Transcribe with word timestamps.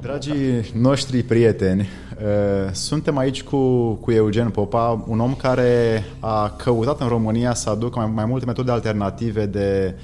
Dragii 0.00 0.70
noștri 0.80 1.22
prieteni, 1.22 1.80
uh, 1.80 2.72
suntem 2.72 3.18
aici 3.18 3.42
cu, 3.42 3.92
cu 3.92 4.10
Eugen 4.10 4.50
Popa, 4.50 5.04
un 5.08 5.20
om 5.20 5.34
care 5.34 6.04
a 6.20 6.50
căutat 6.50 7.00
în 7.00 7.08
România 7.08 7.54
să 7.54 7.70
aducă 7.70 7.98
mai, 7.98 8.10
mai 8.14 8.24
multe 8.24 8.46
metode 8.46 8.70
alternative 8.70 9.46
de 9.46 9.94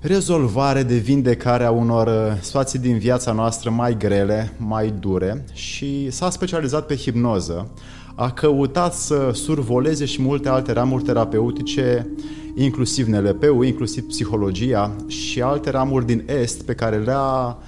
rezolvare, 0.00 0.82
de 0.82 0.96
vindecare 0.96 1.64
a 1.64 1.70
unor 1.70 2.06
uh, 2.06 2.38
situații 2.40 2.78
din 2.78 2.98
viața 2.98 3.32
noastră 3.32 3.70
mai 3.70 3.96
grele, 3.96 4.52
mai 4.56 4.94
dure 5.00 5.44
și 5.52 6.10
s-a 6.10 6.30
specializat 6.30 6.86
pe 6.86 6.96
hipnoză. 6.96 7.68
A 8.14 8.30
căutat 8.30 8.94
să 8.94 9.30
survoleze 9.32 10.04
și 10.04 10.22
multe 10.22 10.48
alte 10.48 10.72
ramuri 10.72 11.02
terapeutice, 11.02 12.06
inclusiv 12.54 13.06
NLP-ul, 13.06 13.66
inclusiv 13.66 14.06
psihologia 14.06 14.96
și 15.06 15.42
alte 15.42 15.70
ramuri 15.70 16.06
din 16.06 16.22
Est 16.26 16.62
pe 16.62 16.74
care 16.74 16.96
le-a 16.96 17.58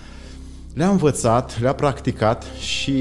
le-a 0.74 0.88
învățat, 0.88 1.60
le-a 1.60 1.72
practicat 1.74 2.44
și 2.60 2.94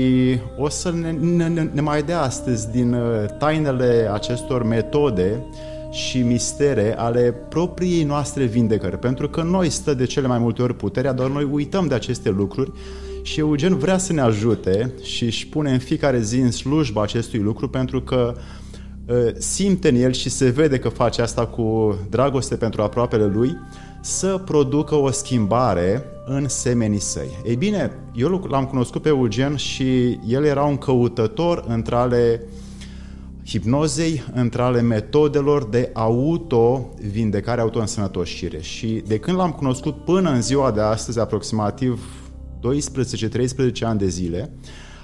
o 0.58 0.70
să 0.70 0.92
ne, 0.92 1.12
ne, 1.12 1.70
ne 1.74 1.82
mai 1.82 2.04
dea 2.04 2.22
astăzi 2.22 2.72
din 2.72 2.94
uh, 2.94 3.26
tainele 3.40 4.10
acestor 4.14 4.64
metode 4.64 5.46
și 5.92 6.22
mistere 6.22 6.98
ale 6.98 7.36
propriei 7.50 8.04
noastre 8.04 8.44
vindecări. 8.44 9.00
Pentru 9.00 9.30
că 9.30 9.42
noi 9.42 9.70
stă 9.70 9.94
de 9.94 10.06
cele 10.06 10.28
mai 10.28 10.40
multe 10.40 10.62
ori 10.62 10.76
puterea, 10.76 11.14
doar 11.14 11.30
noi 11.30 11.50
uităm 11.52 11.88
de 11.88 11.94
aceste 11.94 12.30
lucruri 12.30 12.72
și 13.22 13.40
Eugen 13.40 13.78
vrea 13.78 13.98
să 13.98 14.14
ne 14.14 14.22
ajute 14.22 14.94
și 15.04 15.24
își 15.24 15.48
pune 15.48 15.72
în 15.72 15.80
fiecare 15.80 16.22
zi 16.22 16.40
în 16.40 16.52
slujba 16.52 17.02
acestui 17.02 17.40
lucru 17.40 17.70
pentru 17.70 18.02
că 18.02 18.36
uh, 19.06 19.16
simte 19.38 19.90
în 19.90 19.96
el 19.96 20.12
și 20.12 20.30
se 20.30 20.50
vede 20.50 20.80
că 20.80 20.90
face 20.90 21.22
asta 21.22 21.46
cu 21.46 21.96
dragoste 22.10 22.56
pentru 22.56 22.82
aproapele 22.82 23.26
lui, 23.26 23.58
să 24.02 24.42
producă 24.46 24.96
o 24.96 25.12
schimbare 25.12 26.06
în 26.34 26.48
semenii 26.48 27.00
săi. 27.00 27.38
Ei 27.46 27.56
bine, 27.56 27.92
eu 28.14 28.48
l-am 28.50 28.66
cunoscut 28.66 29.02
pe 29.02 29.10
Eugen 29.10 29.56
și 29.56 30.20
el 30.28 30.44
era 30.44 30.64
un 30.64 30.78
căutător 30.78 31.66
între 31.68 31.96
ale 31.96 32.44
hipnozei, 33.46 34.24
între 34.34 34.62
ale 34.62 34.82
metodelor 34.82 35.64
de 35.64 35.90
auto-vindecare, 35.94 37.62
auto-însănătoșire. 37.62 38.62
Și 38.62 39.04
de 39.08 39.18
când 39.18 39.38
l-am 39.38 39.52
cunoscut 39.52 39.96
până 40.06 40.30
în 40.30 40.42
ziua 40.42 40.72
de 40.72 40.82
astăzi, 40.82 41.20
aproximativ 41.20 42.06
12-13 43.80 43.82
ani 43.82 44.00
de 44.00 44.08
zile, 44.08 44.54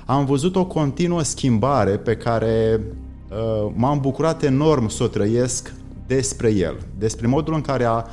am 0.05 0.25
văzut 0.25 0.55
o 0.55 0.65
continuă 0.65 1.23
schimbare 1.23 1.97
pe 1.97 2.15
care 2.15 2.81
uh, 3.29 3.71
m-am 3.75 3.99
bucurat 3.99 4.43
enorm 4.43 4.87
să 4.87 5.03
o 5.03 5.07
trăiesc 5.07 5.73
despre 6.07 6.51
el, 6.51 6.75
despre 6.97 7.27
modul 7.27 7.53
în 7.53 7.61
care 7.61 7.83
a 7.83 8.05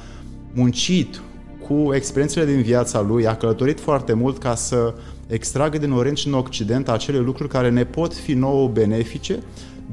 muncit 0.53 1.20
cu 1.69 1.95
experiențele 1.95 2.53
din 2.53 2.62
viața 2.62 3.01
lui, 3.01 3.27
a 3.27 3.37
călătorit 3.37 3.81
foarte 3.81 4.12
mult 4.12 4.39
ca 4.39 4.55
să 4.55 4.95
extragă 5.27 5.79
din 5.79 5.93
Orient 5.93 6.17
și 6.17 6.27
în 6.27 6.34
Occident 6.34 6.89
acele 6.89 7.19
lucruri 7.19 7.48
care 7.48 7.70
ne 7.70 7.84
pot 7.84 8.15
fi 8.15 8.33
nouă 8.33 8.69
benefice, 8.69 9.39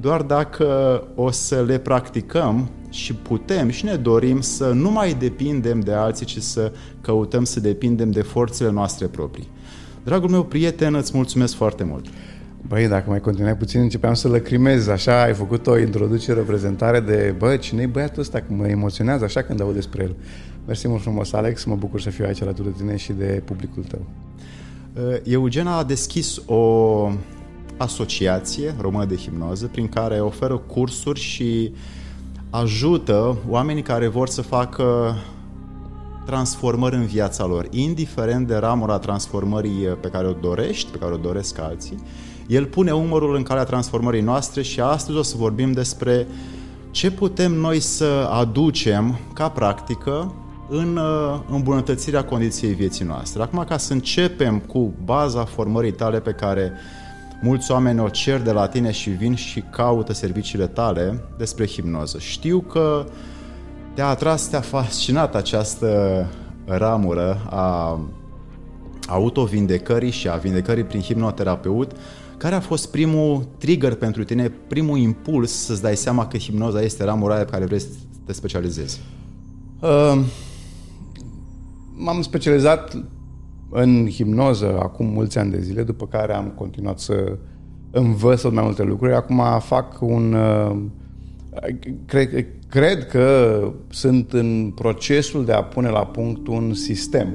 doar 0.02 0.22
dacă 0.22 0.67
o 1.16 1.31
să 1.31 1.64
le 1.67 1.77
practicăm 1.77 2.69
și 2.89 3.14
putem 3.14 3.69
și 3.69 3.86
ne 3.86 3.95
dorim 3.95 4.42
să 4.42 4.72
nu 4.72 4.92
mai 4.92 5.14
depindem 5.14 5.80
de 5.80 5.92
alții, 5.92 6.25
ci 6.25 6.38
să 6.38 6.72
căutăm 7.02 7.44
să 7.44 7.59
depindem 7.59 8.11
de 8.11 8.22
forțele 8.22 8.72
noastre 8.72 9.05
proprii. 9.05 9.49
Dragul 10.03 10.30
meu 10.30 10.44
prieten, 10.44 10.94
îți 10.94 11.11
mulțumesc 11.14 11.55
foarte 11.55 11.83
mult! 11.83 12.05
Băi, 12.67 12.88
dacă 12.88 13.09
mai 13.09 13.19
continuai 13.19 13.55
puțin, 13.55 13.81
începeam 13.81 14.14
să 14.14 14.27
lăcrimez. 14.27 14.88
Așa, 14.88 15.22
ai 15.22 15.33
făcut 15.33 15.67
o 15.67 15.80
introducere, 15.80 16.39
o 16.39 16.44
prezentare 16.44 16.99
de, 16.99 17.36
bă, 17.38 17.55
cine 17.55 17.81
e 17.81 17.86
băiatul 17.86 18.22
ăsta? 18.22 18.39
Că 18.39 18.45
mă 18.47 18.67
emoționează 18.67 19.23
așa 19.23 19.42
când 19.42 19.61
aud 19.61 19.73
despre 19.73 20.03
el. 20.03 20.16
Mersi 20.66 20.88
mult 20.88 21.02
frumos, 21.02 21.34
Alex, 21.34 21.64
mă 21.64 21.76
bucur 21.76 22.02
să 22.02 22.09
fiu 22.09 22.26
aici 22.26 22.42
alături 22.42 22.72
de 22.72 22.78
tine 22.78 22.98
și 22.98 23.12
de 23.12 23.42
publicul 23.45 23.84
tău. 23.84 24.06
Uh, 24.94 25.17
Eugen 25.23 25.67
a 25.67 25.84
deschis 25.84 26.42
o 26.45 27.12
asociație 27.78 28.76
română 28.80 29.06
de 29.06 29.16
hipnoză 29.16 29.67
prin 29.67 29.88
care 29.88 30.20
oferă 30.20 30.58
cursuri 30.58 31.20
și 31.20 31.73
ajută 32.50 33.38
oamenii 33.50 33.82
care 33.82 34.08
vor 34.08 34.27
să 34.27 34.42
facă 34.42 35.16
transformări 36.26 36.95
în 36.95 37.05
viața 37.05 37.45
lor, 37.45 37.67
indiferent 37.70 38.48
de 38.48 38.55
ramura 38.55 38.98
transformării 38.98 39.86
pe 40.02 40.08
care 40.08 40.27
o 40.27 40.32
dorești, 40.32 40.92
pe 40.92 40.98
care 40.98 41.14
o 41.14 41.17
doresc 41.17 41.60
alții, 41.60 42.04
el 42.48 42.66
pune 42.66 42.92
umărul 42.92 43.36
în 43.36 43.44
calea 43.44 43.64
transformării 43.64 44.21
noastre 44.21 44.61
și 44.61 44.80
astăzi 44.80 45.17
o 45.17 45.21
să 45.21 45.38
vorbim 45.38 45.71
despre 45.71 46.27
ce 46.92 47.11
putem 47.11 47.54
noi 47.54 47.80
să 47.80 48.30
aducem 48.32 49.20
ca 49.33 49.50
practică 49.50 50.33
în 50.73 50.98
uh, 50.98 51.39
îmbunătățirea 51.49 52.23
condiției 52.23 52.73
vieții 52.73 53.05
noastre. 53.05 53.42
Acum, 53.42 53.64
ca 53.67 53.77
să 53.77 53.93
începem 53.93 54.59
cu 54.59 54.93
baza 55.04 55.45
formării 55.45 55.92
tale 55.92 56.20
pe 56.20 56.32
care 56.32 56.71
mulți 57.42 57.71
oameni 57.71 57.99
o 57.99 58.09
cer 58.09 58.42
de 58.42 58.52
la 58.52 58.67
tine 58.67 58.92
și 58.92 59.09
vin 59.09 59.36
și 59.36 59.64
caută 59.71 60.14
serviciile 60.14 60.67
tale 60.67 61.23
despre 61.37 61.67
hipnoză. 61.67 62.17
Știu 62.20 62.59
că 62.59 63.05
te-a 63.93 64.08
atras, 64.08 64.48
te-a 64.48 64.61
fascinat 64.61 65.36
această 65.36 66.27
ramură 66.65 67.42
a 67.49 67.99
autovindecării 69.08 70.11
și 70.11 70.30
a 70.30 70.36
vindecării 70.36 70.83
prin 70.83 71.02
hipnoterapeut. 71.02 71.92
Care 72.38 72.55
a 72.55 72.59
fost 72.59 72.92
primul 72.92 73.45
trigger 73.58 73.95
pentru 73.95 74.23
tine, 74.23 74.52
primul 74.67 74.98
impuls 74.98 75.52
să-ți 75.52 75.82
dai 75.82 75.95
seama 75.95 76.27
că 76.27 76.38
hipnoza 76.38 76.82
este 76.82 77.03
ramura 77.03 77.33
aia 77.33 77.45
pe 77.45 77.52
care 77.52 77.65
vrei 77.65 77.80
să 77.80 77.88
te 78.26 78.33
specializezi? 78.33 78.99
Uh, 79.80 80.21
m-am 82.04 82.22
specializat 82.22 82.98
în 83.70 84.08
hipnoză 84.10 84.80
acum 84.80 85.06
mulți 85.06 85.38
ani 85.38 85.52
de 85.52 85.60
zile, 85.60 85.84
după 85.84 86.08
care 86.08 86.34
am 86.34 86.54
continuat 86.56 87.00
să 87.00 87.38
învăț 87.92 88.42
tot 88.42 88.54
mai 88.54 88.64
multe 88.64 88.84
lucruri. 88.84 89.14
Acum 89.14 89.42
fac 89.60 90.02
un... 90.02 90.34
Uh, 90.34 90.78
cred, 92.06 92.45
cred 92.70 93.08
că 93.08 93.60
sunt 93.89 94.34
în 94.34 94.72
procesul 94.76 95.45
de 95.45 95.52
a 95.52 95.64
pune 95.64 95.89
la 95.89 96.06
punct 96.06 96.48
un 96.48 96.73
sistem 96.73 97.28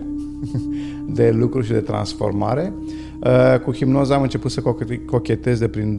de 1.19 1.31
lucruri 1.31 1.66
și 1.66 1.72
de 1.72 1.81
transformare. 1.81 2.72
Uh, 3.25 3.60
cu 3.60 3.72
hipnoza 3.72 4.15
am 4.15 4.22
început 4.22 4.50
să 4.50 4.62
cochetez 5.06 5.59
de 5.59 5.69
prin 5.69 5.98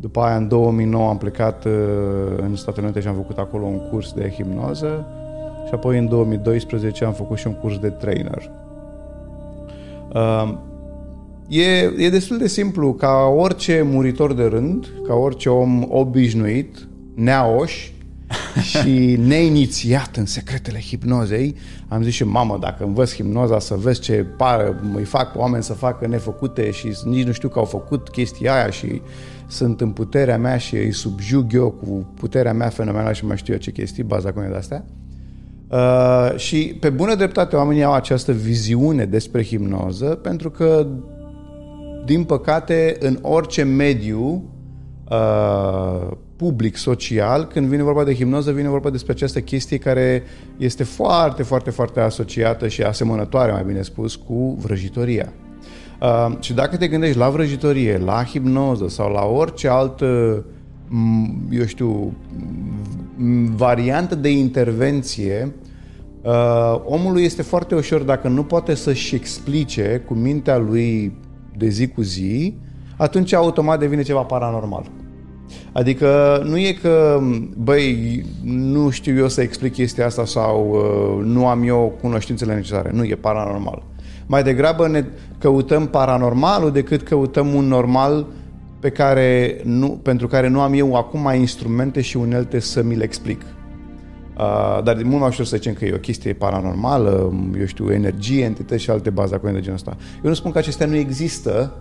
După 0.00 0.20
aia, 0.20 0.36
în 0.36 0.48
2009, 0.48 1.08
am 1.08 1.18
plecat 1.18 1.64
uh, 1.64 1.72
în 2.36 2.56
Statele 2.56 2.84
Unite 2.84 3.00
și 3.00 3.08
am 3.08 3.14
făcut 3.14 3.38
acolo 3.38 3.64
un 3.64 3.88
curs 3.90 4.12
de 4.12 4.30
hipnoză 4.30 5.06
și 5.68 5.74
apoi 5.74 5.98
în 5.98 6.08
2012 6.08 7.04
am 7.04 7.12
făcut 7.12 7.38
și 7.38 7.46
un 7.46 7.52
curs 7.52 7.78
de 7.78 7.88
trainer. 7.88 8.50
Uh, 10.14 10.54
e, 11.48 12.04
e 12.04 12.10
destul 12.10 12.38
de 12.38 12.48
simplu, 12.48 12.94
ca 12.94 13.32
orice 13.36 13.82
muritor 13.84 14.34
de 14.34 14.44
rând, 14.44 14.86
ca 15.06 15.14
orice 15.14 15.48
om 15.48 15.84
obișnuit, 15.88 16.88
neaoș 17.14 17.90
și 18.70 19.16
neinițiat 19.26 20.16
în 20.16 20.26
secretele 20.26 20.80
hipnozei, 20.80 21.54
am 21.88 22.02
zis 22.02 22.12
și 22.12 22.24
mamă, 22.24 22.58
dacă 22.60 22.84
învăț 22.84 23.14
hipnoza 23.14 23.58
să 23.58 23.74
vezi 23.74 24.00
ce 24.00 24.26
pară, 24.36 24.80
îi 24.94 25.04
fac 25.04 25.36
oameni 25.36 25.62
să 25.62 25.72
facă 25.72 26.06
nefăcute 26.06 26.70
și 26.70 26.92
nici 27.04 27.26
nu 27.26 27.32
știu 27.32 27.48
că 27.48 27.58
au 27.58 27.64
făcut 27.64 28.08
chestia 28.08 28.54
aia 28.54 28.70
și 28.70 29.02
sunt 29.46 29.80
în 29.80 29.90
puterea 29.90 30.38
mea 30.38 30.56
și 30.56 30.74
îi 30.74 30.92
subjug 30.92 31.54
eu 31.54 31.70
cu 31.70 32.12
puterea 32.14 32.52
mea 32.52 32.68
fenomenală 32.68 33.12
și 33.12 33.24
mai 33.24 33.36
știu 33.36 33.52
eu 33.52 33.58
ce 33.58 33.70
chestii, 33.70 34.02
baza 34.02 34.32
cum 34.32 34.42
e 34.42 34.48
de 34.48 34.56
astea. 34.56 34.84
Uh, 35.68 36.36
și 36.36 36.76
pe 36.80 36.90
bună 36.90 37.14
dreptate 37.14 37.56
oamenii 37.56 37.82
au 37.82 37.92
această 37.92 38.32
viziune 38.32 39.04
despre 39.04 39.44
hipnoză 39.44 40.06
pentru 40.06 40.50
că, 40.50 40.86
din 42.04 42.24
păcate, 42.24 42.96
în 43.00 43.18
orice 43.22 43.62
mediu 43.62 44.44
uh, 45.10 46.08
public, 46.36 46.76
social, 46.76 47.46
când 47.46 47.66
vine 47.66 47.82
vorba 47.82 48.04
de 48.04 48.14
hipnoză, 48.14 48.52
vine 48.52 48.68
vorba 48.68 48.90
despre 48.90 49.12
această 49.12 49.40
chestie 49.40 49.78
care 49.78 50.22
este 50.56 50.84
foarte, 50.84 51.42
foarte, 51.42 51.70
foarte 51.70 52.00
asociată 52.00 52.68
și 52.68 52.82
asemănătoare, 52.82 53.52
mai 53.52 53.64
bine 53.64 53.82
spus, 53.82 54.16
cu 54.16 54.56
vrăjitoria. 54.60 55.32
Uh, 56.00 56.36
și 56.40 56.52
dacă 56.52 56.76
te 56.76 56.88
gândești 56.88 57.18
la 57.18 57.28
vrăjitorie, 57.28 57.98
la 57.98 58.24
hipnoză 58.24 58.88
sau 58.88 59.12
la 59.12 59.24
orice 59.24 59.68
altă, 59.68 60.44
eu 61.50 61.64
știu, 61.64 62.12
variantă 63.56 64.14
de 64.14 64.30
intervenție, 64.30 65.54
uh, 66.22 66.80
omului 66.84 67.24
este 67.24 67.42
foarte 67.42 67.74
ușor 67.74 68.02
dacă 68.02 68.28
nu 68.28 68.44
poate 68.44 68.74
să-și 68.74 69.14
explice 69.14 70.02
cu 70.06 70.14
mintea 70.14 70.56
lui 70.56 71.16
de 71.56 71.68
zi 71.68 71.88
cu 71.88 72.02
zi, 72.02 72.54
atunci 72.96 73.32
automat 73.32 73.78
devine 73.78 74.02
ceva 74.02 74.22
paranormal. 74.22 74.90
Adică 75.72 76.42
nu 76.44 76.58
e 76.58 76.72
că, 76.72 77.20
băi, 77.56 78.24
nu 78.44 78.90
știu 78.90 79.16
eu 79.16 79.28
să 79.28 79.40
explic 79.40 79.72
chestia 79.72 80.06
asta 80.06 80.24
sau 80.24 80.70
uh, 80.70 81.24
nu 81.24 81.46
am 81.46 81.62
eu 81.62 81.98
cunoștințele 82.00 82.54
necesare. 82.54 82.90
Nu, 82.92 83.04
e 83.04 83.14
paranormal. 83.14 83.82
Mai 84.26 84.42
degrabă 84.42 84.88
ne 84.88 85.04
căutăm 85.38 85.86
paranormalul 85.86 86.70
decât 86.72 87.02
căutăm 87.02 87.54
un 87.54 87.64
normal 87.64 88.26
pe 88.80 88.90
care 88.90 89.60
nu, 89.64 89.88
pentru 89.88 90.26
care 90.26 90.48
nu 90.48 90.60
am 90.60 90.72
eu 90.72 90.94
acum 90.94 91.20
mai 91.20 91.38
instrumente 91.38 92.00
și 92.00 92.16
unelte 92.16 92.58
să 92.58 92.82
mi 92.82 92.96
le 92.96 93.04
explic. 93.04 93.42
Uh, 94.38 94.82
dar 94.84 94.96
de 94.96 95.02
mult 95.02 95.20
mai 95.20 95.28
ușor 95.28 95.44
să 95.44 95.56
zicem 95.56 95.72
că 95.72 95.84
e 95.84 95.94
o 95.94 95.98
chestie 95.98 96.32
paranormală, 96.32 97.32
eu 97.58 97.66
știu, 97.66 97.92
energie, 97.92 98.44
entități 98.44 98.82
și 98.82 98.90
alte 98.90 99.10
baze 99.10 99.34
acolo 99.34 99.52
de 99.52 99.60
genul 99.60 99.74
ăsta. 99.74 99.96
Eu 100.16 100.28
nu 100.28 100.34
spun 100.34 100.50
că 100.50 100.58
acestea 100.58 100.86
nu 100.86 100.94
există, 100.94 101.72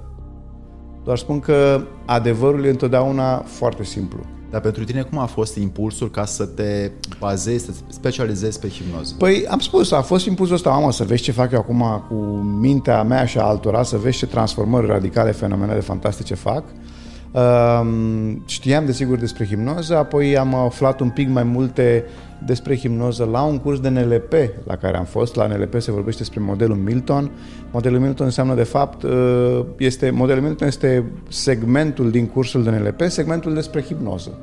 doar 1.04 1.18
spun 1.18 1.40
că 1.40 1.82
adevărul 2.06 2.66
e 2.66 2.70
întotdeauna 2.70 3.38
foarte 3.38 3.84
simplu. 3.84 4.20
Dar 4.50 4.62
pentru 4.62 4.84
tine 4.84 5.02
cum 5.02 5.18
a 5.18 5.26
fost 5.26 5.56
impulsul 5.56 6.10
ca 6.10 6.26
să 6.26 6.46
te 6.46 6.92
bazezi, 7.20 7.66
să 7.66 7.72
te 7.72 7.78
specializezi 7.90 8.60
pe 8.60 8.68
hipnoză? 8.68 9.16
Păi 9.18 9.46
am 9.50 9.60
spus, 9.60 9.92
a 9.92 10.02
fost 10.02 10.26
impulsul 10.26 10.56
ăsta, 10.56 10.70
mamă, 10.70 10.92
să 10.92 11.04
vezi 11.04 11.24
ce 11.24 11.32
fac 11.32 11.52
eu 11.52 11.60
acum 11.60 12.04
cu 12.08 12.16
mintea 12.60 13.04
mea 13.04 13.26
și 13.26 13.38
a 13.38 13.44
altora, 13.44 13.84
să 13.84 13.98
vezi 13.98 14.18
ce 14.18 14.26
transformări 14.26 14.88
radicale, 14.88 15.32
fenomenale, 15.32 15.80
fantastice 15.80 16.34
fac. 16.34 16.64
Uh, 16.64 16.97
știam 18.46 18.86
desigur 18.86 19.18
despre 19.18 19.46
hipnoză, 19.46 19.98
apoi 19.98 20.38
am 20.38 20.56
aflat 20.56 21.00
un 21.00 21.10
pic 21.10 21.30
mai 21.30 21.44
multe 21.44 22.06
despre 22.46 22.78
hipnoză 22.78 23.30
la 23.32 23.42
un 23.42 23.58
curs 23.58 23.80
de 23.80 23.90
NLP 23.90 24.34
la 24.64 24.76
care 24.76 24.98
am 24.98 25.06
fost. 25.06 25.36
La 25.36 25.48
NLP 25.48 25.82
se 25.82 25.92
vorbește 25.92 26.20
despre 26.20 26.40
modelul 26.40 26.76
Milton. 26.76 27.32
Modelul 27.72 28.00
Milton 28.00 28.26
înseamnă 28.26 28.56
de 28.56 28.64
fapt, 28.64 29.04
uh, 29.04 29.66
este, 29.78 30.10
modelul 30.10 30.44
Milton 30.44 30.68
este 30.68 31.04
segmentul 31.30 32.12
din 32.12 32.28
cursul 32.28 32.64
de 32.64 32.70
NLP, 32.70 33.02
segmentul 33.08 33.54
despre 33.54 33.82
hipnoză. 33.82 34.38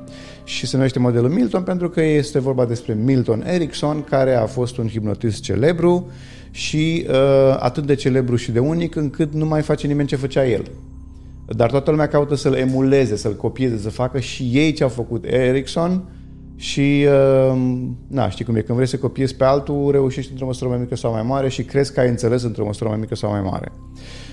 Și 0.45 0.67
se 0.67 0.77
numește 0.77 0.99
modelul 0.99 1.29
Milton 1.29 1.63
pentru 1.63 1.89
că 1.89 2.03
este 2.03 2.39
vorba 2.39 2.65
despre 2.65 2.95
Milton 3.05 3.43
Erickson, 3.47 4.05
care 4.09 4.35
a 4.35 4.47
fost 4.47 4.77
un 4.77 4.89
hipnotist 4.89 5.43
celebru 5.43 6.11
și 6.51 7.07
uh, 7.09 7.15
atât 7.59 7.87
de 7.87 7.95
celebru 7.95 8.37
și 8.37 8.53
de 8.53 8.59
unic 8.59 8.95
încât 8.95 9.33
nu 9.33 9.47
mai 9.47 9.63
face 9.63 9.87
nimeni 9.87 10.09
ce 10.09 10.17
făcea 10.17 10.47
el. 10.47 10.65
Dar 11.47 11.71
toată 11.71 11.91
lumea 11.91 12.09
caută 12.09 12.35
să-l 12.35 12.55
emuleze, 12.55 13.17
să-l 13.17 13.37
copieze, 13.37 13.79
să 13.79 13.91
facă 13.91 14.21
și 14.21 14.51
ei 14.53 14.73
ce 14.73 14.83
au 14.83 14.89
făcut 14.89 15.25
Erickson 15.25 16.03
și, 16.57 17.07
uh, 17.53 17.61
na, 18.07 18.29
știi 18.29 18.45
cum 18.45 18.57
e, 18.57 18.61
când 18.61 18.77
vrei 18.77 18.89
să 18.89 18.97
copiezi 18.97 19.35
pe 19.35 19.45
altul, 19.45 19.91
reușești 19.91 20.31
într-o 20.31 20.47
măsură 20.47 20.71
mai 20.71 20.79
mică 20.79 20.97
sau 20.97 21.13
mai 21.13 21.23
mare 21.23 21.49
și 21.49 21.63
crezi 21.63 21.93
că 21.93 22.01
ai 22.01 22.09
înțeles 22.09 22.43
într-o 22.43 22.65
măsură 22.65 22.89
mai 22.89 22.99
mică 22.99 23.15
sau 23.15 23.31
mai 23.31 23.41
mare. 23.41 23.73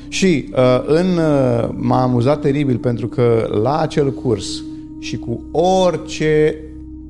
Și 0.08 0.50
uh, 0.52 0.84
în, 0.86 1.18
uh, 1.18 1.70
m-a 1.72 2.02
amuzat 2.02 2.42
teribil 2.42 2.78
pentru 2.78 3.08
că 3.08 3.50
la 3.64 3.80
acel 3.80 4.14
curs 4.14 4.64
și 5.00 5.18
cu 5.18 5.44
orice 5.52 6.56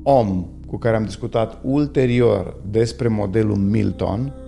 om 0.02 0.46
cu 0.66 0.78
care 0.78 0.96
am 0.96 1.04
discutat 1.04 1.60
ulterior 1.62 2.56
despre 2.70 3.08
modelul 3.08 3.56
Milton, 3.56 4.20
uh, 4.36 4.41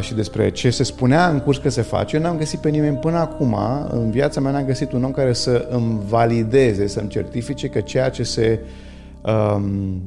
și 0.00 0.14
despre 0.14 0.50
ce 0.50 0.70
se 0.70 0.82
spunea 0.82 1.28
în 1.28 1.40
curs 1.40 1.58
că 1.58 1.68
se 1.68 1.82
face, 1.82 2.16
eu 2.16 2.22
n-am 2.22 2.36
găsit 2.36 2.58
pe 2.58 2.68
nimeni 2.68 2.96
până 2.96 3.16
acum, 3.16 3.56
în 3.90 4.10
viața 4.10 4.40
mea 4.40 4.52
n-am 4.52 4.64
găsit 4.64 4.92
un 4.92 5.04
om 5.04 5.10
care 5.10 5.32
să 5.32 5.68
îmi 5.70 6.00
valideze, 6.08 6.86
să-mi 6.86 7.08
certifice 7.08 7.68
că 7.68 7.80
ceea 7.80 8.08
ce 8.08 8.22
se 8.22 8.60
um, 9.22 10.02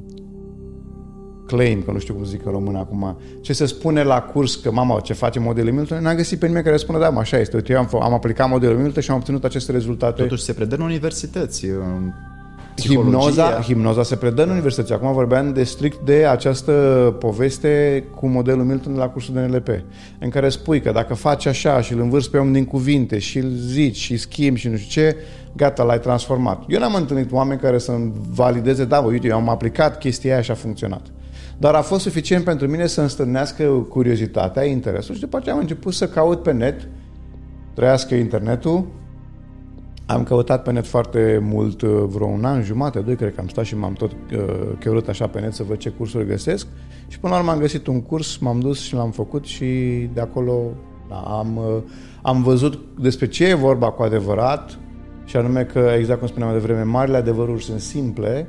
claim, 1.48 1.82
că 1.82 1.92
nu 1.92 2.00
știu 2.00 2.14
cum 2.14 2.24
zic 2.24 2.46
în 2.46 2.52
română 2.52 2.78
acum, 2.78 3.18
ce 3.42 3.54
se 3.54 3.66
spune 3.66 4.04
la 4.04 4.22
curs 4.22 4.56
că, 4.56 4.72
mama, 4.72 5.00
ce 5.00 5.14
face 5.14 5.40
modelul 5.40 5.74
Milton, 5.74 6.02
n-am 6.02 6.16
găsit 6.16 6.40
pe 6.40 6.46
nimeni 6.46 6.64
care 6.66 6.78
spune, 6.78 7.00
da, 7.00 7.10
mă, 7.10 7.20
așa 7.20 7.38
este, 7.38 7.56
uite, 7.56 7.74
eu 7.74 7.80
am, 7.80 7.90
am 8.02 8.14
aplicat 8.14 8.50
modelul 8.50 8.78
Milton 8.78 9.02
și 9.02 9.12
am 9.12 9.18
obținut 9.18 9.44
aceste 9.44 9.72
rezultate. 9.72 10.22
Totuși 10.22 10.44
se 10.44 10.54
predă 10.54 10.76
în 10.76 10.82
universități, 10.82 11.66
în 11.66 12.12
Hipnoza, 12.82 13.62
hipnoza 13.62 14.04
se 14.04 14.16
predă 14.16 14.44
în 14.44 14.50
universități. 14.50 14.94
Acum 14.94 15.14
vorbeam 15.14 15.54
de 15.54 15.64
strict 15.64 16.06
de 16.06 16.26
această 16.26 16.72
poveste 17.20 18.04
cu 18.16 18.28
modelul 18.28 18.64
Milton 18.64 18.94
de 18.94 19.00
la 19.00 19.10
cursul 19.10 19.34
de 19.34 19.40
NLP, 19.40 19.68
în 20.20 20.30
care 20.30 20.50
spui 20.50 20.82
că 20.82 20.92
dacă 20.92 21.14
faci 21.14 21.46
așa 21.46 21.82
și 21.82 21.94
îl 21.94 22.00
învârți 22.00 22.32
pe 22.32 22.38
om 22.38 22.52
din 22.52 22.66
cuvinte 22.66 23.20
și 23.20 23.38
îl 23.38 23.50
zici 23.50 23.96
și 23.96 24.18
schimbi 24.18 24.60
și 24.60 24.68
nu 24.68 24.78
știu 24.78 25.02
ce, 25.02 25.18
gata, 25.56 25.84
l-ai 25.84 26.00
transformat. 26.00 26.64
Eu 26.68 26.80
n-am 26.80 26.94
întâlnit 26.94 27.32
oameni 27.32 27.60
care 27.60 27.78
să-mi 27.78 28.12
valideze, 28.30 28.86
da, 28.86 29.02
bă, 29.02 29.08
uite, 29.08 29.28
eu 29.28 29.36
am 29.36 29.50
aplicat 29.50 29.98
chestia 29.98 30.34
aia 30.34 30.42
și 30.42 30.52
a 30.52 30.54
funcționat. 30.54 31.02
Dar 31.58 31.74
a 31.74 31.82
fost 31.82 32.02
suficient 32.02 32.44
pentru 32.44 32.68
mine 32.68 32.88
să 32.88 33.02
înstârnească 33.02 33.64
curiozitatea, 33.64 34.64
interesul 34.64 35.16
și 35.16 35.22
după 35.22 35.38
aceea 35.38 35.56
am 35.56 35.62
început 35.62 35.94
să 35.94 36.08
caut 36.08 36.44
pe 36.44 36.52
net, 36.52 36.88
trăiască 37.74 38.16
internetul, 38.16 38.88
am 40.10 40.24
căutat 40.24 40.64
pe 40.64 40.72
net 40.72 40.86
foarte 40.86 41.40
mult, 41.42 41.82
uh, 41.82 42.04
vreo 42.08 42.28
un 42.28 42.46
an, 42.46 42.64
jumate, 42.64 43.00
doi, 43.00 43.16
cred 43.16 43.36
că 43.36 43.42
am 43.42 43.48
stat 43.48 43.66
și 43.66 43.78
m-am 43.78 43.94
tot 43.94 44.12
uh, 44.12 44.40
căutat 44.80 45.08
așa 45.08 45.28
pe 45.28 45.40
net 45.40 45.54
să 45.54 45.64
văd 45.64 45.78
ce 45.78 45.90
cursuri 45.90 46.28
găsesc. 46.28 46.68
Și 47.08 47.20
până 47.20 47.34
la 47.34 47.40
urmă 47.40 47.52
am 47.52 47.60
găsit 47.60 47.88
un 47.88 48.02
curs, 48.02 48.38
m-am 48.38 48.60
dus 48.60 48.82
și 48.82 48.94
l-am 48.94 49.12
făcut 49.12 49.46
și 49.46 49.66
de 50.14 50.22
acolo 50.22 50.54
da, 51.10 51.16
am, 51.16 51.58
uh, 51.58 51.84
am 52.22 52.44
văzut 52.44 52.80
despre 53.00 53.28
ce 53.28 53.46
e 53.46 53.54
vorba 53.54 53.90
cu 53.90 54.04
adevărat 54.04 54.80
și 55.26 55.38
anume 55.38 55.64
că, 55.64 55.80
exact 55.98 56.20
cum 56.20 56.28
spuneam 56.28 56.52
de 56.52 56.58
vreme, 56.58 56.84
marile 56.84 57.18
adevăruri 57.18 57.64
sunt 57.64 57.80
simple 57.80 58.48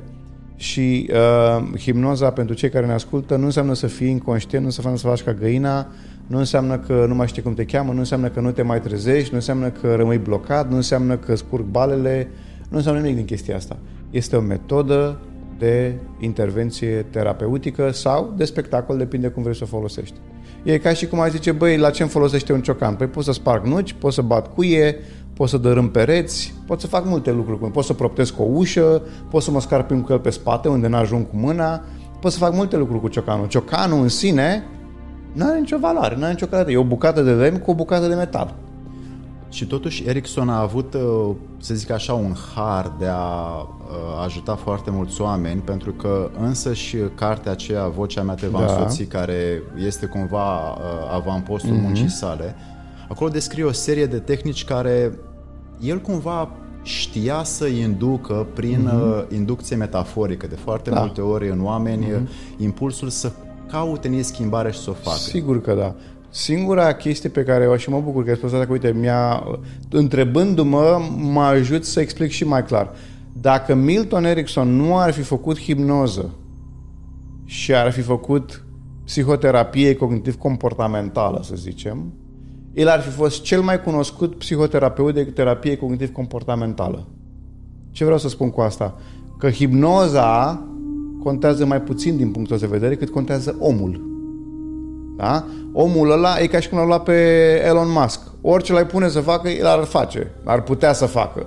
și 0.55 1.09
uh, 1.13 1.79
hipnoza 1.79 2.31
pentru 2.31 2.55
cei 2.55 2.69
care 2.69 2.85
ne 2.85 2.93
ascultă 2.93 3.35
nu 3.35 3.45
înseamnă 3.45 3.73
să 3.73 3.87
fii 3.87 4.09
inconștient, 4.09 4.63
nu 4.63 4.69
înseamnă 4.69 4.97
să 4.97 5.07
faci 5.07 5.23
ca 5.23 5.33
găina, 5.33 5.87
nu 6.29 6.37
înseamnă 6.37 6.77
că 6.77 7.05
nu 7.07 7.15
mai 7.15 7.27
știi 7.27 7.41
cum 7.41 7.53
te 7.53 7.65
cheamă, 7.65 7.91
nu 7.93 7.99
înseamnă 7.99 8.27
că 8.27 8.39
nu 8.39 8.51
te 8.51 8.61
mai 8.61 8.81
trezești, 8.81 9.29
nu 9.29 9.35
înseamnă 9.35 9.69
că 9.69 9.95
rămâi 9.95 10.17
blocat, 10.17 10.69
nu 10.69 10.75
înseamnă 10.75 11.17
că 11.17 11.35
scurg 11.35 11.65
balele, 11.65 12.27
nu 12.69 12.77
înseamnă 12.77 13.01
nimic 13.01 13.15
din 13.15 13.25
chestia 13.25 13.55
asta. 13.55 13.77
Este 14.09 14.35
o 14.35 14.41
metodă 14.41 15.19
de 15.57 15.95
intervenție 16.19 17.05
terapeutică 17.09 17.91
sau 17.91 18.33
de 18.37 18.45
spectacol, 18.45 18.97
depinde 18.97 19.27
cum 19.27 19.43
vrei 19.43 19.55
să 19.55 19.63
o 19.63 19.67
folosești. 19.67 20.15
E 20.63 20.77
ca 20.77 20.93
și 20.93 21.07
cum 21.07 21.19
ai 21.19 21.29
zice, 21.29 21.51
băi, 21.51 21.77
la 21.77 21.89
ce 21.89 22.01
îmi 22.01 22.11
folosește 22.11 22.53
un 22.53 22.61
ciocan? 22.61 22.95
Păi 22.95 23.07
pot 23.07 23.23
să 23.23 23.31
sparg 23.31 23.65
nuci, 23.65 23.93
pot 23.93 24.13
să 24.13 24.21
bat 24.21 24.53
cuie, 24.53 24.95
pot 25.33 25.49
să 25.49 25.57
dărâm 25.57 25.89
pereți, 25.89 26.53
pot 26.65 26.79
să 26.79 26.87
fac 26.87 27.05
multe 27.05 27.31
lucruri. 27.31 27.71
Pot 27.71 27.83
să 27.83 27.93
proptez 27.93 28.29
cu 28.29 28.41
o 28.41 28.47
ușă, 28.53 29.01
pot 29.29 29.41
să 29.41 29.51
mă 29.51 29.61
scarpim 29.61 30.01
cu 30.01 30.11
el 30.11 30.19
pe 30.19 30.29
spate 30.29 30.67
unde 30.67 30.87
n-ajung 30.87 31.29
cu 31.29 31.35
mâna, 31.35 31.83
pot 32.21 32.31
să 32.31 32.37
fac 32.37 32.53
multe 32.53 32.77
lucruri 32.77 33.01
cu 33.01 33.07
ciocanul. 33.07 33.47
Ciocanul 33.47 34.01
în 34.01 34.09
sine 34.09 34.63
nu 35.33 35.45
are 35.45 35.59
nicio 35.59 35.77
valoare, 35.77 36.15
nu 36.15 36.23
are 36.23 36.31
nicio 36.31 36.45
calitate. 36.45 36.71
E 36.71 36.77
o 36.77 36.83
bucată 36.83 37.21
de 37.21 37.31
lemn 37.31 37.57
cu 37.57 37.71
o 37.71 37.73
bucată 37.73 38.07
de 38.07 38.15
metal. 38.15 38.55
Și 39.49 39.65
totuși 39.65 40.03
Ericsson 40.07 40.49
a 40.49 40.59
avut, 40.59 40.93
uh, 40.93 41.35
să 41.57 41.73
zic 41.73 41.89
așa, 41.89 42.13
un 42.13 42.33
har 42.55 42.95
de 42.99 43.07
a 43.07 43.57
uh, 43.59 44.23
ajuta 44.23 44.55
foarte 44.55 44.91
mulți 44.91 45.21
oameni, 45.21 45.61
pentru 45.61 45.91
că 45.91 46.29
însă 46.39 46.73
și 46.73 46.97
cartea 47.15 47.51
aceea, 47.51 47.87
Vocea 47.87 48.21
mea 48.21 48.35
te 48.35 48.47
va 48.47 48.59
da. 48.59 48.73
însoți, 48.73 49.03
care 49.03 49.63
este 49.85 50.05
cumva 50.05 50.69
uh, 50.69 50.77
avampostul 51.13 51.77
mm-hmm. 51.77 51.81
muncii 51.81 52.09
sale, 52.09 52.55
acolo 53.09 53.29
descrie 53.29 53.63
o 53.63 53.71
serie 53.71 54.05
de 54.05 54.19
tehnici 54.19 54.65
care 54.65 55.19
el 55.79 55.99
cumva 55.99 56.49
știa 56.83 57.43
să 57.43 57.65
inducă 57.65 58.47
prin 58.53 58.89
mm-hmm. 58.89 59.33
inducție 59.33 59.75
metaforică 59.75 60.47
de 60.47 60.55
foarte 60.55 60.89
da. 60.89 60.99
multe 60.99 61.21
ori 61.21 61.49
în 61.49 61.65
oameni 61.65 62.05
mm-hmm. 62.05 62.57
impulsul 62.57 63.09
să 63.09 63.31
caute 63.71 64.07
în 64.07 64.13
ei 64.13 64.23
schimbare 64.23 64.71
și 64.71 64.79
să 64.79 64.89
o 64.89 64.93
facă. 64.93 65.17
Sigur 65.17 65.61
că 65.61 65.73
da. 65.73 65.95
Singura 66.29 66.93
chestie 66.93 67.29
pe 67.29 67.43
care 67.43 67.67
o 67.67 67.77
și 67.77 67.89
mă 67.89 68.01
bucur 68.03 68.23
că 68.23 68.29
ai 68.29 68.35
spus 68.35 68.51
asta, 68.51 68.65
că 68.65 68.71
uite, 68.71 68.91
mi-a, 68.91 69.43
întrebându-mă, 69.89 71.01
mă 71.17 71.41
ajut 71.41 71.85
să 71.85 71.99
explic 71.99 72.29
și 72.29 72.45
mai 72.45 72.65
clar. 72.65 72.91
Dacă 73.41 73.75
Milton 73.75 74.23
Erickson 74.23 74.75
nu 74.75 74.97
ar 74.97 75.11
fi 75.11 75.21
făcut 75.21 75.59
hipnoză 75.59 76.29
și 77.45 77.75
ar 77.75 77.91
fi 77.91 78.01
făcut 78.01 78.63
psihoterapie 79.05 79.95
cognitiv-comportamentală, 79.95 81.41
să 81.43 81.55
zicem, 81.55 82.13
el 82.73 82.87
ar 82.87 83.01
fi 83.01 83.09
fost 83.09 83.41
cel 83.41 83.61
mai 83.61 83.81
cunoscut 83.81 84.35
psihoterapeut 84.35 85.13
de 85.13 85.23
terapie 85.23 85.77
cognitiv-comportamentală. 85.77 87.07
Ce 87.91 88.03
vreau 88.03 88.19
să 88.19 88.29
spun 88.29 88.49
cu 88.49 88.61
asta? 88.61 88.97
Că 89.37 89.49
hipnoza 89.49 90.63
contează 91.23 91.65
mai 91.65 91.81
puțin 91.81 92.17
din 92.17 92.31
punctul 92.31 92.57
de 92.57 92.65
vedere 92.65 92.95
cât 92.95 93.09
contează 93.09 93.55
omul. 93.59 94.07
Da? 95.17 95.45
Omul 95.73 96.11
ăla 96.11 96.39
e 96.39 96.47
ca 96.47 96.59
și 96.59 96.69
cum 96.69 96.77
l-a 96.77 96.85
luat 96.85 97.03
pe 97.03 97.13
Elon 97.65 97.91
Musk. 97.91 98.19
Orice 98.41 98.73
l-ai 98.73 98.85
pune 98.85 99.07
să 99.07 99.19
facă, 99.19 99.49
el 99.49 99.65
ar 99.65 99.83
face. 99.83 100.31
Ar 100.43 100.61
putea 100.61 100.93
să 100.93 101.05
facă. 101.05 101.45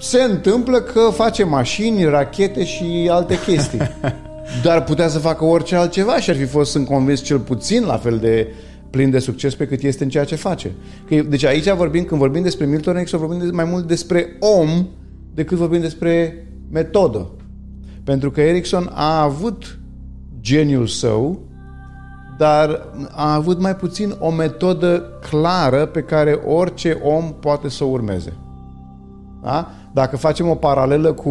Se 0.00 0.22
întâmplă 0.22 0.80
că 0.80 1.00
face 1.12 1.44
mașini, 1.44 2.04
rachete 2.04 2.64
și 2.64 3.08
alte 3.10 3.38
chestii. 3.46 3.80
Dar 4.64 4.84
putea 4.84 5.08
să 5.08 5.18
facă 5.18 5.44
orice 5.44 5.76
altceva 5.76 6.20
și 6.20 6.30
ar 6.30 6.36
fi 6.36 6.44
fost, 6.44 6.70
sunt 6.70 6.86
convins, 6.86 7.22
cel 7.22 7.38
puțin 7.38 7.84
la 7.84 7.96
fel 7.96 8.18
de 8.18 8.48
plin 8.90 9.10
de 9.10 9.18
succes 9.18 9.54
pe 9.54 9.66
cât 9.66 9.82
este 9.82 10.02
în 10.02 10.08
ceea 10.08 10.24
ce 10.24 10.34
face. 10.34 10.72
Deci 11.28 11.44
aici 11.44 11.70
vorbim, 11.70 12.04
când 12.04 12.20
vorbim 12.20 12.42
despre 12.42 12.66
Milton 12.66 12.96
Erickson, 12.96 13.20
vorbim 13.20 13.50
mai 13.52 13.64
mult 13.64 13.86
despre 13.86 14.36
om 14.40 14.86
decât 15.34 15.56
vorbim 15.56 15.80
despre 15.80 16.46
metodă. 16.70 17.30
Pentru 18.06 18.30
că 18.30 18.40
Erickson 18.40 18.90
a 18.94 19.22
avut 19.22 19.78
geniul 20.40 20.86
său, 20.86 21.40
dar 22.38 22.86
a 23.10 23.34
avut 23.34 23.60
mai 23.60 23.76
puțin 23.76 24.14
o 24.18 24.30
metodă 24.30 25.02
clară 25.30 25.86
pe 25.86 26.00
care 26.00 26.32
orice 26.32 27.00
om 27.02 27.34
poate 27.40 27.68
să 27.68 27.84
o 27.84 27.88
urmeze. 27.88 28.32
Da? 29.42 29.70
Dacă 29.92 30.16
facem 30.16 30.48
o 30.48 30.54
paralelă 30.54 31.12
cu, 31.12 31.30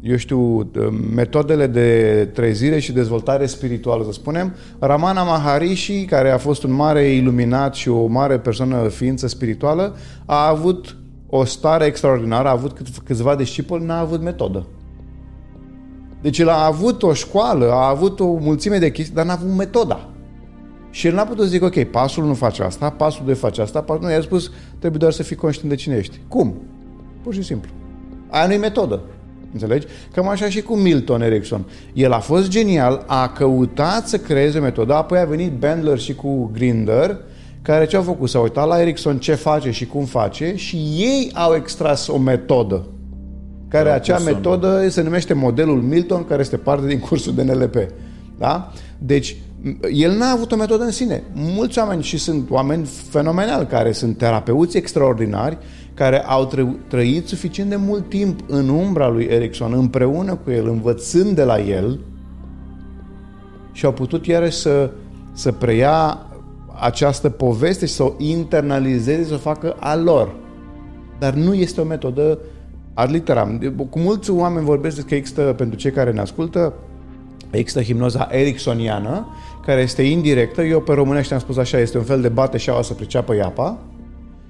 eu 0.00 0.16
știu, 0.16 0.70
metodele 1.14 1.66
de 1.66 2.30
trezire 2.34 2.78
și 2.78 2.92
dezvoltare 2.92 3.46
spirituală, 3.46 4.04
să 4.04 4.12
spunem, 4.12 4.54
Ramana 4.78 5.22
Maharishi, 5.22 6.04
care 6.04 6.30
a 6.30 6.38
fost 6.38 6.62
un 6.62 6.72
mare 6.72 7.04
iluminat 7.04 7.74
și 7.74 7.88
o 7.88 8.06
mare 8.06 8.38
persoană, 8.38 8.88
ființă 8.88 9.26
spirituală, 9.26 9.96
a 10.24 10.48
avut 10.48 10.96
o 11.26 11.44
stare 11.44 11.84
extraordinară, 11.84 12.48
a 12.48 12.52
avut 12.52 12.72
câțiva 13.04 13.34
discipoli, 13.34 13.84
n-a 13.84 13.98
avut 13.98 14.22
metodă. 14.22 14.66
Deci 16.24 16.38
el 16.38 16.48
a 16.48 16.66
avut 16.66 17.02
o 17.02 17.12
școală, 17.12 17.70
a 17.72 17.88
avut 17.88 18.20
o 18.20 18.24
mulțime 18.24 18.78
de 18.78 18.90
chestii, 18.90 19.14
dar 19.14 19.24
n-a 19.24 19.32
avut 19.32 19.56
metoda. 19.56 20.08
Și 20.90 21.06
el 21.06 21.14
n-a 21.14 21.24
putut 21.24 21.44
să 21.44 21.50
zic, 21.50 21.62
ok, 21.62 21.84
pasul 21.84 22.24
nu 22.24 22.34
face 22.34 22.62
asta, 22.62 22.90
pasul 22.90 23.24
2 23.24 23.34
face 23.34 23.60
asta, 23.60 23.80
pasul 23.80 24.02
nu, 24.02 24.10
i-a 24.10 24.20
spus, 24.20 24.50
trebuie 24.78 24.98
doar 24.98 25.12
să 25.12 25.22
fii 25.22 25.36
conștient 25.36 25.70
de 25.70 25.76
cine 25.76 25.96
ești. 25.96 26.20
Cum? 26.28 26.54
Pur 27.22 27.34
și 27.34 27.42
simplu. 27.42 27.70
Aia 28.30 28.46
nu-i 28.46 28.56
metodă. 28.56 29.00
Înțelegi? 29.52 29.86
Cam 30.14 30.28
așa 30.28 30.48
și 30.48 30.62
cu 30.62 30.74
Milton 30.74 31.22
Erickson. 31.22 31.64
El 31.92 32.12
a 32.12 32.18
fost 32.18 32.48
genial, 32.48 33.04
a 33.06 33.28
căutat 33.28 34.08
să 34.08 34.18
creeze 34.18 34.58
metoda, 34.58 34.96
apoi 34.96 35.18
a 35.18 35.24
venit 35.24 35.52
Bandler 35.52 35.98
și 35.98 36.14
cu 36.14 36.50
Grinder, 36.52 37.18
care 37.62 37.86
ce 37.86 37.96
au 37.96 38.02
făcut? 38.02 38.28
S-au 38.28 38.42
uitat 38.42 38.66
la 38.66 38.80
Erickson 38.80 39.18
ce 39.18 39.34
face 39.34 39.70
și 39.70 39.86
cum 39.86 40.04
face 40.04 40.52
și 40.56 40.76
ei 40.76 41.30
au 41.34 41.54
extras 41.54 42.06
o 42.06 42.18
metodă 42.18 42.86
care 43.68 43.88
Da, 43.88 43.94
acea 43.94 44.14
pus-o 44.16 44.28
în- 44.28 44.34
metodă 44.34 44.88
se 44.88 45.02
numește 45.02 45.34
modelul 45.34 45.80
Milton, 45.82 46.24
care 46.24 46.40
este 46.40 46.56
parte 46.56 46.86
din 46.86 46.98
cursul 46.98 47.34
de 47.34 47.42
NLP. 47.42 47.74
Da? 48.38 48.72
Deci, 48.98 49.36
m- 49.36 49.78
el 49.92 50.16
n-a 50.16 50.30
avut 50.30 50.52
o 50.52 50.56
metodă 50.56 50.84
în 50.84 50.90
sine. 50.90 51.22
Mulți 51.32 51.78
oameni 51.78 52.02
și 52.02 52.18
sunt 52.18 52.50
oameni 52.50 52.84
fenomenali 53.08 53.66
care 53.66 53.92
sunt 53.92 54.18
terapeuți 54.18 54.76
extraordinari, 54.76 55.58
care 55.94 56.24
au 56.26 56.46
tră- 56.54 56.88
trăit 56.88 57.26
suficient 57.28 57.70
de 57.70 57.76
mult 57.76 58.08
timp 58.08 58.40
în 58.46 58.68
umbra 58.68 59.08
lui 59.08 59.24
Erickson, 59.24 59.72
împreună 59.72 60.34
cu 60.44 60.50
el, 60.50 60.68
învățând 60.68 61.30
de 61.36 61.42
la 61.44 61.60
el 61.60 62.00
și 63.72 63.84
au 63.84 63.92
putut 63.92 64.26
iarăși 64.26 64.56
să, 64.56 64.90
să 65.32 65.52
preia 65.52 66.18
această 66.80 67.28
poveste 67.30 67.86
și 67.86 67.92
să 67.92 68.02
o 68.02 68.12
internalizeze, 68.18 69.24
să 69.24 69.34
o 69.34 69.38
facă 69.38 69.76
a 69.80 69.96
lor. 69.96 70.34
Dar 71.18 71.32
nu 71.34 71.54
este 71.54 71.80
o 71.80 71.84
metodă 71.84 72.38
ad 72.94 73.10
literam. 73.10 73.58
De- 73.60 73.72
Cu 73.90 73.98
mulți 73.98 74.30
oameni 74.30 74.64
vorbesc 74.64 75.06
că 75.06 75.14
există, 75.14 75.42
pentru 75.56 75.78
cei 75.78 75.90
care 75.90 76.10
ne 76.12 76.20
ascultă, 76.20 76.72
există 77.50 77.82
hipnoza 77.82 78.28
ericksoniană, 78.30 79.26
care 79.66 79.80
este 79.80 80.02
indirectă. 80.02 80.62
Eu 80.62 80.80
pe 80.80 80.92
românește 80.92 81.34
am 81.34 81.40
spus 81.40 81.56
așa, 81.56 81.78
este 81.78 81.98
un 81.98 82.04
fel 82.04 82.20
de 82.20 82.28
bate 82.28 82.58
șaua 82.58 82.82
să 82.82 82.92
priceapă 82.94 83.34
iapa. 83.34 83.78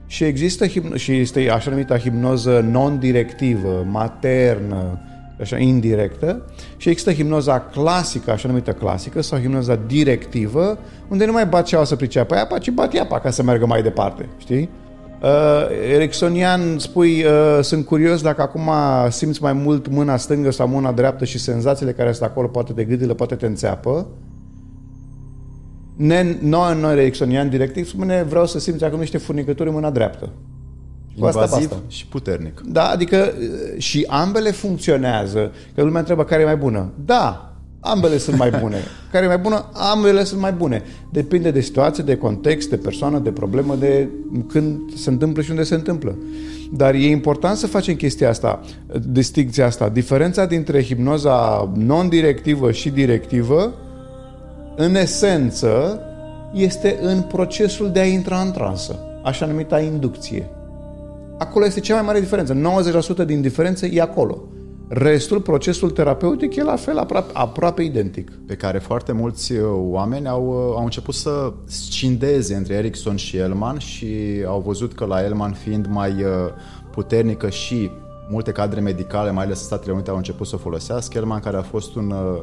Și 0.07 0.25
există 0.25 0.67
hipno- 0.67 0.95
și 0.95 1.19
este 1.21 1.51
așa 1.51 1.71
numită 1.71 1.97
hipnoză 1.97 2.61
non-directivă, 2.71 3.87
maternă, 3.91 4.99
așa 5.41 5.57
indirectă. 5.59 6.43
Și 6.77 6.89
există 6.89 7.13
hipnoza 7.13 7.61
clasică, 7.61 8.31
așa 8.31 8.49
numită 8.49 8.73
clasică, 8.73 9.23
sau 9.23 9.39
hipnoza 9.39 9.79
directivă, 9.87 10.79
unde 11.09 11.27
nu 11.27 11.33
mai 11.33 11.47
bat 11.47 11.65
ceaua 11.67 11.85
să 11.85 11.97
priceapă 11.97 12.35
iapa, 12.35 12.59
ci 12.59 12.71
bat 12.71 12.93
iapa 12.93 13.21
ca 13.21 13.31
să 13.31 13.43
meargă 13.43 13.67
mai 13.67 13.83
departe, 13.83 14.29
știi? 14.39 14.69
Uh, 15.23 15.31
Ericksonian, 15.93 16.79
spui, 16.79 17.25
uh, 17.25 17.59
sunt 17.63 17.87
curios 17.87 18.23
dacă 18.23 18.43
acum 18.43 18.71
simți 19.09 19.43
mai 19.43 19.53
mult 19.53 19.89
mâna 19.89 20.17
stângă 20.17 20.51
sau 20.51 20.69
mâna 20.69 20.93
dreaptă 20.93 21.25
și 21.25 21.39
senzațiile 21.39 21.93
care 21.93 22.13
sunt 22.13 22.29
acolo 22.29 22.47
poate 22.47 22.73
te 22.73 22.85
gâdilă, 22.85 23.15
poate 23.15 23.35
te 23.35 23.47
înțeapă. 23.47 24.07
Ne, 25.97 26.37
noi, 26.41 26.81
noi 26.81 26.99
Ericksonian 26.99 27.49
directiv 27.49 27.87
spune 27.87 28.23
vreau 28.23 28.47
să 28.47 28.59
simți 28.59 28.85
acum 28.85 28.99
niște 28.99 29.19
furnicături 29.19 29.69
în 29.69 29.75
mâna 29.75 29.91
dreaptă. 29.91 30.29
Cu 31.19 31.27
asta 31.27 31.43
Invaziv 31.43 31.69
basta. 31.69 31.85
și 31.89 32.07
puternic. 32.07 32.61
Da, 32.67 32.89
adică 32.89 33.33
uh, 33.39 33.81
și 33.81 34.07
ambele 34.09 34.51
funcționează. 34.51 35.53
Că 35.75 35.83
lumea 35.83 35.99
întreabă 35.99 36.25
care 36.25 36.43
e 36.43 36.45
mai 36.45 36.57
bună. 36.57 36.93
Da, 37.05 37.54
ambele 37.85 38.19
sunt 38.19 38.39
mai 38.39 38.51
bune. 38.61 38.77
Care 39.11 39.25
e 39.25 39.29
mai 39.29 39.39
bună? 39.39 39.65
Ambele 39.73 40.25
sunt 40.25 40.41
mai 40.41 40.53
bune. 40.53 40.83
Depinde 41.11 41.51
de 41.51 41.61
situație, 41.61 42.05
de 42.05 42.17
context, 42.17 42.69
de 42.69 42.77
persoană, 42.77 43.19
de 43.19 43.31
problemă, 43.31 43.77
de 43.77 44.09
când 44.49 44.81
se 44.97 45.11
întâmplă 45.11 45.43
și 45.43 45.51
unde 45.51 45.63
se 45.63 45.75
întâmplă. 45.75 46.17
Dar 46.73 46.95
e 46.95 47.11
important 47.11 47.57
să 47.57 47.67
facem 47.67 47.95
chestia 47.95 48.29
asta, 48.29 48.61
distincția 49.09 49.67
asta. 49.67 49.89
Diferența 49.89 50.47
dintre 50.47 50.83
hipnoza 50.83 51.73
non-directivă 51.77 52.73
și 52.73 52.91
directivă, 52.91 53.75
în 54.77 54.95
esență, 54.95 56.01
este 56.55 56.99
în 57.03 57.23
procesul 57.23 57.91
de 57.93 58.01
a 58.01 58.05
intra 58.05 58.41
în 58.41 58.51
transă, 58.51 58.99
așa 59.25 59.47
numita 59.47 59.81
inducție. 59.81 60.51
Acolo 61.39 61.65
este 61.65 61.81
cea 61.81 61.95
mai 61.95 62.03
mare 62.03 62.21
diferență. 62.21 62.57
90% 63.23 63.27
din 63.27 63.41
diferență 63.41 63.87
e 63.87 64.01
acolo. 64.01 64.43
Restul, 64.89 65.41
procesul 65.41 65.91
terapeutic, 65.91 66.57
e 66.57 66.63
la 66.63 66.77
fel 66.77 66.99
aproape, 66.99 67.31
aproape 67.35 67.83
identic. 67.83 68.33
pe 68.47 68.55
care 68.55 68.79
foarte 68.79 69.13
mulți 69.13 69.53
uh, 69.53 69.61
oameni 69.75 70.29
au, 70.29 70.47
uh, 70.47 70.77
au 70.77 70.83
început 70.85 71.15
să 71.15 71.53
scindeze 71.65 72.55
între 72.55 72.75
Erickson 72.75 73.17
și 73.17 73.37
Elman 73.37 73.79
și 73.79 74.07
au 74.47 74.61
văzut 74.61 74.95
că 74.95 75.05
la 75.05 75.23
Elman 75.23 75.53
fiind 75.53 75.87
mai 75.87 76.11
uh, 76.11 76.29
puternică 76.91 77.49
și 77.49 77.91
multe 78.29 78.53
cadre 78.53 78.81
medicale, 78.81 79.31
mai 79.31 79.45
ales 79.45 79.59
în 79.59 79.65
Statele 79.65 79.93
Unite, 79.93 80.11
au 80.11 80.17
început 80.17 80.47
să 80.47 80.55
o 80.55 80.59
folosească. 80.59 81.19
Elman 81.19 81.41
care 81.41 81.57
a 81.57 81.63
fost 81.63 81.95
un 81.95 82.11
uh, 82.11 82.41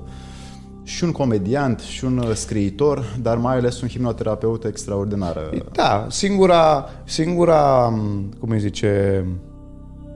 și 0.83 1.03
un 1.03 1.11
comediant 1.11 1.79
și 1.79 2.05
un 2.05 2.17
uh, 2.17 2.33
scriitor, 2.33 3.17
dar 3.21 3.37
mai 3.37 3.57
ales 3.57 3.81
un 3.81 3.87
hipnoterapeut 3.87 4.65
extraordinar. 4.65 5.49
Da, 5.71 6.07
singura, 6.09 6.89
singura, 7.03 7.87
m, 7.87 8.29
cum 8.39 8.49
îi 8.49 8.59
zice, 8.59 9.25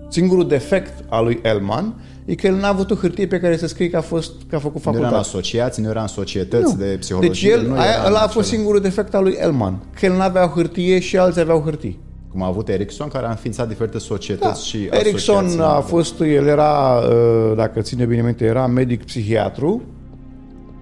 singurul 0.10 0.48
defect 0.48 1.04
al 1.10 1.24
lui 1.24 1.40
Elman 1.44 1.94
e 2.26 2.36
că 2.36 2.48
el 2.48 2.56
n-a 2.56 2.68
avut 2.68 2.92
o 2.92 2.96
hârtie 2.96 3.28
pe 3.28 3.40
care 3.40 3.58
să 3.58 3.68
scrie 3.68 3.90
că 3.90 3.98
a, 3.98 4.02
fost, 4.02 4.32
că 4.50 4.56
a 4.56 4.60
făcut 4.60 4.76
Nu 4.86 4.92
era 4.92 4.98
în 4.98 5.04
facultate. 5.04 5.28
asociații, 5.30 5.84
nu 5.84 5.90
era 5.90 6.02
în 6.02 6.08
societăți 6.08 6.78
de 6.78 6.86
Deci 6.90 7.00
psihologie. 7.00 7.52
el, 7.52 7.68
nu 7.68 7.74
aia, 7.74 7.90
era 7.92 8.06
ăla 8.08 8.20
a 8.20 8.24
în 8.24 8.30
fost 8.30 8.48
acela. 8.48 8.56
singurul 8.58 8.82
defect 8.82 9.14
al 9.14 9.24
lui 9.24 9.36
Elman, 9.40 9.80
că 10.00 10.06
el 10.06 10.16
n-avea 10.18 10.44
o 10.44 10.48
hârtie 10.48 11.00
și 11.00 11.18
alții 11.18 11.42
aveau 11.42 11.62
hârtii. 11.62 12.00
Cum 12.32 12.44
a 12.44 12.48
avut 12.48 12.70
Erickson, 12.70 13.08
care 13.08 13.26
a 13.26 13.30
înființat 13.30 13.68
diferite 13.68 13.98
Da. 13.98 14.04
societăți 14.04 14.68
și 14.68 14.88
Erickson 14.92 15.36
asociații. 15.36 15.62
a 15.76 15.80
fost, 15.80 16.20
el 16.20 16.48
era, 16.48 16.98
uh, 17.10 17.56
dacă 17.56 17.82
ține 17.82 18.06
bine 18.06 18.22
minte, 18.22 18.46
era 18.46 18.68
medic-psihiatru 18.68 19.82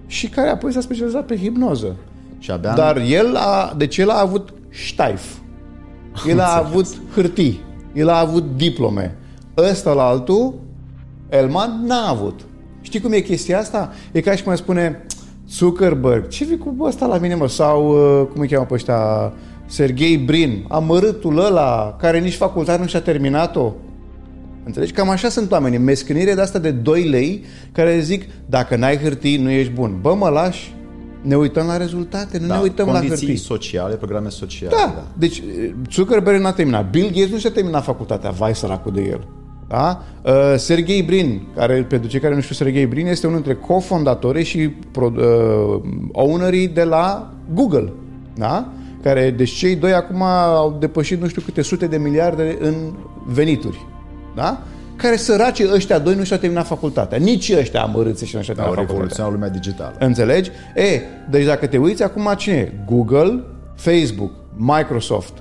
și 0.06 0.28
care 0.28 0.48
apoi 0.48 0.72
s-a 0.72 0.80
specializat 0.80 1.26
pe 1.26 1.36
hipnoză. 1.36 1.96
Și 2.38 2.50
abia 2.50 2.72
Dar 2.74 2.96
el 2.96 3.36
a, 3.36 3.74
deci 3.76 3.96
el 3.98 4.10
a 4.10 4.20
avut 4.20 4.52
ștaif. 4.70 5.22
El 6.28 6.40
a 6.40 6.56
avut 6.56 6.86
hârtii. 7.14 7.60
El 7.92 8.08
a 8.08 8.18
avut 8.18 8.44
diplome. 8.56 9.16
Ăsta 9.56 9.92
la 9.92 10.02
altul, 10.06 10.54
Elman, 11.38 11.84
n-a 11.86 12.08
avut. 12.08 12.40
Știi 12.80 13.00
cum 13.00 13.12
e 13.12 13.20
chestia 13.20 13.58
asta? 13.58 13.92
E 14.12 14.20
ca 14.20 14.34
și 14.34 14.42
cum 14.42 14.50
ai 14.50 14.56
spune 14.56 15.06
Zuckerberg, 15.48 16.28
ce 16.28 16.44
vii 16.44 16.58
cu 16.58 16.76
ăsta 16.80 17.06
la 17.06 17.18
mine, 17.18 17.34
mă? 17.34 17.48
Sau, 17.48 17.88
uh, 17.88 18.26
cum 18.32 18.40
îi 18.40 18.48
cheamă 18.48 18.64
pe 18.64 18.74
ăștia, 18.74 19.32
Sergei 19.66 20.16
Brin, 20.16 20.64
amărâtul 20.68 21.44
ăla, 21.44 21.96
care 22.00 22.20
nici 22.20 22.34
facultate 22.34 22.80
nu 22.80 22.86
și-a 22.86 23.00
terminat-o. 23.00 23.72
Înțelegi? 24.64 24.92
Cam 24.92 25.08
așa 25.08 25.28
sunt 25.28 25.50
oamenii. 25.50 25.78
Mescânire 25.78 26.34
de 26.34 26.40
asta 26.40 26.58
de 26.58 26.70
2 26.70 27.02
lei 27.02 27.44
care 27.72 28.00
zic, 28.00 28.24
dacă 28.46 28.76
n-ai 28.76 28.96
hârtii, 28.96 29.36
nu 29.36 29.50
ești 29.50 29.72
bun. 29.72 29.98
Bă, 30.00 30.14
mă 30.14 30.28
lași, 30.28 30.74
ne 31.22 31.36
uităm 31.36 31.66
la 31.66 31.76
rezultate, 31.76 32.38
nu 32.38 32.46
da, 32.46 32.54
ne 32.54 32.60
uităm 32.60 32.86
la 32.86 32.92
condiții 32.92 33.26
hârtii. 33.26 33.42
sociale, 33.42 33.94
programe 33.94 34.28
sociale. 34.28 34.74
Da, 34.76 35.04
deci 35.18 35.42
Zuckerberg 35.92 36.40
n-a 36.40 36.52
terminat. 36.52 36.90
Bill 36.90 37.06
Gates 37.06 37.30
nu 37.30 37.38
și-a 37.38 37.50
terminat 37.50 37.84
facultatea, 37.84 38.30
vai 38.30 38.54
săracul 38.54 38.92
de 38.92 39.02
el. 39.02 39.28
Da? 39.68 40.02
Uh, 40.22 40.32
Sergey 40.56 41.02
Brin, 41.02 41.42
care, 41.56 41.86
pentru 41.88 42.08
cei 42.08 42.20
care 42.20 42.34
nu 42.34 42.40
știu, 42.40 42.54
Sergey 42.54 42.86
Brin 42.86 43.06
este 43.06 43.26
unul 43.26 43.40
dintre 43.42 43.60
cofondatorii 43.66 44.44
și 44.44 44.68
pro, 44.68 45.12
uh, 45.16 45.80
ownerii 46.12 46.68
de 46.68 46.82
la 46.84 47.32
Google. 47.54 47.92
Da? 48.34 48.68
Care, 49.02 49.30
deci 49.30 49.50
cei 49.50 49.76
doi 49.76 49.92
acum 49.92 50.22
au 50.22 50.76
depășit 50.80 51.20
nu 51.20 51.28
știu 51.28 51.42
câte 51.44 51.62
sute 51.62 51.86
de 51.86 51.96
miliarde 51.96 52.56
în 52.60 52.74
venituri. 53.26 53.86
Da? 54.34 54.62
Care 54.96 55.16
săraci 55.16 55.60
ăștia 55.72 55.98
doi 55.98 56.14
nu 56.14 56.24
și-au 56.24 56.38
terminat 56.38 56.66
facultatea. 56.66 57.18
Nici 57.18 57.52
ăștia 57.58 57.82
amărâți 57.82 58.24
și 58.26 58.36
nu 58.36 58.42
și-au 58.42 58.56
Au 58.58 58.64
terminat 58.64 58.66
facultatea. 58.66 58.94
revoluționat 58.94 59.32
lumea 59.32 59.48
digitală. 59.48 59.94
Înțelegi? 59.98 60.50
E, 60.74 61.00
deci 61.30 61.44
dacă 61.44 61.66
te 61.66 61.76
uiți 61.78 62.02
acum 62.02 62.32
cine 62.36 62.54
e? 62.54 62.72
Google, 62.86 63.42
Facebook, 63.74 64.30
Microsoft, 64.56 65.32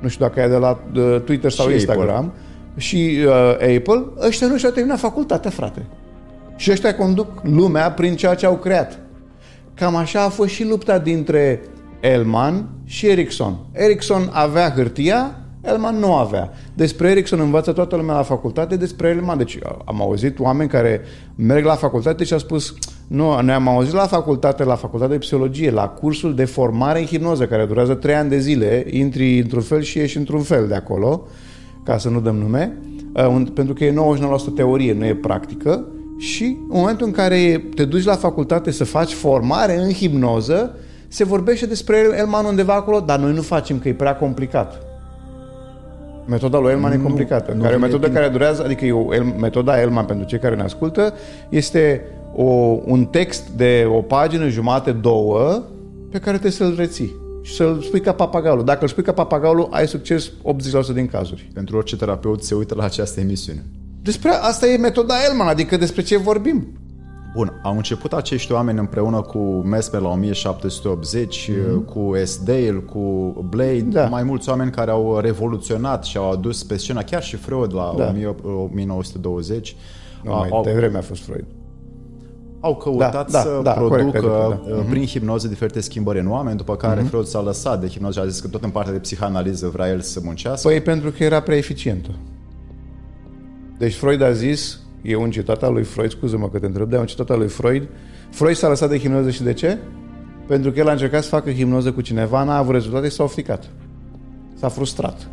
nu 0.00 0.08
știu 0.08 0.26
dacă 0.26 0.40
e 0.40 0.48
de 0.48 0.56
la 0.56 0.80
uh, 0.94 1.20
Twitter 1.24 1.50
sau 1.50 1.66
Și 1.66 1.72
Instagram, 1.72 2.14
Apple. 2.16 2.32
Și 2.78 3.18
uh, 3.26 3.32
Apple, 3.52 4.04
ăștia 4.26 4.46
nu 4.46 4.56
și-au 4.56 4.72
terminat 4.72 4.98
facultatea, 4.98 5.50
frate. 5.50 5.86
Și 6.56 6.70
ăștia 6.70 6.94
conduc 6.94 7.28
lumea 7.42 7.92
prin 7.92 8.16
ceea 8.16 8.34
ce 8.34 8.46
au 8.46 8.56
creat. 8.56 8.98
Cam 9.74 9.96
așa 9.96 10.22
a 10.22 10.28
fost 10.28 10.50
și 10.50 10.64
lupta 10.64 10.98
dintre 10.98 11.62
Elman 12.00 12.68
și 12.84 13.06
Ericsson. 13.06 13.58
Ericsson 13.72 14.30
avea 14.32 14.70
hârtia, 14.70 15.36
Elman 15.60 15.98
nu 15.98 16.14
avea. 16.14 16.52
Despre 16.74 17.10
Ericsson 17.10 17.40
învață 17.40 17.72
toată 17.72 17.96
lumea 17.96 18.14
la 18.14 18.22
facultate, 18.22 18.76
despre 18.76 19.08
Elman. 19.08 19.38
Deci 19.38 19.58
am 19.84 20.00
auzit 20.00 20.38
oameni 20.38 20.68
care 20.68 21.00
merg 21.34 21.64
la 21.64 21.74
facultate 21.74 22.24
și 22.24 22.32
au 22.32 22.38
spus 22.38 22.74
nu, 23.08 23.42
noi 23.42 23.54
am 23.54 23.68
auzit 23.68 23.92
la 23.92 24.06
facultate, 24.06 24.64
la 24.64 24.74
facultate 24.74 25.12
de 25.12 25.18
psihologie, 25.18 25.70
la 25.70 25.88
cursul 25.88 26.34
de 26.34 26.44
formare 26.44 26.98
în 26.98 27.04
hipnoză, 27.04 27.46
care 27.46 27.64
durează 27.64 27.94
trei 27.94 28.14
ani 28.14 28.28
de 28.28 28.38
zile, 28.38 28.86
intri 28.90 29.38
într-un 29.38 29.62
fel 29.62 29.82
și 29.82 29.98
ieși 29.98 30.16
într-un 30.16 30.42
fel 30.42 30.66
de 30.68 30.74
acolo, 30.74 31.26
ca 31.88 31.98
să 31.98 32.08
nu 32.08 32.20
dăm 32.20 32.36
nume, 32.36 32.76
uh, 33.14 33.26
un- 33.26 33.44
pentru 33.54 33.74
că 33.74 33.84
e 33.84 33.90
99% 33.90 34.50
teorie, 34.54 34.92
nu 34.92 35.04
e 35.06 35.14
practică, 35.14 35.84
și 36.18 36.44
în 36.44 36.78
momentul 36.78 37.06
în 37.06 37.12
care 37.12 37.64
te 37.74 37.84
duci 37.84 38.04
la 38.04 38.14
facultate 38.14 38.70
să 38.70 38.84
faci 38.84 39.12
formare 39.12 39.76
în 39.80 39.90
hipnoză, 39.92 40.74
se 41.08 41.24
vorbește 41.24 41.66
despre 41.66 41.96
Elman 42.18 42.44
undeva 42.44 42.74
acolo, 42.74 43.00
dar 43.00 43.18
noi 43.18 43.32
nu 43.32 43.42
facem, 43.42 43.78
că 43.78 43.88
e 43.88 43.92
prea 43.94 44.16
complicat. 44.16 44.82
Metoda 46.26 46.58
lui 46.58 46.70
Elman 46.70 46.92
e 46.92 46.96
Nu, 46.96 47.02
complicată. 47.02 47.52
nu 47.52 47.62
care 47.62 47.72
e 47.72 47.76
o 47.76 47.78
vine 47.78 47.86
metodă 47.86 48.06
din- 48.06 48.14
care 48.16 48.28
durează, 48.28 48.62
adică 48.64 48.84
e 48.84 48.92
o, 48.92 49.14
el, 49.14 49.24
metoda 49.40 49.80
Elman 49.80 50.04
pentru 50.04 50.26
cei 50.26 50.38
care 50.38 50.54
ne 50.54 50.62
ascultă, 50.62 51.14
este 51.48 52.02
o, 52.36 52.44
un 52.84 53.04
text 53.04 53.48
de 53.56 53.86
o 53.96 54.00
pagină, 54.00 54.48
jumate, 54.48 54.90
două, 54.90 55.62
pe 56.10 56.18
care 56.18 56.30
trebuie 56.38 56.52
să-l 56.52 56.74
reții 56.76 57.14
și 57.48 57.54
să-l 57.54 57.82
spui 57.82 58.00
ca 58.00 58.12
papagaulul. 58.12 58.64
Dacă 58.64 58.78
îl 58.82 58.88
spui 58.88 59.02
ca 59.02 59.12
papagaulul, 59.12 59.68
ai 59.70 59.88
succes 59.88 60.30
80% 60.30 60.32
din 60.94 61.06
cazuri. 61.06 61.50
Pentru 61.54 61.76
orice 61.76 61.96
terapeut 61.96 62.42
se 62.42 62.54
uită 62.54 62.74
la 62.74 62.84
această 62.84 63.20
emisiune. 63.20 63.64
Despre 64.02 64.30
asta 64.30 64.66
e 64.66 64.76
metoda 64.76 65.14
Elman, 65.28 65.48
adică 65.48 65.76
despre 65.76 66.02
ce 66.02 66.16
vorbim. 66.16 66.66
Bun, 67.34 67.60
au 67.62 67.76
început 67.76 68.12
acești 68.12 68.52
oameni 68.52 68.78
împreună 68.78 69.20
cu 69.20 69.38
Mesmer 69.64 70.00
la 70.00 70.08
1780, 70.08 71.50
mm-hmm. 71.50 71.84
cu 71.84 72.16
Esdale, 72.16 72.82
cu 72.92 73.00
Blade, 73.48 73.80
da. 73.80 74.06
mai 74.06 74.22
mulți 74.22 74.48
oameni 74.48 74.70
care 74.70 74.90
au 74.90 75.18
revoluționat 75.18 76.04
și 76.04 76.16
au 76.16 76.30
adus 76.30 76.62
pe 76.62 76.76
scena, 76.76 77.02
chiar 77.02 77.22
și 77.22 77.36
Freud 77.36 77.74
la 77.74 77.94
da. 77.96 78.14
1920. 78.42 79.76
Nu, 80.22 80.30
mai 80.30 80.48
au, 80.52 80.62
devreme 80.62 80.98
a 80.98 81.00
fost 81.00 81.22
Freud. 81.22 81.44
Au 82.60 82.76
căutat 82.76 83.30
da, 83.30 83.40
să 83.40 83.60
da, 83.62 83.70
producă 83.70 84.20
corect, 84.20 84.26
da. 84.68 84.82
prin 84.88 85.00
mhm. 85.00 85.10
hipnoză 85.10 85.48
diferite 85.48 85.80
schimbări 85.80 86.18
în 86.18 86.30
oameni, 86.30 86.56
după 86.56 86.76
care 86.76 87.02
mm-hmm. 87.02 87.08
Freud 87.08 87.26
s-a 87.26 87.40
lăsat 87.40 87.80
de 87.80 87.86
hipnoză 87.86 88.20
și 88.20 88.26
a 88.26 88.28
zis 88.28 88.40
că 88.40 88.48
tot 88.48 88.64
în 88.64 88.70
partea 88.70 88.92
de 88.92 88.98
psihanaliză 88.98 89.68
vrea 89.68 89.88
el 89.88 90.00
să 90.00 90.20
muncească. 90.22 90.68
Păi 90.68 90.80
pentru 90.80 91.10
că 91.10 91.24
era 91.24 91.40
prea 91.40 91.56
eficientă. 91.56 92.10
Deci 93.78 93.94
Freud 93.94 94.22
a 94.22 94.32
zis, 94.32 94.80
e 95.02 95.16
un 95.16 95.30
citat 95.30 95.62
al 95.62 95.72
lui 95.72 95.82
Freud, 95.82 96.10
scuză-mă 96.10 96.48
că 96.48 96.58
te 96.58 96.66
întreb, 96.66 96.88
dar 96.88 96.98
e 96.98 97.00
un 97.00 97.06
citat 97.06 97.30
al 97.30 97.38
lui 97.38 97.48
Freud. 97.48 97.88
Freud 98.30 98.54
s-a 98.54 98.68
lăsat 98.68 98.88
de 98.88 98.98
hipnoză 98.98 99.30
și 99.30 99.42
de 99.42 99.52
ce? 99.52 99.78
Pentru 100.46 100.70
că 100.72 100.78
el 100.78 100.88
a 100.88 100.92
încercat 100.92 101.22
să 101.22 101.28
facă 101.28 101.50
hipnoză 101.50 101.92
cu 101.92 102.00
cineva, 102.00 102.44
n-a 102.44 102.56
avut 102.56 102.74
rezultate 102.74 103.08
și 103.08 103.14
s-a 103.14 103.22
ofticat. 103.22 103.70
S-a 104.54 104.68
frustrat. 104.68 105.28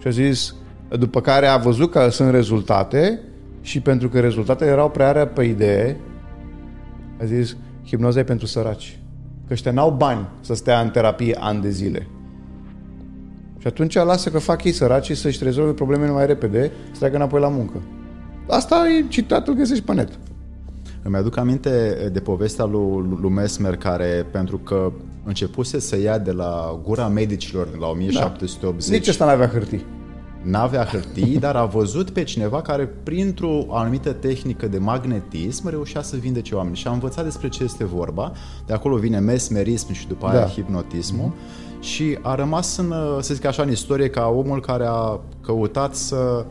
Și 0.00 0.06
a 0.06 0.10
zis, 0.10 0.54
după 0.98 1.20
care 1.20 1.46
a 1.46 1.56
văzut 1.56 1.90
că 1.90 2.08
sunt 2.08 2.30
rezultate 2.30 3.20
și 3.60 3.80
pentru 3.80 4.08
că 4.08 4.20
rezultatele 4.20 4.70
erau 4.70 4.90
prea 4.90 5.26
pe 5.26 5.42
idee, 5.42 6.00
a 7.24 7.26
zis, 7.26 7.56
hipnoza 7.86 8.18
e 8.18 8.24
pentru 8.24 8.46
săraci. 8.46 8.98
Că 9.46 9.52
ăștia 9.52 9.70
n-au 9.70 9.90
bani 9.90 10.28
să 10.40 10.54
stea 10.54 10.80
în 10.80 10.90
terapie 10.90 11.36
ani 11.40 11.60
de 11.60 11.70
zile. 11.70 12.06
Și 13.58 13.66
atunci 13.66 13.94
lasă 13.94 14.30
că 14.30 14.38
fac 14.38 14.64
ei 14.64 14.72
săracii 14.72 15.14
să-și 15.14 15.44
rezolve 15.44 15.72
problemele 15.72 16.10
mai 16.10 16.26
repede, 16.26 16.70
să 16.92 16.98
treacă 16.98 17.16
înapoi 17.16 17.40
la 17.40 17.48
muncă. 17.48 17.82
Asta 18.48 18.88
e 18.88 19.08
citatul 19.08 19.54
găsești 19.54 19.84
pe 19.84 19.92
net. 19.92 20.18
Îmi 21.02 21.16
aduc 21.16 21.36
aminte 21.36 21.94
de 22.12 22.20
povestea 22.20 22.64
lui, 22.64 23.18
lui 23.20 23.30
Mesmer 23.30 23.76
care, 23.76 24.26
pentru 24.30 24.58
că 24.58 24.92
începuse 25.24 25.78
să 25.78 26.00
ia 26.00 26.18
de 26.18 26.32
la 26.32 26.80
gura 26.82 27.08
medicilor 27.08 27.78
la 27.78 27.86
1780... 27.86 28.88
Da. 28.88 28.96
Nici 28.96 29.08
ăsta 29.08 29.24
n-avea 29.24 29.48
hârtii. 29.48 29.84
N-avea 30.44 30.84
hârtii, 30.84 31.38
dar 31.38 31.56
a 31.56 31.64
văzut 31.64 32.10
pe 32.10 32.22
cineva 32.22 32.62
care, 32.62 32.86
printr-o 33.02 33.66
anumită 33.70 34.12
tehnică 34.12 34.66
de 34.66 34.78
magnetism, 34.78 35.68
reușea 35.68 36.02
să 36.02 36.16
vindece 36.16 36.54
oameni. 36.54 36.76
Și 36.76 36.86
a 36.86 36.90
învățat 36.90 37.24
despre 37.24 37.48
ce 37.48 37.62
este 37.64 37.84
vorba. 37.84 38.32
De 38.66 38.72
acolo 38.72 38.96
vine 38.96 39.18
mesmerism 39.18 39.92
și 39.92 40.06
după 40.06 40.26
aia 40.26 40.40
da. 40.40 40.46
hipnotismul. 40.46 41.32
Mm-hmm 41.32 41.64
și 41.84 42.18
a 42.22 42.34
rămas 42.34 42.76
în, 42.76 42.94
să 43.20 43.34
zic 43.34 43.44
așa, 43.44 43.62
în 43.62 43.70
istorie 43.70 44.10
ca 44.10 44.26
omul 44.26 44.60
care 44.60 44.84
a 44.88 45.20
căutat 45.40 45.94
să 45.94 46.44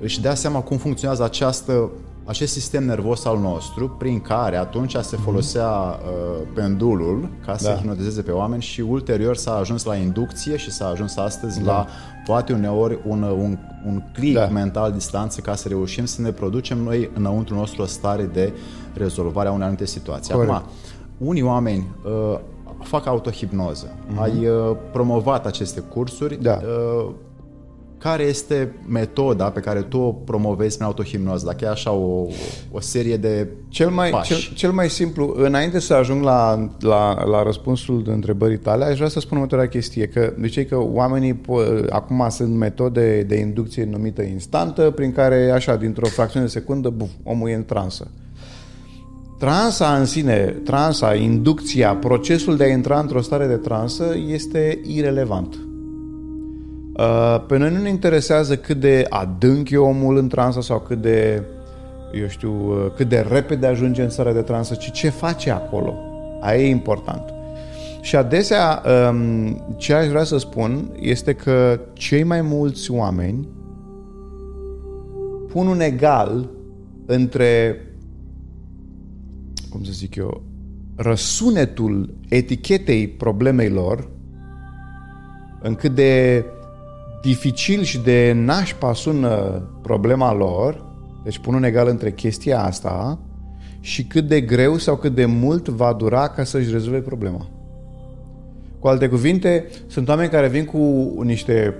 își 0.00 0.20
dea 0.20 0.34
seama 0.34 0.60
cum 0.60 0.76
funcționează 0.76 1.24
această, 1.24 1.90
acest 2.24 2.52
sistem 2.52 2.84
nervos 2.84 3.24
al 3.24 3.38
nostru, 3.38 3.88
prin 3.88 4.20
care 4.20 4.56
atunci 4.56 4.96
se 4.96 5.16
mhm. 5.16 5.24
folosea 5.24 5.68
uh, 5.68 6.46
pendulul 6.54 7.28
ca 7.44 7.56
să 7.56 7.68
da. 7.68 7.74
hipnotizeze 7.74 8.22
pe 8.22 8.30
oameni 8.30 8.62
și 8.62 8.80
ulterior 8.80 9.36
s-a 9.36 9.56
ajuns 9.56 9.84
la 9.84 9.96
inducție 9.96 10.56
și 10.56 10.70
s-a 10.70 10.86
ajuns 10.86 11.16
astăzi 11.16 11.62
da. 11.62 11.72
la 11.72 11.86
poate 12.24 12.52
uneori 12.52 12.98
un, 13.06 13.22
un, 13.22 13.58
un 13.86 14.02
click 14.12 14.38
da. 14.38 14.46
mental 14.46 14.92
distanță 14.92 15.40
ca 15.40 15.54
să 15.54 15.68
reușim 15.68 16.04
să 16.04 16.20
ne 16.20 16.30
producem 16.30 16.78
noi 16.78 17.10
înăuntru 17.14 17.54
nostru 17.54 17.82
o 17.82 17.86
stare 17.86 18.22
de 18.22 18.52
rezolvare 18.94 19.48
a 19.48 19.52
unei 19.52 19.64
anumite 19.64 19.86
situații. 19.86 20.34
Corect. 20.34 20.52
Acum, 20.52 20.68
unii 21.18 21.42
oameni 21.42 21.86
uh, 22.04 22.38
fac 22.82 23.06
autohipnoză. 23.06 23.86
Mm-hmm. 23.86 24.20
Ai 24.20 24.46
uh, 24.46 24.76
promovat 24.92 25.46
aceste 25.46 25.80
cursuri. 25.80 26.42
Da. 26.42 26.60
Uh, 26.62 27.10
care 28.04 28.22
este 28.22 28.72
metoda 28.86 29.50
pe 29.50 29.60
care 29.60 29.80
tu 29.80 29.98
o 29.98 30.12
promovezi 30.12 30.74
prin 30.76 30.86
autohipnoză? 30.86 31.46
Dacă 31.46 31.64
e 31.64 31.68
așa 31.68 31.90
o, 31.90 32.26
o 32.70 32.80
serie 32.80 33.16
de 33.16 33.48
cel 33.68 33.90
mai, 33.90 34.10
pași. 34.10 34.34
Cel, 34.34 34.54
cel 34.54 34.72
mai 34.72 34.90
simplu, 34.90 35.34
înainte 35.36 35.78
să 35.78 35.94
ajung 35.94 36.22
la, 36.22 36.68
la, 36.80 37.24
la 37.24 37.42
răspunsul 37.42 38.02
de 38.02 38.10
întrebării 38.10 38.58
tale, 38.58 38.84
aș 38.84 38.96
vrea 38.96 39.08
să 39.08 39.20
spun 39.20 39.36
următoarea 39.36 39.68
chestie, 39.68 40.06
că 40.06 40.32
ziceai 40.42 40.64
că 40.64 40.76
oamenii 40.78 41.40
acum 41.90 42.26
sunt 42.30 42.54
metode 42.54 43.22
de 43.22 43.36
inducție 43.36 43.84
numită 43.84 44.22
instantă, 44.22 44.90
prin 44.90 45.12
care, 45.12 45.50
așa, 45.50 45.76
dintr-o 45.76 46.06
fracțiune 46.06 46.44
de 46.44 46.50
secundă, 46.50 46.88
buf, 46.88 47.10
omul 47.22 47.48
e 47.48 47.54
în 47.54 47.64
transă. 47.64 48.10
Transa 49.38 49.96
în 49.96 50.04
sine, 50.04 50.60
transa, 50.64 51.14
inducția, 51.14 51.94
procesul 51.94 52.56
de 52.56 52.64
a 52.64 52.68
intra 52.68 52.98
într-o 52.98 53.20
stare 53.20 53.46
de 53.46 53.56
transă 53.56 54.14
este 54.26 54.80
irelevant. 54.86 55.58
Uh, 56.98 57.44
pe 57.46 57.56
noi 57.56 57.70
nu 57.70 57.78
ne 57.78 57.88
interesează 57.88 58.56
cât 58.56 58.80
de 58.80 59.06
adânc 59.08 59.70
e 59.70 59.76
omul 59.76 60.16
în 60.16 60.28
transă 60.28 60.60
sau 60.60 60.78
cât 60.80 61.00
de, 61.00 61.42
eu 62.20 62.28
știu, 62.28 62.52
uh, 62.52 62.92
cât 62.96 63.08
de 63.08 63.26
repede 63.30 63.66
ajunge 63.66 64.02
în 64.02 64.10
stare 64.10 64.32
de 64.32 64.40
transă, 64.40 64.74
ci 64.74 64.92
ce 64.92 65.08
face 65.08 65.50
acolo. 65.50 65.94
Aia 66.40 66.62
e 66.62 66.68
important. 66.68 67.22
Și 68.00 68.16
adesea, 68.16 68.82
um, 69.10 69.74
ce 69.76 69.94
aș 69.94 70.06
vrea 70.06 70.24
să 70.24 70.38
spun 70.38 70.90
este 71.00 71.32
că 71.32 71.80
cei 71.92 72.22
mai 72.22 72.40
mulți 72.40 72.90
oameni 72.90 73.48
pun 75.48 75.66
un 75.66 75.80
egal 75.80 76.50
între 77.06 77.78
cum 79.70 79.84
să 79.84 79.92
zic 79.92 80.14
eu, 80.14 80.42
răsunetul 80.96 82.14
etichetei 82.28 83.08
problemei 83.08 83.68
lor, 83.68 84.08
încât 85.62 85.94
de 85.94 86.44
dificil 87.24 87.82
și 87.82 87.98
de 87.98 88.32
nașpa 88.36 88.92
sună 88.94 89.62
problema 89.82 90.32
lor, 90.32 90.84
deci 91.22 91.38
pun 91.38 91.54
un 91.54 91.64
egal 91.64 91.88
între 91.88 92.12
chestia 92.12 92.62
asta 92.62 93.18
și 93.80 94.04
cât 94.04 94.28
de 94.28 94.40
greu 94.40 94.76
sau 94.76 94.96
cât 94.96 95.14
de 95.14 95.24
mult 95.24 95.68
va 95.68 95.92
dura 95.92 96.28
ca 96.28 96.44
să-și 96.44 96.70
rezolve 96.70 96.98
problema. 96.98 97.48
Cu 98.78 98.88
alte 98.88 99.08
cuvinte, 99.08 99.66
sunt 99.86 100.08
oameni 100.08 100.30
care 100.30 100.48
vin 100.48 100.64
cu 100.64 100.78
niște 101.22 101.74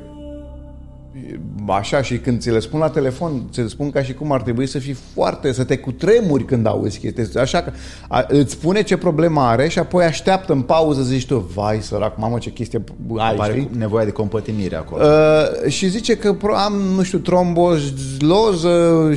așa 1.66 2.02
și 2.02 2.18
când 2.18 2.40
ți 2.40 2.50
le 2.50 2.58
spun 2.58 2.80
la 2.80 2.88
telefon, 2.88 3.48
ți 3.52 3.60
le 3.60 3.66
spun 3.66 3.90
ca 3.90 4.02
și 4.02 4.14
cum 4.14 4.32
ar 4.32 4.42
trebui 4.42 4.66
să 4.66 4.78
fii 4.78 4.96
foarte, 5.14 5.52
să 5.52 5.64
te 5.64 5.76
cutremuri 5.76 6.44
când 6.44 6.66
auzi 6.66 6.98
chestii. 6.98 7.40
Așa 7.40 7.62
că 7.62 7.72
a, 8.08 8.24
îți 8.28 8.52
spune 8.52 8.82
ce 8.82 8.96
problemă 8.96 9.40
are 9.40 9.68
și 9.68 9.78
apoi 9.78 10.04
așteaptă 10.04 10.52
în 10.52 10.62
pauză, 10.62 11.02
zici 11.02 11.26
tu, 11.26 11.38
vai 11.54 11.78
sărac, 11.80 12.18
mamă 12.18 12.38
ce 12.38 12.50
chestie 12.50 12.84
ai, 13.16 13.34
Pare 13.34 13.52
știi? 13.52 13.78
nevoia 13.78 14.04
de 14.04 14.10
compătimire 14.10 14.76
acolo. 14.76 15.02
Uh, 15.04 15.70
și 15.70 15.88
zice 15.88 16.16
că 16.16 16.36
am, 16.54 16.72
nu 16.72 17.02
știu, 17.02 17.18
trombozloză, 17.18 19.10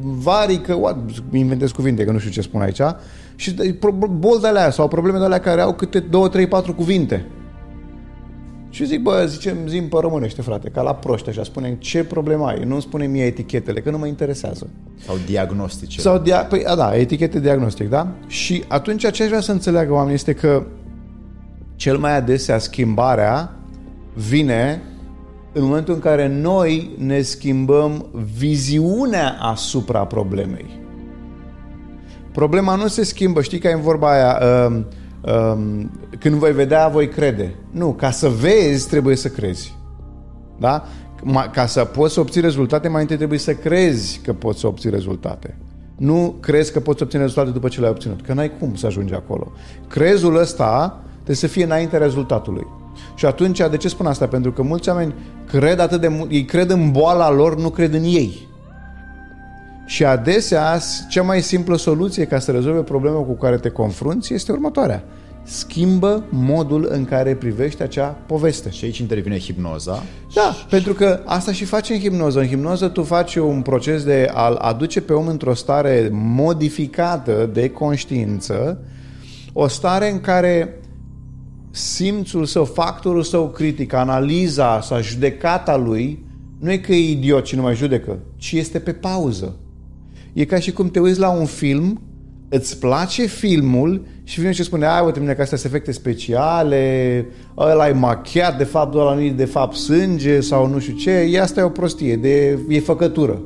varică, 0.00 0.74
what, 0.74 0.96
inventez 1.32 1.70
cuvinte, 1.70 2.04
că 2.04 2.12
nu 2.12 2.18
știu 2.18 2.30
ce 2.30 2.40
spun 2.40 2.60
aici, 2.60 2.80
și 3.36 3.54
bol 4.08 4.38
de 4.40 4.46
alea 4.46 4.70
sau 4.70 4.88
probleme 4.88 5.18
de 5.18 5.24
alea 5.24 5.40
care 5.40 5.60
au 5.60 5.74
câte 5.74 5.98
două, 5.98 6.28
trei, 6.28 6.46
patru 6.46 6.74
cuvinte. 6.74 7.26
Și 8.76 8.84
zic, 8.84 9.02
bă, 9.02 9.24
zicem, 9.28 9.56
zim 9.66 9.88
pe 9.88 9.96
românește, 10.00 10.42
frate, 10.42 10.68
ca 10.68 10.82
la 10.82 10.94
proști 10.94 11.28
așa, 11.28 11.42
spunem 11.42 11.74
ce 11.74 12.04
problemă 12.04 12.46
ai, 12.46 12.64
nu 12.64 12.80
spune 12.80 13.06
mie 13.06 13.24
etichetele, 13.24 13.80
că 13.80 13.90
nu 13.90 13.98
mă 13.98 14.06
interesează. 14.06 14.68
Sau 15.04 15.16
diagnostice. 15.26 16.00
Sau, 16.00 16.18
dia- 16.18 16.46
păi, 16.48 16.64
a, 16.64 16.74
da, 16.74 16.96
etichete 16.96 17.40
diagnostic, 17.40 17.88
da? 17.88 18.08
Și 18.26 18.64
atunci 18.68 19.10
ce 19.10 19.22
aș 19.22 19.28
vrea 19.28 19.40
să 19.40 19.52
înțeleagă 19.52 19.92
oamenii 19.92 20.14
este 20.14 20.32
că 20.32 20.66
cel 21.76 21.98
mai 21.98 22.16
adesea 22.16 22.58
schimbarea 22.58 23.56
vine 24.14 24.82
în 25.52 25.64
momentul 25.64 25.94
în 25.94 26.00
care 26.00 26.28
noi 26.28 26.90
ne 26.98 27.20
schimbăm 27.20 28.06
viziunea 28.36 29.36
asupra 29.40 30.04
problemei. 30.04 30.80
Problema 32.32 32.74
nu 32.74 32.86
se 32.86 33.04
schimbă, 33.04 33.42
știi 33.42 33.58
că 33.58 33.68
e 33.68 33.72
în 33.72 33.80
vorba 33.80 34.10
aia, 34.10 34.38
uh, 34.66 34.84
um, 35.26 35.90
când 36.18 36.34
voi 36.34 36.52
vedea, 36.52 36.88
voi 36.88 37.08
crede. 37.08 37.54
Nu, 37.70 37.92
ca 37.92 38.10
să 38.10 38.28
vezi, 38.28 38.88
trebuie 38.88 39.16
să 39.16 39.28
crezi. 39.28 39.74
Da? 40.58 40.84
Ca 41.52 41.66
să 41.66 41.84
poți 41.84 42.14
să 42.14 42.20
obții 42.20 42.40
rezultate, 42.40 42.88
mai 42.88 43.00
întâi 43.00 43.16
trebuie 43.16 43.38
să 43.38 43.54
crezi 43.54 44.20
că 44.24 44.32
poți 44.32 44.60
să 44.60 44.66
obții 44.66 44.90
rezultate. 44.90 45.56
Nu 45.96 46.34
crezi 46.40 46.72
că 46.72 46.80
poți 46.80 46.98
să 46.98 47.04
obține 47.04 47.22
rezultate 47.22 47.50
după 47.50 47.68
ce 47.68 47.78
le-ai 47.78 47.92
obținut, 47.92 48.22
că 48.22 48.32
n-ai 48.32 48.52
cum 48.58 48.74
să 48.74 48.86
ajungi 48.86 49.14
acolo. 49.14 49.52
Crezul 49.88 50.36
ăsta 50.36 51.00
trebuie 51.14 51.36
să 51.36 51.46
fie 51.46 51.64
înaintea 51.64 51.98
rezultatului. 51.98 52.66
Și 53.14 53.26
atunci, 53.26 53.58
de 53.70 53.76
ce 53.76 53.88
spun 53.88 54.06
asta? 54.06 54.26
Pentru 54.26 54.52
că 54.52 54.62
mulți 54.62 54.88
oameni 54.88 55.14
cred 55.46 55.78
atât 55.78 56.00
de 56.00 56.08
mult, 56.08 56.30
ei 56.30 56.44
cred 56.44 56.70
în 56.70 56.90
boala 56.90 57.30
lor, 57.30 57.56
nu 57.58 57.68
cred 57.68 57.94
în 57.94 58.02
ei. 58.02 58.45
Și 59.86 60.04
adesea, 60.04 60.80
cea 61.08 61.22
mai 61.22 61.42
simplă 61.42 61.76
soluție 61.76 62.24
ca 62.24 62.38
să 62.38 62.50
rezolve 62.50 62.80
problema 62.80 63.20
cu 63.20 63.32
care 63.32 63.56
te 63.56 63.68
confrunți 63.68 64.34
este 64.34 64.52
următoarea 64.52 65.04
schimbă 65.46 66.24
modul 66.30 66.88
în 66.90 67.04
care 67.04 67.34
privești 67.34 67.82
acea 67.82 68.06
poveste. 68.06 68.70
Și 68.70 68.84
aici 68.84 68.98
intervine 68.98 69.38
hipnoza. 69.38 70.02
Da, 70.34 70.52
și... 70.58 70.66
pentru 70.68 70.92
că 70.92 71.20
asta 71.24 71.52
și 71.52 71.64
face 71.64 71.92
în 71.92 72.00
hipnoză. 72.00 72.40
În 72.40 72.46
hipnoză 72.46 72.88
tu 72.88 73.02
faci 73.02 73.36
un 73.36 73.62
proces 73.62 74.04
de 74.04 74.30
a 74.32 74.54
aduce 74.54 75.00
pe 75.00 75.12
om 75.12 75.26
într-o 75.26 75.54
stare 75.54 76.08
modificată 76.12 77.50
de 77.52 77.70
conștiință, 77.70 78.80
o 79.52 79.68
stare 79.68 80.10
în 80.10 80.20
care 80.20 80.80
simțul 81.70 82.44
său, 82.44 82.64
factorul 82.64 83.22
său 83.22 83.48
critic, 83.48 83.92
analiza 83.92 84.80
sau 84.80 85.00
judecata 85.00 85.76
lui, 85.76 86.24
nu 86.58 86.72
e 86.72 86.78
că 86.78 86.92
e 86.92 87.10
idiot 87.10 87.46
și 87.46 87.56
nu 87.56 87.62
mai 87.62 87.74
judecă, 87.74 88.18
ci 88.36 88.52
este 88.52 88.78
pe 88.78 88.92
pauză. 88.92 89.56
E 90.36 90.44
ca 90.44 90.58
și 90.58 90.72
cum 90.72 90.90
te 90.90 91.00
uiți 91.00 91.18
la 91.18 91.30
un 91.30 91.44
film, 91.44 92.00
îți 92.48 92.78
place 92.78 93.26
filmul 93.26 94.06
și 94.24 94.40
vine 94.40 94.52
și 94.52 94.62
spune, 94.62 94.86
ai, 94.86 95.04
uite 95.04 95.20
mine 95.20 95.32
că 95.32 95.42
astea 95.42 95.58
sunt 95.58 95.72
efecte 95.72 95.92
speciale, 95.92 97.26
ăla 97.56 97.88
e 97.88 97.92
machiat, 97.92 98.58
de 98.58 98.64
fapt 98.64 98.94
ăla 98.94 99.14
nu 99.14 99.20
e 99.20 99.32
de 99.32 99.44
fapt 99.44 99.76
sânge 99.76 100.40
sau 100.40 100.66
nu 100.66 100.78
știu 100.78 100.94
ce, 100.94 101.10
e 101.10 101.40
asta 101.40 101.60
e 101.60 101.62
o 101.62 101.68
prostie, 101.68 102.16
de, 102.16 102.58
e 102.68 102.80
făcătură. 102.80 103.42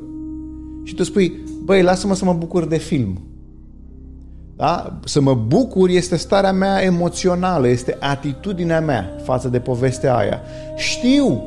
Și 0.83 0.95
tu 0.95 1.03
spui, 1.03 1.39
băi, 1.63 1.81
lasă-mă 1.81 2.15
să 2.15 2.25
mă 2.25 2.33
bucur 2.33 2.65
de 2.65 2.77
film. 2.77 3.21
Da? 4.55 4.99
Să 5.05 5.21
mă 5.21 5.33
bucur 5.33 5.89
este 5.89 6.15
starea 6.15 6.51
mea 6.51 6.83
emoțională, 6.83 7.67
este 7.67 7.97
atitudinea 7.99 8.81
mea 8.81 9.15
față 9.23 9.47
de 9.47 9.59
povestea 9.59 10.15
aia. 10.15 10.41
Știu 10.75 11.43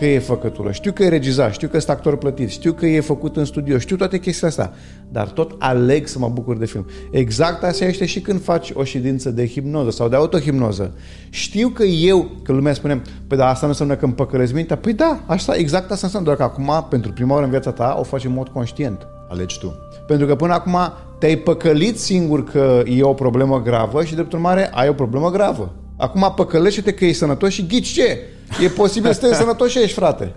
că 0.00 0.06
e 0.06 0.18
făcătură, 0.18 0.72
știu 0.72 0.92
că 0.92 1.02
e 1.02 1.08
regizat, 1.08 1.52
știu 1.52 1.68
că 1.68 1.78
sunt 1.78 1.90
actor 1.90 2.16
plătit, 2.16 2.50
știu 2.50 2.72
că 2.72 2.86
e 2.86 3.00
făcut 3.00 3.36
în 3.36 3.44
studio, 3.44 3.78
știu 3.78 3.96
toate 3.96 4.18
chestiile 4.18 4.48
astea, 4.48 4.72
dar 5.08 5.28
tot 5.28 5.54
aleg 5.58 6.06
să 6.06 6.18
mă 6.18 6.28
bucur 6.28 6.56
de 6.56 6.66
film. 6.66 6.86
Exact 7.10 7.62
așa 7.62 7.84
este 7.84 8.06
și 8.06 8.20
când 8.20 8.42
faci 8.42 8.70
o 8.74 8.84
ședință 8.84 9.30
de 9.30 9.46
hipnoză 9.46 9.90
sau 9.90 10.08
de 10.08 10.16
autohipnoză. 10.16 10.94
Știu 11.30 11.68
că 11.68 11.82
eu, 11.82 12.30
că 12.42 12.52
lumea 12.52 12.72
spune, 12.72 13.02
păi 13.26 13.36
da, 13.36 13.48
asta 13.48 13.62
nu 13.62 13.70
înseamnă 13.70 13.96
că 13.96 14.04
îmi 14.04 14.14
păcălezi 14.14 14.54
mintea, 14.54 14.76
păi 14.76 14.92
da, 14.92 15.24
așa, 15.26 15.54
exact 15.54 15.90
asta 15.90 16.06
înseamnă, 16.06 16.28
doar 16.28 16.36
că 16.36 16.42
acum, 16.42 16.86
pentru 16.90 17.12
prima 17.12 17.32
oară 17.32 17.44
în 17.44 17.50
viața 17.50 17.72
ta, 17.72 17.96
o 18.00 18.02
faci 18.02 18.24
în 18.24 18.32
mod 18.32 18.48
conștient. 18.48 19.06
Alegi 19.28 19.58
tu. 19.58 19.74
Pentru 20.06 20.26
că 20.26 20.34
până 20.34 20.52
acum 20.52 20.76
te-ai 21.18 21.36
păcălit 21.36 21.98
singur 21.98 22.44
că 22.44 22.82
e 22.86 23.02
o 23.02 23.14
problemă 23.14 23.62
gravă 23.62 24.04
și, 24.04 24.14
drept 24.14 24.32
urmare, 24.32 24.70
ai 24.72 24.88
o 24.88 24.92
problemă 24.92 25.30
gravă. 25.30 25.72
Acum 25.96 26.32
păcălește-te 26.36 26.92
că 26.92 27.04
e 27.04 27.12
sănătos 27.12 27.50
și 27.50 27.66
ghici 27.66 27.88
ce? 27.88 28.18
E 28.64 28.68
posibil 28.68 29.12
să 29.12 29.26
te 29.26 29.34
sănătos 29.34 29.70
și 29.70 29.78
ești, 29.78 29.94
frate. 29.94 30.32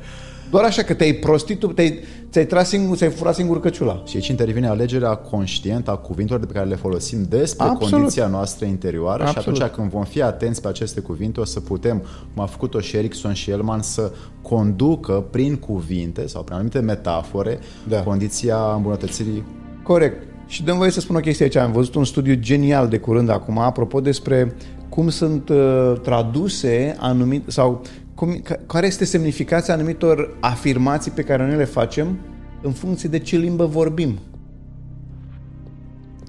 Doar 0.53 0.63
așa 0.65 0.81
că 0.81 0.93
te-ai 0.93 1.13
prostit, 1.13 1.73
te-ai, 1.75 1.99
ți-ai 2.31 2.45
tras 2.45 2.67
singur, 2.67 2.95
ți-ai 2.95 3.09
furat 3.09 3.35
singur 3.35 3.59
căciula. 3.59 4.03
Și 4.05 4.15
aici 4.15 4.27
intervine 4.27 4.67
alegerea 4.67 5.15
conștientă 5.15 5.91
a 5.91 5.95
cuvintelor 5.95 6.45
pe 6.45 6.53
care 6.53 6.67
le 6.67 6.75
folosim 6.75 7.25
despre 7.29 7.65
Absolut. 7.67 7.93
condiția 7.93 8.27
noastră 8.27 8.65
interioară 8.65 9.23
Absolut. 9.23 9.57
și 9.57 9.63
atunci 9.63 9.75
când 9.75 9.89
vom 9.89 10.03
fi 10.03 10.21
atenți 10.21 10.61
pe 10.61 10.67
aceste 10.67 10.99
cuvinte 10.99 11.39
o 11.39 11.45
să 11.45 11.59
putem, 11.59 12.03
cum 12.33 12.43
a 12.43 12.45
făcut-o 12.45 12.79
și 12.79 12.95
Erickson 12.95 13.33
și 13.33 13.51
Elman, 13.51 13.81
să 13.81 14.11
conducă 14.41 15.25
prin 15.31 15.55
cuvinte 15.55 16.27
sau 16.27 16.43
prin 16.43 16.55
anumite 16.55 16.79
metafore 16.79 17.59
da. 17.87 18.01
condiția 18.01 18.57
îmbunătățirii. 18.75 19.43
Corect. 19.83 20.23
Și 20.47 20.63
dăm 20.63 20.77
voie 20.77 20.91
să 20.91 20.99
spun 20.99 21.15
o 21.15 21.19
chestie 21.19 21.45
aici. 21.45 21.55
Am 21.55 21.71
văzut 21.71 21.95
un 21.95 22.05
studiu 22.05 22.33
genial 22.33 22.87
de 22.87 22.97
curând 22.97 23.29
acum, 23.29 23.57
apropo 23.57 24.01
despre 24.01 24.55
cum 24.89 25.09
sunt 25.09 25.49
uh, 25.49 25.93
traduse 26.01 26.95
anumite 26.99 27.51
sau 27.51 27.81
cum, 28.15 28.43
care 28.65 28.85
este 28.85 29.05
semnificația 29.05 29.73
anumitor 29.73 30.37
afirmații 30.39 31.11
pe 31.11 31.23
care 31.23 31.45
noi 31.45 31.55
le 31.55 31.65
facem 31.65 32.17
în 32.61 32.71
funcție 32.71 33.09
de 33.09 33.19
ce 33.19 33.37
limbă 33.37 33.65
vorbim. 33.65 34.19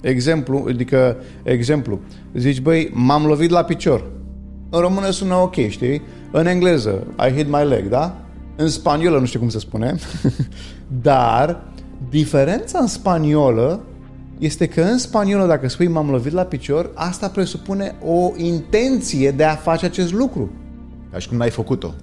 Exemplu, 0.01 0.65
adică, 0.69 1.17
exemplu, 1.43 2.01
zici, 2.35 2.61
băi, 2.61 2.91
m-am 2.93 3.27
lovit 3.27 3.51
la 3.51 3.65
picior. 3.65 4.11
În 4.71 4.81
română 4.81 5.11
sună 5.11 5.35
ok, 5.35 5.55
știi? 5.55 6.03
În 6.31 6.47
engleză, 6.47 7.07
I 7.29 7.33
hit 7.33 7.47
my 7.49 7.69
leg, 7.69 7.89
da? 7.89 8.17
În 8.57 8.69
spaniolă 8.69 9.19
nu 9.19 9.25
știu 9.25 9.39
cum 9.39 9.49
se 9.49 9.59
spune. 9.59 9.95
Dar 11.03 11.63
diferența 12.09 12.79
în 12.79 12.87
spaniolă 12.87 13.81
este 14.39 14.67
că 14.67 14.83
în 14.83 14.99
spaniolă, 14.99 15.47
dacă 15.47 15.69
spui 15.69 15.89
m-am 15.89 16.11
lovit 16.11 16.33
la 16.33 16.43
picior, 16.43 16.91
asta 16.95 17.29
presupune 17.29 17.95
o 18.05 18.31
intenție 18.37 19.31
de 19.31 19.45
a 19.45 19.55
face 19.55 19.87
acest 19.87 20.13
lucru. 20.13 20.51
Ca 21.15 21.21
și 21.21 21.29
cum 21.29 21.37
n-ai 21.37 21.51
făcut-o. 21.51 21.95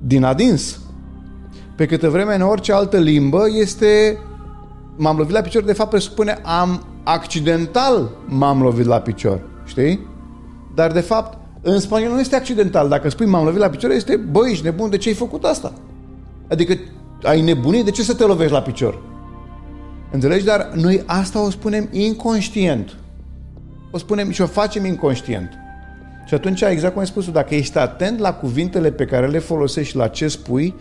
Din 0.00 0.24
adins. 0.24 0.80
Pe 1.76 1.86
câtă 1.86 2.08
vreme 2.08 2.34
în 2.34 2.40
orice 2.40 2.72
altă 2.72 2.96
limbă 2.96 3.42
este 3.60 4.18
m-am 4.96 5.16
lovit 5.16 5.32
la 5.32 5.40
picior, 5.40 5.62
de 5.62 5.72
fapt 5.72 5.90
presupune 5.90 6.38
am 6.42 6.86
accidental 7.04 8.10
m-am 8.26 8.62
lovit 8.62 8.86
la 8.86 8.98
picior. 8.98 9.40
Știi? 9.64 10.06
Dar 10.74 10.92
de 10.92 11.00
fapt, 11.00 11.38
în 11.62 11.80
spaniolă 11.80 12.14
nu 12.14 12.20
este 12.20 12.36
accidental. 12.36 12.88
Dacă 12.88 13.08
spui 13.08 13.26
m-am 13.26 13.44
lovit 13.44 13.60
la 13.60 13.68
picior, 13.68 13.90
este 13.90 14.16
băi, 14.16 14.50
ești 14.50 14.64
nebun, 14.64 14.90
de 14.90 14.96
ce 14.96 15.08
ai 15.08 15.14
făcut 15.14 15.44
asta? 15.44 15.72
Adică 16.50 16.74
ai 17.22 17.40
nebunit, 17.40 17.84
de 17.84 17.90
ce 17.90 18.02
să 18.02 18.14
te 18.14 18.24
lovești 18.24 18.52
la 18.52 18.62
picior? 18.62 19.02
Înțelegi? 20.10 20.44
Dar 20.44 20.70
noi 20.74 21.02
asta 21.06 21.44
o 21.44 21.50
spunem 21.50 21.88
inconștient. 21.90 22.96
O 23.90 23.98
spunem 23.98 24.30
și 24.30 24.42
o 24.42 24.46
facem 24.46 24.84
inconștient. 24.84 25.50
Și 26.26 26.34
atunci, 26.34 26.60
exact 26.60 26.92
cum 26.92 27.00
ai 27.00 27.06
spus 27.06 27.30
dacă 27.30 27.54
ești 27.54 27.78
atent 27.78 28.18
la 28.18 28.32
cuvintele 28.32 28.90
pe 28.90 29.04
care 29.04 29.26
le 29.26 29.38
folosești 29.38 29.90
și 29.90 29.96
la 29.96 30.08
ce 30.08 30.28
spui, 30.28 30.74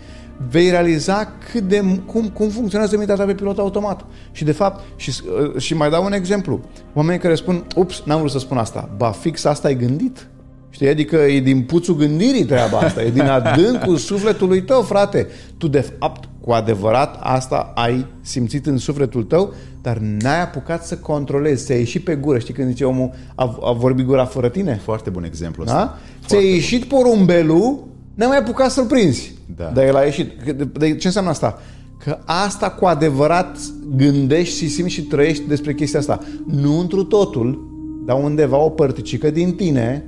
vei 0.50 0.70
realiza 0.70 1.32
cât 1.52 1.62
de, 1.62 1.84
cum, 2.06 2.30
cum 2.30 2.50
funcționează 2.50 2.98
mintea 2.98 3.16
ta 3.16 3.26
pe 3.26 3.34
pilot 3.34 3.58
automat. 3.58 4.06
Și 4.32 4.44
de 4.44 4.52
fapt, 4.52 4.84
și, 4.96 5.12
uh, 5.54 5.62
și 5.62 5.74
mai 5.74 5.90
dau 5.90 6.06
un 6.06 6.14
exemplu. 6.14 6.62
Oamenii 6.94 7.22
care 7.22 7.36
spun, 7.36 7.68
ups, 7.76 8.04
n-am 8.06 8.20
vrut 8.20 8.32
să 8.32 8.40
spun 8.40 8.58
asta. 8.58 8.90
Ba, 8.98 9.12
fix 9.12 9.44
asta 9.46 9.68
ai 9.68 9.76
gândit. 9.76 10.28
Știi? 10.76 10.88
Adică 10.88 11.16
e 11.16 11.40
din 11.40 11.62
puțul 11.62 11.96
gândirii 11.96 12.46
treaba 12.46 12.78
asta, 12.78 13.04
e 13.04 13.10
din 13.10 13.22
adâncul 13.22 13.98
sufletului 13.98 14.62
tău, 14.62 14.82
frate. 14.82 15.28
Tu, 15.58 15.68
de 15.68 15.80
fapt, 15.80 16.30
cu 16.42 16.52
adevărat, 16.52 17.18
asta 17.20 17.72
ai 17.76 18.06
simțit 18.22 18.66
în 18.66 18.78
sufletul 18.78 19.24
tău, 19.24 19.54
dar 19.82 19.98
n-ai 19.98 20.42
apucat 20.42 20.86
să 20.86 20.98
controlezi, 20.98 21.66
ți-a 21.66 21.76
ieșit 21.76 22.04
pe 22.04 22.16
gură. 22.16 22.40
Știi 22.40 22.54
când 22.54 22.68
zice 22.68 22.84
omul, 22.84 23.12
a, 23.36 23.58
a 23.62 23.72
vorbit 23.72 24.06
gura 24.06 24.26
fără 24.26 24.50
tine? 24.50 24.80
Foarte 24.84 25.10
bun 25.10 25.24
exemplu 25.24 25.64
ăsta. 25.64 25.76
Da? 25.76 25.98
Ți-a 26.26 26.40
ieșit 26.40 26.84
porumbelul, 26.84 27.84
n-ai 28.14 28.28
mai 28.28 28.38
apucat 28.38 28.72
să-l 28.72 28.86
prinzi. 28.86 29.34
Da. 29.56 29.72
Dar 29.74 29.86
el 29.86 29.96
a 29.96 30.02
ieșit. 30.02 30.32
De, 30.78 30.96
ce 30.96 31.08
înseamnă 31.08 31.30
asta? 31.30 31.62
Că 32.04 32.18
asta 32.26 32.70
cu 32.70 32.86
adevărat 32.86 33.58
gândești 33.96 34.58
și 34.58 34.70
simți 34.70 34.94
și 34.94 35.02
trăiești 35.02 35.48
despre 35.48 35.74
chestia 35.74 36.00
asta. 36.00 36.20
Nu 36.46 36.80
întru 36.80 37.04
totul, 37.04 37.74
dar 38.06 38.24
undeva 38.24 38.58
o 38.58 38.70
părticică 38.70 39.30
din 39.30 39.54
tine 39.54 40.04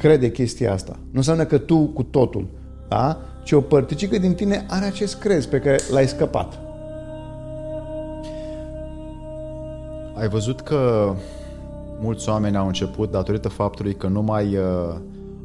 crede 0.00 0.30
chestia 0.30 0.72
asta. 0.72 0.98
Nu 0.98 1.16
înseamnă 1.16 1.44
că 1.44 1.58
tu 1.58 1.86
cu 1.86 2.02
totul, 2.02 2.46
da? 2.88 3.18
ci 3.42 3.52
o 3.52 3.60
părticică 3.60 4.18
din 4.18 4.34
tine 4.34 4.66
are 4.68 4.84
acest 4.84 5.18
crez 5.18 5.46
pe 5.46 5.58
care 5.58 5.78
l-ai 5.90 6.08
scăpat. 6.08 6.58
Ai 10.14 10.28
văzut 10.28 10.60
că 10.60 11.12
mulți 12.00 12.28
oameni 12.28 12.56
au 12.56 12.66
început, 12.66 13.10
datorită 13.10 13.48
faptului 13.48 13.94
că 13.94 14.06
nu 14.06 14.22
mai 14.22 14.56
uh, 14.56 14.94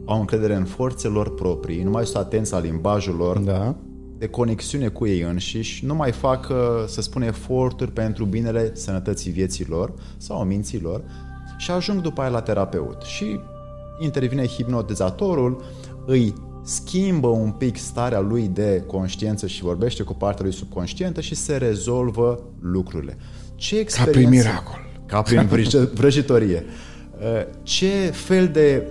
au 0.05 0.19
încredere 0.19 0.55
în 0.55 0.65
forțele 0.65 1.13
lor 1.13 1.33
proprii, 1.33 1.83
nu 1.83 1.89
mai 1.89 2.05
sunt 2.05 2.23
atenți 2.23 2.51
la 2.51 2.59
limbajul 2.59 3.15
lor, 3.15 3.37
da. 3.37 3.75
de 4.17 4.27
conexiune 4.27 4.87
cu 4.87 5.07
ei 5.07 5.21
înșiși, 5.21 5.85
nu 5.85 5.95
mai 5.95 6.11
fac, 6.11 6.47
uh, 6.49 6.57
să 6.87 7.01
spune, 7.01 7.25
eforturi 7.25 7.91
pentru 7.91 8.25
binele 8.25 8.71
sănătății 8.75 9.31
vieții 9.31 9.65
lor 9.69 9.93
sau 10.17 10.43
minții 10.43 10.81
lor 10.81 11.03
și 11.57 11.71
ajung 11.71 12.01
după 12.01 12.21
aia 12.21 12.29
la 12.29 12.41
terapeut. 12.41 13.01
Și 13.01 13.39
intervine 13.99 14.45
hipnotizatorul, 14.45 15.63
îi 16.05 16.33
schimbă 16.63 17.27
un 17.27 17.51
pic 17.51 17.77
starea 17.77 18.19
lui 18.19 18.49
de 18.53 18.83
conștiință 18.87 19.47
și 19.47 19.61
vorbește 19.61 20.03
cu 20.03 20.13
partea 20.13 20.45
lui 20.45 20.53
subconștientă 20.53 21.21
și 21.21 21.35
se 21.35 21.55
rezolvă 21.55 22.39
lucrurile. 22.61 23.17
Ce 23.55 23.79
experiență... 23.79 24.19
Ca 24.19 24.27
prin 24.27 24.29
miracol. 24.29 24.79
Ca 25.05 25.21
prin 25.21 25.49
vrăjitorie. 25.99 26.65
Uh, 27.19 27.45
ce 27.63 27.87
fel 28.11 28.47
de 28.47 28.83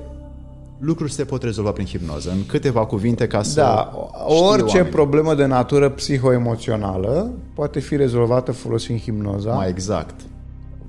lucruri 0.79 1.13
se 1.13 1.25
pot 1.25 1.43
rezolva 1.43 1.71
prin 1.71 1.87
hipnoză? 1.87 2.31
În 2.31 2.47
câteva 2.47 2.87
cuvinte 2.87 3.27
ca 3.27 3.43
să 3.43 3.61
Da, 3.61 3.91
orice 4.27 4.77
oamenii. 4.77 4.91
problemă 4.91 5.35
de 5.35 5.45
natură 5.47 5.89
psihoemoțională 5.89 7.33
poate 7.55 7.81
fi 7.81 7.97
rezolvată 7.97 8.53
folosind 8.53 9.01
hipnoza. 9.01 9.53
Mai 9.53 9.69
exact. 9.69 10.15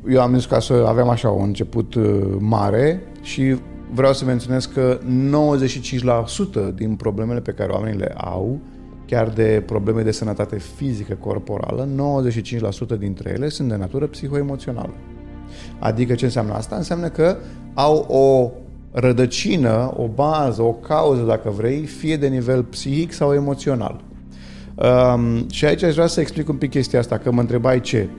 Eu 0.10 0.22
am 0.22 0.36
zis 0.36 0.46
ca 0.46 0.60
să 0.60 0.86
avem 0.88 1.08
așa 1.10 1.30
un 1.30 1.44
început 1.48 1.96
uh, 1.96 2.22
mare 2.40 3.02
și 3.22 3.56
vreau 3.94 4.14
să 4.14 4.26
menționez 4.26 4.66
că 4.66 5.00
95% 6.72 6.76
din 6.76 6.96
problemele 6.96 7.40
pe 7.40 7.52
care 7.52 7.72
oamenii 7.72 8.00
le 8.00 8.14
au, 8.18 8.60
chiar 9.06 9.30
de 9.30 9.64
probleme 9.66 10.02
de 10.02 10.12
sănătate 10.12 10.58
fizică 10.58 11.18
corporală, 11.20 11.88
95% 12.96 13.00
dintre 13.00 13.30
ele 13.30 13.50
sunt 13.50 13.70
de 13.70 13.76
natură 13.76 14.08
psihoemoțională. 14.08 14.94
Adică 15.80 16.14
ce 16.14 16.26
înseamnă 16.26 16.54
asta? 16.54 16.76
Înseamnă 16.76 17.08
că 17.08 17.38
au 17.74 17.98
o 17.98 18.52
rădăcină, 18.92 19.94
o 19.98 20.08
bază, 20.08 20.62
o 20.62 20.72
cauză, 20.72 21.22
dacă 21.22 21.50
vrei, 21.50 21.86
fie 21.86 22.18
de 22.18 22.28
nivel 22.28 22.64
psihic 22.64 23.12
sau 23.12 23.34
emoțional. 23.34 24.04
Um, 24.76 25.50
și 25.50 25.66
aici 25.66 25.84
aș 25.84 25.94
vrea 25.94 26.08
să 26.08 26.20
explic 26.20 26.50
un 26.50 26.56
pic 26.56 26.70
chestia 26.70 27.00
asta, 27.00 27.18
că 27.18 27.32
mă 27.32 27.40
întrebai 27.40 27.82
ce. 27.82 28.10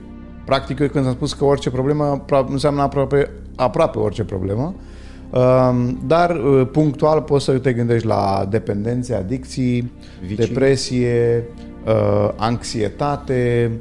Practic, 0.45 0.79
eu 0.79 0.87
când 0.87 1.05
am 1.05 1.11
spus 1.11 1.33
că 1.33 1.45
orice 1.45 1.69
problemă 1.69 2.25
înseamnă 2.49 2.81
aproape, 2.81 3.29
aproape 3.55 3.97
orice 3.97 4.23
problemă, 4.23 4.63
um, 4.63 4.75
dar 6.07 6.35
uh, 6.35 6.67
punctual 6.71 7.21
poți 7.21 7.45
să 7.45 7.59
te 7.59 7.73
gândești 7.73 8.07
la 8.07 8.47
dependențe, 8.49 9.13
adicții, 9.13 9.91
Vicii. 10.21 10.35
depresie, 10.35 11.43
uh, 11.85 12.29
anxietate, 12.35 13.71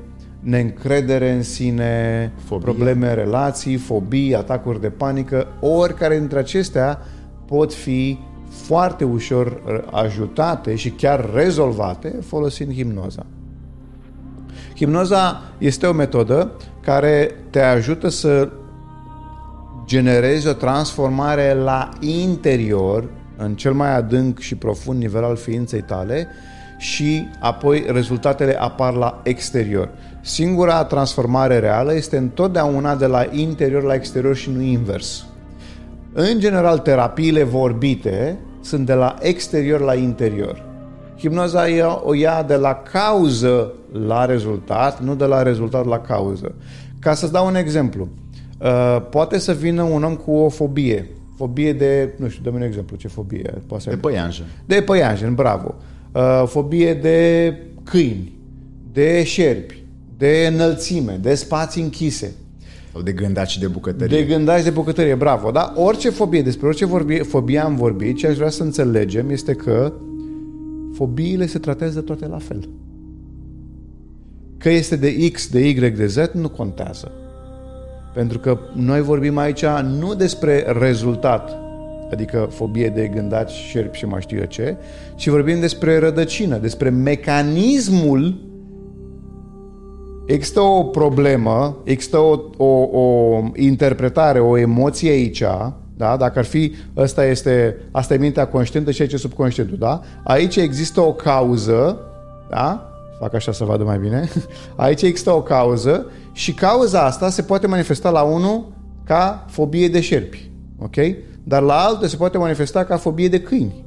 neîncredere 0.41 1.31
în 1.31 1.43
sine, 1.43 2.33
Fobie. 2.45 2.65
probleme 2.65 3.09
în 3.09 3.15
relații, 3.15 3.77
fobii, 3.77 4.35
atacuri 4.35 4.81
de 4.81 4.91
panică, 4.91 5.47
oricare 5.61 6.19
dintre 6.19 6.39
acestea 6.39 6.99
pot 7.47 7.75
fi 7.75 8.19
foarte 8.49 9.05
ușor 9.05 9.47
uh, 9.47 9.79
ajutate 9.91 10.75
și 10.75 10.91
chiar 10.91 11.31
rezolvate 11.35 12.19
folosind 12.27 12.73
hipnoza. 12.73 13.27
Hipnoza 14.77 15.43
este 15.59 15.87
o 15.87 15.93
metodă 15.93 16.53
care 16.81 17.35
te 17.51 17.61
ajută 17.61 18.09
să 18.09 18.49
generezi 19.87 20.49
o 20.49 20.53
transformare 20.53 21.55
la 21.55 21.89
interior, 22.01 23.09
în 23.37 23.55
cel 23.55 23.73
mai 23.73 23.97
adânc 23.97 24.39
și 24.39 24.55
profund 24.55 24.99
nivel 24.99 25.25
al 25.25 25.37
ființei 25.37 25.83
tale 25.83 26.29
și 26.79 27.29
apoi 27.41 27.85
rezultatele 27.89 28.61
apar 28.61 28.95
la 28.95 29.21
exterior. 29.23 29.89
Singura 30.21 30.85
transformare 30.85 31.59
reală 31.59 31.95
este 31.95 32.17
întotdeauna 32.17 32.97
de 32.97 33.07
la 33.07 33.27
interior 33.31 33.83
la 33.83 33.95
exterior 33.95 34.37
și 34.37 34.51
nu 34.51 34.61
invers. 34.61 35.27
În 36.13 36.39
general, 36.39 36.79
terapiile 36.79 37.43
vorbite 37.43 38.39
sunt 38.61 38.87
de 38.87 38.95
la 38.95 39.15
exterior 39.21 39.81
la 39.81 39.95
interior. 39.95 40.65
Hipnoza 41.19 41.65
o 42.05 42.15
ia 42.15 42.43
de 42.43 42.55
la 42.55 42.83
cauză 42.93 43.73
la 44.07 44.25
rezultat, 44.25 45.01
nu 45.01 45.15
de 45.15 45.25
la 45.25 45.43
rezultat 45.43 45.87
la 45.87 45.99
cauză. 45.99 46.55
Ca 46.99 47.15
să-ți 47.15 47.33
dau 47.33 47.47
un 47.47 47.55
exemplu, 47.55 48.09
uh, 48.59 49.07
poate 49.11 49.39
să 49.39 49.53
vină 49.53 49.83
un 49.83 50.03
om 50.03 50.17
cu 50.17 50.31
o 50.31 50.49
fobie, 50.49 51.11
fobie 51.37 51.73
de, 51.73 52.15
nu 52.17 52.29
știu, 52.29 52.43
dă 52.43 52.51
un 52.51 52.63
exemplu, 52.63 52.97
ce 52.97 53.09
fobie 53.09 53.55
poate 53.67 53.83
să 53.83 53.91
De 53.91 53.97
păianjen. 53.97 54.47
De 54.67 54.83
păianjen, 54.83 55.35
bravo. 55.35 55.75
Uh, 56.13 56.43
fobie 56.47 56.95
de 56.95 57.53
câini, 57.83 58.33
de 58.93 59.23
șerpi, 59.25 59.85
de 60.17 60.49
înălțime, 60.53 61.19
de 61.23 61.35
spații 61.35 61.83
închise. 61.83 62.35
Sau 62.93 63.03
de 63.03 63.13
gândaci 63.13 63.59
de 63.59 63.67
bucătărie. 63.67 64.19
De 64.19 64.25
gândaci 64.25 64.63
de 64.63 64.71
bucătărie, 64.71 65.15
bravo. 65.15 65.51
Da? 65.51 65.73
Orice 65.77 66.11
fobie, 66.11 66.43
despre 66.43 66.67
orice 66.67 66.87
fobie, 66.87 67.23
fobie 67.23 67.59
am 67.59 67.77
vorbit, 67.77 68.17
ce 68.17 68.27
aș 68.27 68.37
vrea 68.37 68.51
să 68.51 68.63
înțelegem 68.63 69.31
este 69.31 69.53
că 69.53 69.93
fobiile 70.93 71.47
se 71.47 71.59
tratează 71.59 72.01
toate 72.01 72.27
la 72.27 72.39
fel. 72.39 72.69
Că 74.59 74.71
este 74.71 74.97
de 74.97 75.31
X, 75.33 75.49
de 75.51 75.69
Y, 75.69 75.75
de 75.75 76.07
Z, 76.07 76.17
nu 76.33 76.49
contează. 76.49 77.13
Pentru 78.17 78.39
că 78.39 78.59
noi 78.73 79.01
vorbim 79.01 79.39
aici 79.39 79.65
nu 79.99 80.15
despre 80.15 80.65
rezultat, 80.79 81.57
adică 82.13 82.49
fobie 82.51 82.89
de 82.89 83.11
gândaci, 83.15 83.51
șerpi 83.51 83.99
și 83.99 84.07
mai 84.07 84.21
știu 84.21 84.39
eu 84.39 84.45
ce, 84.45 84.77
ci 85.15 85.29
vorbim 85.29 85.61
despre 85.61 85.99
rădăcină, 85.99 86.57
despre 86.57 86.89
mecanismul 86.89 88.45
Există 90.27 90.61
o 90.61 90.83
problemă, 90.83 91.77
există 91.85 92.19
o, 92.19 92.41
o, 92.57 92.99
o 93.01 93.43
interpretare, 93.55 94.41
o 94.41 94.59
emoție 94.59 95.11
aici, 95.11 95.43
da? 95.97 96.17
Dacă 96.17 96.39
ar 96.39 96.45
fi, 96.45 96.73
asta 96.95 97.25
este, 97.25 97.77
asta 97.91 98.15
e 98.15 98.19
mintea 98.19 98.47
conștientă 98.47 98.91
și 98.91 99.03
aici 99.03 99.13
e 99.13 99.17
subconștientul, 99.17 99.77
da? 99.79 100.01
Aici 100.25 100.57
există 100.57 101.01
o 101.01 101.13
cauză, 101.13 101.99
da? 102.51 102.91
Fac 103.21 103.35
așa 103.35 103.53
să 103.53 103.65
vadă 103.65 103.85
mai 103.85 103.99
bine. 103.99 104.29
Aici 104.77 105.03
există 105.03 105.31
o 105.31 105.43
cauză 105.43 106.07
și 106.33 106.53
cauza 106.53 107.01
asta 107.01 107.31
se 107.31 107.43
poate 107.43 107.67
manifesta 107.67 108.11
la 108.11 108.23
unul 108.23 108.73
ca 109.05 109.45
fobie 109.49 109.89
de 109.89 110.01
șerpi, 110.01 110.51
ok? 110.79 110.97
Dar 111.45 111.63
la 111.63 111.75
altul 111.75 112.07
se 112.07 112.17
poate 112.17 112.39
manifesta 112.39 112.85
ca 112.85 112.97
fobie 112.97 113.29
de 113.29 113.41
câini. 113.41 113.85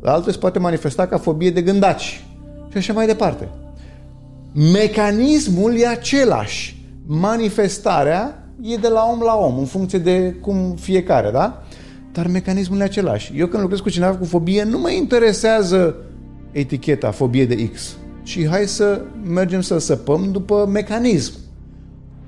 La 0.00 0.12
altul 0.12 0.32
se 0.32 0.38
poate 0.38 0.58
manifesta 0.58 1.06
ca 1.06 1.18
fobie 1.18 1.50
de 1.50 1.62
gândaci. 1.62 2.24
Și 2.70 2.76
așa 2.76 2.92
mai 2.92 3.06
departe. 3.06 3.48
Mecanismul 4.72 5.76
e 5.76 5.86
același. 5.86 6.86
Manifestarea 7.06 8.48
e 8.60 8.76
de 8.76 8.88
la 8.88 9.08
om 9.12 9.20
la 9.20 9.34
om, 9.34 9.58
în 9.58 9.64
funcție 9.64 9.98
de 9.98 10.36
cum 10.40 10.74
fiecare, 10.80 11.30
da? 11.30 11.62
Dar 12.12 12.26
mecanismul 12.26 12.80
e 12.80 12.82
același. 12.82 13.32
Eu 13.36 13.46
când 13.46 13.62
lucrez 13.62 13.80
cu 13.80 13.88
cineva 13.88 14.16
cu 14.16 14.24
fobie, 14.24 14.62
nu 14.62 14.78
mă 14.78 14.90
interesează 14.90 15.96
eticheta 16.52 17.10
fobie 17.10 17.46
de 17.46 17.68
X, 17.68 17.96
ci 18.28 18.46
hai 18.46 18.66
să 18.66 19.02
mergem 19.24 19.60
să 19.60 19.78
săpăm 19.78 20.28
după 20.32 20.68
mecanism. 20.72 21.32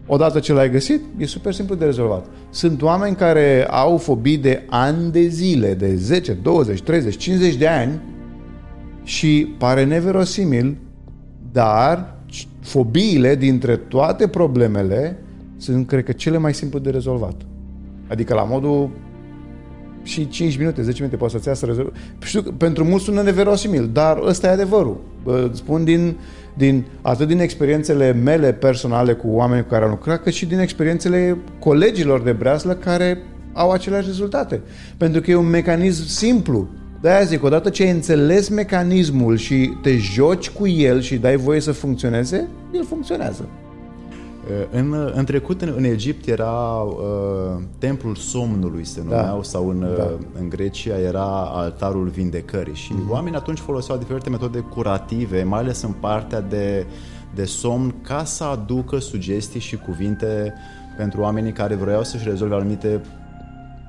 Odată 0.07 0.39
ce 0.39 0.53
l-ai 0.53 0.71
găsit, 0.71 1.01
e 1.19 1.27
super 1.27 1.53
simplu 1.53 1.75
de 1.75 1.85
rezolvat. 1.85 2.27
Sunt 2.51 2.83
oameni 2.83 3.17
care 3.17 3.67
au 3.71 3.97
fobii 3.97 4.39
de 4.39 4.67
ani 4.69 5.13
de 5.13 5.27
zile, 5.27 5.75
de 5.75 5.95
10, 5.95 6.33
20, 6.33 6.83
30, 6.83 7.17
50 7.17 7.55
de 7.55 7.69
ani 7.69 8.01
și 9.03 9.55
pare 9.59 9.85
neverosimil, 9.85 10.77
dar 11.53 12.17
fobiile 12.61 13.35
dintre 13.35 13.77
toate 13.77 14.29
problemele 14.29 15.19
sunt, 15.57 15.87
cred 15.87 16.05
că, 16.05 16.13
cele 16.13 16.39
mai 16.39 16.55
simplu 16.55 16.79
de 16.79 16.91
rezolvat. 16.91 17.35
Adică 18.09 18.35
la 18.35 18.45
modul 18.45 18.91
și 20.11 20.29
5 20.29 20.57
minute, 20.59 20.83
10 20.83 20.97
minute 20.99 21.17
poate 21.17 21.33
să-ți 21.33 21.49
ia 21.49 21.55
să 21.55 21.67
rezolvi. 21.67 21.91
Știu 22.23 22.43
că 22.43 22.51
pentru 22.51 22.85
mulți 22.85 23.05
sună 23.05 23.23
neverosimil, 23.23 23.91
dar 23.93 24.19
ăsta 24.27 24.47
e 24.47 24.51
adevărul. 24.51 25.01
Bă, 25.23 25.51
spun 25.53 25.85
din, 25.85 26.17
din, 26.55 26.85
atât 27.03 27.29
din 27.29 27.41
experiențele 27.41 28.13
mele 28.13 28.53
personale 28.53 29.13
cu 29.13 29.29
oameni 29.29 29.63
cu 29.63 29.69
care 29.69 29.85
am 29.85 29.91
lucrat, 29.91 30.23
cât 30.23 30.33
și 30.33 30.47
din 30.47 30.59
experiențele 30.59 31.37
colegilor 31.59 32.23
de 32.23 32.33
breaslă 32.33 32.75
care 32.75 33.19
au 33.53 33.71
aceleași 33.71 34.07
rezultate. 34.07 34.61
Pentru 34.97 35.21
că 35.21 35.31
e 35.31 35.35
un 35.35 35.49
mecanism 35.49 36.07
simplu. 36.07 36.69
De-aia 37.01 37.25
zic, 37.25 37.43
odată 37.43 37.71
ce 37.71 37.83
ai 37.83 37.91
înțeles 37.91 38.49
mecanismul 38.49 39.37
și 39.37 39.73
te 39.83 39.97
joci 39.97 40.51
cu 40.51 40.67
el 40.67 41.01
și 41.01 41.17
dai 41.17 41.37
voie 41.37 41.61
să 41.61 41.73
funcționeze, 41.73 42.49
el 42.75 42.85
funcționează. 42.85 43.49
În, 44.71 45.11
în 45.15 45.25
trecut, 45.25 45.63
în, 45.63 45.73
în 45.77 45.85
Egipt, 45.85 46.27
era 46.27 46.81
uh, 46.81 47.63
templul 47.79 48.15
somnului, 48.15 48.85
se 48.85 49.01
da. 49.01 49.17
numeau, 49.17 49.37
da. 49.37 49.43
sau 49.43 49.69
în, 49.69 49.81
da. 49.81 50.03
Uh, 50.03 50.11
în 50.41 50.49
Grecia 50.49 50.99
era 50.99 51.51
altarul 51.53 52.09
vindecării. 52.09 52.75
Și 52.75 52.93
uh-huh. 52.93 53.11
oamenii 53.11 53.39
atunci 53.39 53.59
foloseau 53.59 53.99
diferite 53.99 54.31
metode 54.31 54.59
curative, 54.59 55.43
mai 55.43 55.59
ales 55.59 55.83
în 55.83 55.93
partea 55.93 56.41
de, 56.41 56.87
de 57.35 57.45
somn, 57.45 57.95
ca 58.03 58.25
să 58.25 58.45
aducă 58.45 58.99
sugestii 58.99 59.61
și 59.61 59.77
cuvinte 59.77 60.55
pentru 60.97 61.21
oamenii 61.21 61.53
care 61.53 61.75
vreau 61.75 62.03
să-și 62.03 62.29
rezolve 62.29 62.55
anumite 62.55 63.01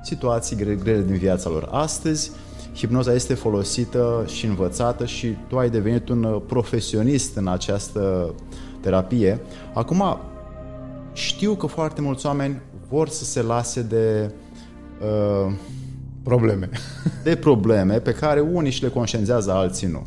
situații 0.02 0.56
grele 0.56 1.02
din 1.02 1.16
viața 1.16 1.50
lor. 1.50 1.68
Astăzi, 1.70 2.30
hipnoza 2.74 3.12
este 3.12 3.34
folosită 3.34 4.24
și 4.26 4.46
învățată 4.46 5.06
și 5.06 5.36
tu 5.48 5.58
ai 5.58 5.70
devenit 5.70 6.08
un 6.08 6.24
uh, 6.24 6.42
profesionist 6.46 7.36
în 7.36 7.48
această 7.48 8.34
terapie. 8.80 9.40
Acum, 9.74 10.20
știu 11.12 11.54
că 11.54 11.66
foarte 11.66 12.00
mulți 12.00 12.26
oameni 12.26 12.60
vor 12.88 13.08
să 13.08 13.24
se 13.24 13.42
lase 13.42 13.82
de 13.82 14.30
uh, 15.00 15.52
probleme. 16.22 16.70
de 17.24 17.36
probleme 17.36 17.98
pe 17.98 18.12
care 18.12 18.40
unii 18.40 18.70
și 18.70 18.82
le 18.82 18.88
conștientizează, 18.88 19.52
alții 19.52 19.86
nu. 19.86 20.06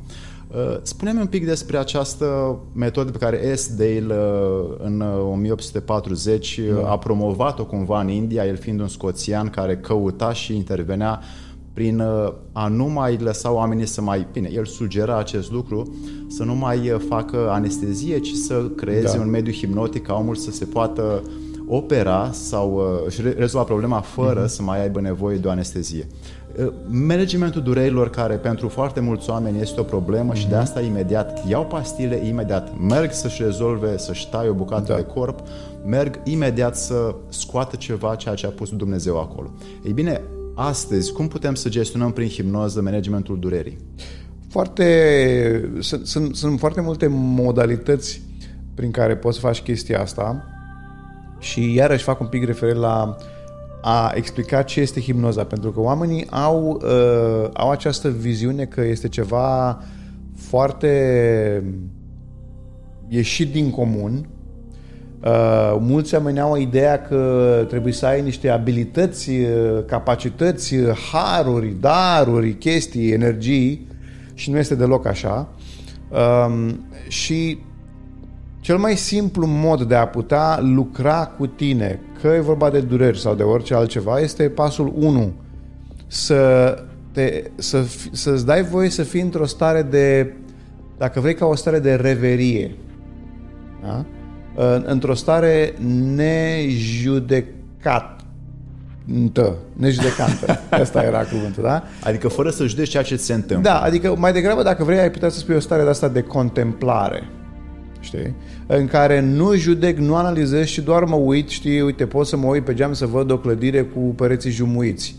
Uh, 0.55 0.77
spune-mi 0.81 1.19
un 1.19 1.27
pic 1.27 1.45
despre 1.45 1.77
această 1.77 2.59
metodă 2.73 3.11
pe 3.11 3.17
care 3.17 3.55
S. 3.55 3.75
Dale 3.75 4.15
uh, 4.15 4.75
în 4.77 5.01
1840 5.01 6.57
uh, 6.57 6.81
da. 6.81 6.89
a 6.89 6.97
promovat-o 6.97 7.65
cumva 7.65 8.01
în 8.01 8.07
India, 8.07 8.45
el 8.45 8.57
fiind 8.57 8.79
un 8.79 8.87
scoțian 8.87 9.49
care 9.49 9.77
căuta 9.77 10.33
și 10.33 10.55
intervenea 10.55 11.21
prin 11.75 12.03
a 12.51 12.67
nu 12.67 12.85
mai 12.85 13.17
lăsa 13.17 13.51
oamenii 13.51 13.85
să 13.85 14.01
mai... 14.01 14.27
Bine, 14.31 14.49
el 14.53 14.65
sugera 14.65 15.17
acest 15.17 15.51
lucru, 15.51 15.95
să 16.27 16.43
nu 16.43 16.55
mai 16.55 16.97
facă 17.09 17.49
anestezie, 17.51 18.19
ci 18.19 18.31
să 18.31 18.61
creeze 18.75 19.17
da. 19.17 19.23
un 19.23 19.29
mediu 19.29 19.53
hipnotic 19.53 20.05
ca 20.05 20.13
omul 20.13 20.35
să 20.35 20.51
se 20.51 20.65
poată 20.65 21.23
opera 21.67 22.29
sau 22.31 22.81
își 23.05 23.21
rezolva 23.21 23.65
problema 23.65 23.99
fără 23.99 24.43
mm-hmm. 24.43 24.49
să 24.49 24.61
mai 24.61 24.81
aibă 24.81 25.01
nevoie 25.01 25.37
de 25.37 25.47
o 25.47 25.49
anestezie. 25.49 26.07
Managementul 26.87 27.61
durerilor, 27.61 28.09
care 28.09 28.35
pentru 28.35 28.67
foarte 28.67 28.99
mulți 28.99 29.29
oameni 29.29 29.61
este 29.61 29.79
o 29.79 29.83
problemă 29.83 30.31
mm-hmm. 30.31 30.37
și 30.39 30.47
de 30.47 30.53
mhm. 30.53 30.63
asta 30.63 30.81
imediat 30.81 31.47
iau 31.47 31.65
pastile, 31.65 32.15
imediat 32.15 32.79
merg 32.79 33.11
să-și 33.11 33.43
rezolve, 33.43 33.97
să-și 33.97 34.29
taie 34.29 34.49
o 34.49 34.53
bucată 34.53 34.91
da. 34.91 34.95
de 34.95 35.03
corp, 35.03 35.39
merg 35.85 36.19
imediat 36.23 36.77
să 36.77 37.15
scoată 37.29 37.75
ceva, 37.75 38.15
ceea 38.15 38.35
ce 38.35 38.45
a 38.45 38.49
pus 38.49 38.69
Dumnezeu 38.69 39.19
acolo. 39.19 39.51
Ei 39.85 39.93
bine, 39.93 40.21
astăzi, 40.55 41.11
cum 41.11 41.27
putem 41.27 41.55
să 41.55 41.69
gestionăm 41.69 42.11
prin 42.11 42.27
hipnoză 42.27 42.81
managementul 42.81 43.39
durerii? 43.39 43.77
Foarte, 44.49 45.69
sunt, 45.79 46.07
sunt, 46.07 46.35
sunt 46.35 46.59
foarte 46.59 46.81
multe 46.81 47.07
modalități 47.09 48.21
prin 48.73 48.91
care 48.91 49.15
poți 49.15 49.35
să 49.35 49.45
faci 49.45 49.61
chestia 49.61 50.01
asta 50.01 50.43
și 51.39 51.73
iarăși 51.73 52.03
fac 52.03 52.19
un 52.19 52.27
pic 52.27 52.45
referire 52.45 52.77
la 52.77 53.17
a 53.81 54.11
explica 54.15 54.61
ce 54.61 54.81
este 54.81 54.99
hipnoza, 54.99 55.43
pentru 55.43 55.71
că 55.71 55.79
oamenii 55.79 56.27
au, 56.29 56.81
uh, 56.83 57.49
au 57.53 57.69
această 57.69 58.09
viziune 58.09 58.65
că 58.65 58.81
este 58.81 59.07
ceva 59.07 59.79
foarte 60.35 61.63
ieșit 63.07 63.51
din 63.51 63.69
comun, 63.69 64.29
Uh, 65.25 65.77
mulți 65.79 66.15
oameni 66.15 66.39
au 66.39 66.57
ideea 66.57 67.01
că 67.01 67.65
trebuie 67.67 67.93
să 67.93 68.05
ai 68.05 68.21
niște 68.21 68.49
abilități, 68.49 69.29
uh, 69.29 69.83
capacități, 69.85 70.75
uh, 70.75 70.97
haruri, 71.11 71.75
daruri, 71.79 72.53
chestii, 72.53 73.11
energii 73.11 73.87
și 74.33 74.51
nu 74.51 74.57
este 74.57 74.75
deloc 74.75 75.05
așa. 75.05 75.47
Uh, 76.09 76.73
și 77.07 77.57
cel 78.59 78.77
mai 78.77 78.95
simplu 78.95 79.45
mod 79.45 79.83
de 79.83 79.95
a 79.95 80.07
putea 80.07 80.59
lucra 80.61 81.25
cu 81.37 81.47
tine, 81.47 81.99
că 82.21 82.27
e 82.27 82.39
vorba 82.39 82.69
de 82.69 82.79
dureri 82.79 83.19
sau 83.19 83.35
de 83.35 83.43
orice 83.43 83.73
altceva, 83.73 84.19
este 84.19 84.49
pasul 84.49 84.93
1. 84.95 85.33
Să 86.07 86.73
te, 87.11 87.43
să, 87.55 87.83
să-ți 88.11 88.45
dai 88.45 88.63
voie 88.63 88.89
să 88.89 89.03
fii 89.03 89.21
într-o 89.21 89.45
stare 89.45 89.81
de, 89.81 90.33
dacă 90.97 91.19
vrei 91.19 91.35
ca 91.35 91.45
o 91.45 91.55
stare 91.55 91.79
de 91.79 91.93
reverie. 91.93 92.75
Da? 93.81 94.05
Într-o 94.85 95.13
stare 95.13 95.73
nejudecat. 96.15 98.19
Nejudecantă. 99.73 100.59
Asta 100.81 101.03
era 101.03 101.23
cuvântul, 101.23 101.63
da? 101.63 101.83
Adică 102.03 102.27
fără 102.27 102.49
să 102.49 102.65
judeci 102.65 102.89
ceea 102.89 103.03
ce 103.03 103.15
se 103.15 103.33
întâmplă. 103.33 103.69
Da, 103.69 103.81
adică 103.81 104.15
mai 104.17 104.33
degrabă 104.33 104.63
dacă 104.63 104.83
vrei 104.83 104.99
ai 104.99 105.11
putea 105.11 105.29
să 105.29 105.39
spui 105.39 105.55
o 105.55 105.59
stare 105.59 105.83
de 105.83 105.89
asta 105.89 106.07
de 106.07 106.21
contemplare. 106.21 107.23
Știi? 107.99 108.35
În 108.67 108.87
care 108.87 109.19
nu 109.19 109.55
judec, 109.55 109.97
nu 109.97 110.15
analizez 110.15 110.65
și 110.65 110.81
doar 110.81 111.03
mă 111.03 111.15
uit, 111.15 111.49
știi, 111.49 111.81
uite, 111.81 112.05
pot 112.05 112.27
să 112.27 112.37
mă 112.37 112.47
uit 112.47 112.63
pe 112.63 112.73
geam 112.73 112.93
să 112.93 113.05
văd 113.05 113.31
o 113.31 113.37
clădire 113.37 113.83
cu 113.83 113.99
pereții 113.99 114.51
jumuiți. 114.51 115.15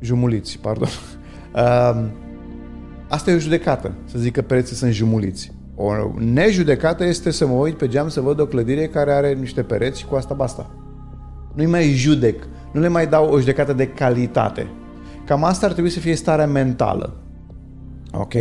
Jumuliți, 0.00 0.58
pardon. 0.58 0.88
Asta 3.08 3.30
e 3.30 3.34
o 3.34 3.38
judecată, 3.38 3.92
să 4.04 4.18
zic 4.18 4.32
că 4.32 4.42
pereții 4.42 4.76
sunt 4.76 4.92
jumuliți. 4.92 5.52
O 5.76 5.92
nejudecată 6.18 7.04
este 7.04 7.30
să 7.30 7.46
mă 7.46 7.52
uit 7.52 7.76
pe 7.76 7.88
geam 7.88 8.08
să 8.08 8.20
văd 8.20 8.40
o 8.40 8.46
clădire 8.46 8.86
care 8.86 9.12
are 9.12 9.32
niște 9.32 9.62
pereți 9.62 9.98
și 9.98 10.06
cu 10.06 10.14
asta 10.14 10.34
basta. 10.34 10.70
Nu-i 11.54 11.66
mai 11.66 11.90
judec, 11.90 12.46
nu 12.72 12.80
le 12.80 12.88
mai 12.88 13.06
dau 13.06 13.32
o 13.32 13.38
judecată 13.38 13.72
de 13.72 13.86
calitate. 13.86 14.66
Cam 15.26 15.44
asta 15.44 15.66
ar 15.66 15.72
trebui 15.72 15.90
să 15.90 15.98
fie 15.98 16.14
starea 16.14 16.46
mentală. 16.46 17.16
Ok? 18.12 18.32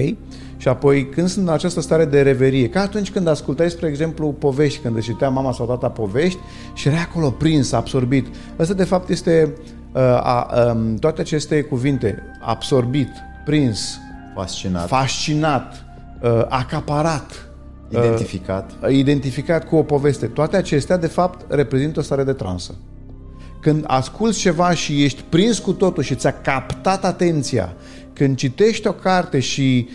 Și 0.58 0.68
apoi, 0.68 1.10
când 1.10 1.28
sunt 1.28 1.48
în 1.48 1.54
această 1.54 1.82
stare 1.82 2.06
de 2.06 2.22
reverie, 2.22 2.70
ca 2.70 2.82
atunci 2.82 3.12
când 3.12 3.28
ascultai, 3.28 3.70
spre 3.70 3.88
exemplu, 3.88 4.32
povești, 4.32 4.80
când 4.80 4.96
își 4.96 5.10
citea 5.10 5.30
mama 5.30 5.52
sau 5.52 5.66
tata 5.66 5.90
povești 5.90 6.40
și 6.74 6.88
era 6.88 7.00
acolo 7.00 7.30
prins, 7.30 7.72
absorbit. 7.72 8.28
Asta, 8.58 8.74
de 8.74 8.84
fapt, 8.84 9.10
este 9.10 9.54
uh, 9.94 10.02
a, 10.02 10.48
um, 10.74 10.96
toate 10.96 11.22
aceste 11.22 11.62
cuvinte, 11.62 12.24
absorbit, 12.42 13.10
prins, 13.46 14.00
fascinat, 14.36 14.88
fascinat 14.88 15.83
uh, 16.24 16.46
acaparat, 16.50 17.50
identificat. 17.90 18.72
Uh, 18.82 18.90
identificat 18.90 19.68
cu 19.68 19.76
o 19.76 19.84
poveste. 19.84 20.26
Toate 20.26 20.58
acestea, 20.58 20.98
de 20.98 21.08
fapt, 21.08 21.46
reprezintă 21.54 22.00
o 22.00 22.04
stare 22.04 22.24
de 22.24 22.34
transă. 22.34 22.76
Când 23.62 23.84
asculți 23.88 24.40
ceva 24.40 24.74
și 24.74 25.04
ești 25.04 25.24
prins 25.30 25.60
cu 25.60 25.74
totul 25.74 26.04
și 26.04 26.16
ți-a 26.16 26.34
captat 26.42 27.06
atenția, 27.06 27.74
când 28.14 28.36
citești 28.36 28.88
o 28.88 28.92
carte 28.92 29.40
și 29.40 29.90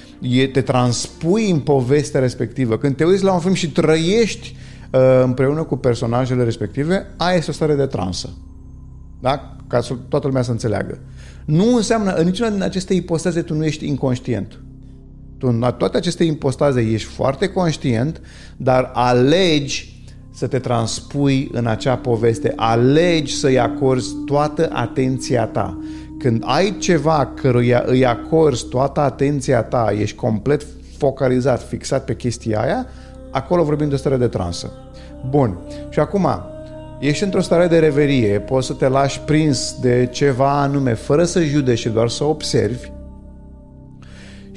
te 0.52 0.60
transpui 0.60 1.50
în 1.50 1.60
povestea 1.60 2.20
respectivă, 2.20 2.78
când 2.78 2.96
te 2.96 3.04
uiți 3.04 3.24
la 3.24 3.32
un 3.32 3.40
film 3.40 3.54
și 3.54 3.72
trăiești 3.72 4.56
uh, 4.92 5.00
împreună 5.22 5.62
cu 5.62 5.76
personajele 5.76 6.44
respective, 6.44 7.06
aia 7.16 7.36
este 7.36 7.50
o 7.50 7.54
stare 7.54 7.74
de 7.74 7.86
transă. 7.86 8.30
Da? 9.20 9.56
Ca 9.66 9.80
să 9.80 9.94
toată 10.08 10.26
lumea 10.26 10.42
să 10.42 10.50
înțeleagă. 10.50 10.98
Nu 11.44 11.76
înseamnă, 11.76 12.12
în 12.12 12.24
niciuna 12.24 12.50
din 12.50 12.62
aceste 12.62 12.94
ipostaze 12.94 13.42
tu 13.42 13.54
nu 13.54 13.64
ești 13.64 13.86
inconștient. 13.86 14.60
Tu 15.38 15.46
în 15.46 15.74
toate 15.78 15.96
aceste 15.96 16.24
impostaze 16.24 16.80
ești 16.80 17.08
foarte 17.08 17.48
conștient, 17.48 18.20
dar 18.56 18.90
alegi 18.94 19.96
să 20.34 20.46
te 20.46 20.58
transpui 20.58 21.50
în 21.52 21.66
acea 21.66 21.96
poveste, 21.96 22.52
alegi 22.56 23.34
să-i 23.34 23.58
acorzi 23.58 24.14
toată 24.26 24.70
atenția 24.72 25.46
ta. 25.46 25.78
Când 26.18 26.42
ai 26.46 26.76
ceva 26.78 27.32
căruia 27.40 27.82
îi 27.86 28.06
acorzi 28.06 28.68
toată 28.68 29.00
atenția 29.00 29.62
ta, 29.62 29.94
ești 29.98 30.16
complet 30.16 30.66
focalizat, 30.96 31.68
fixat 31.68 32.04
pe 32.04 32.16
chestia 32.16 32.60
aia, 32.60 32.86
acolo 33.30 33.64
vorbim 33.64 33.88
de 33.88 33.96
stare 33.96 34.16
de 34.16 34.26
transă. 34.26 34.72
Bun. 35.30 35.58
Și 35.90 35.98
acum, 35.98 36.28
ești 36.98 37.24
într-o 37.24 37.40
stare 37.40 37.66
de 37.66 37.78
reverie, 37.78 38.40
poți 38.40 38.66
să 38.66 38.72
te 38.72 38.88
lași 38.88 39.20
prins 39.20 39.76
de 39.80 40.08
ceva 40.12 40.60
anume, 40.60 40.94
fără 40.94 41.24
să 41.24 41.40
judeci 41.40 41.78
și 41.78 41.88
doar 41.88 42.08
să 42.08 42.24
observi, 42.24 42.90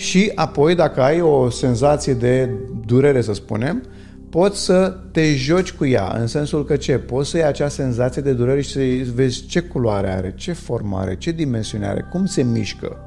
și 0.02 0.32
apoi, 0.36 0.76
dacă 0.76 1.02
ai 1.02 1.22
o 1.22 1.50
senzație 1.50 2.14
de 2.14 2.50
durere, 2.86 3.22
să 3.22 3.34
spunem, 3.34 3.84
poți 4.30 4.64
să 4.64 4.98
te 5.12 5.36
joci 5.36 5.72
cu 5.72 5.86
ea, 5.86 6.16
în 6.20 6.28
sensul 6.28 6.66
că 6.66 6.76
ce? 6.76 6.98
Poți 6.98 7.30
să 7.30 7.38
iei 7.38 7.46
acea 7.46 7.68
senzație 7.68 8.22
de 8.22 8.34
durere 8.34 8.62
și 8.62 9.06
să 9.06 9.12
vezi 9.16 9.46
ce 9.46 9.60
culoare 9.60 10.10
are, 10.10 10.34
ce 10.36 10.54
formă 10.54 10.98
are, 10.98 11.16
ce 11.18 11.32
dimensiune 11.32 11.88
are, 11.88 12.08
cum 12.12 12.26
se 12.26 12.44
mișcă. 12.44 12.98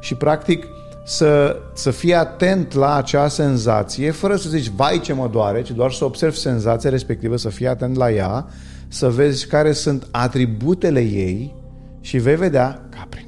Și, 0.00 0.14
practic, 0.14 0.66
să, 1.04 1.56
să 1.74 1.90
fii 1.90 2.14
atent 2.14 2.72
la 2.72 2.94
acea 2.94 3.28
senzație, 3.28 4.10
fără 4.10 4.36
să 4.36 4.48
zici, 4.48 4.68
vai 4.68 5.00
ce 5.00 5.12
mă 5.12 5.28
doare, 5.32 5.62
ci 5.62 5.70
doar 5.70 5.90
să 5.90 6.04
observi 6.04 6.36
senzația 6.36 6.90
respectivă, 6.90 7.36
să 7.36 7.48
fii 7.48 7.68
atent 7.68 7.96
la 7.96 8.10
ea, 8.10 8.46
să 8.88 9.08
vezi 9.08 9.46
care 9.46 9.72
sunt 9.72 10.06
atributele 10.10 11.00
ei 11.00 11.54
și 12.00 12.18
vei 12.18 12.36
vedea, 12.36 12.88
ca 12.90 13.06
prin 13.08 13.27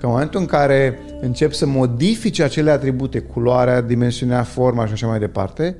că 0.00 0.06
în 0.06 0.12
momentul 0.12 0.40
în 0.40 0.46
care 0.46 0.98
încep 1.20 1.52
să 1.52 1.66
modifice 1.66 2.42
acele 2.42 2.70
atribute, 2.70 3.18
culoarea, 3.18 3.80
dimensiunea, 3.80 4.42
forma 4.42 4.86
și 4.86 4.92
așa 4.92 5.06
mai 5.06 5.18
departe, 5.18 5.76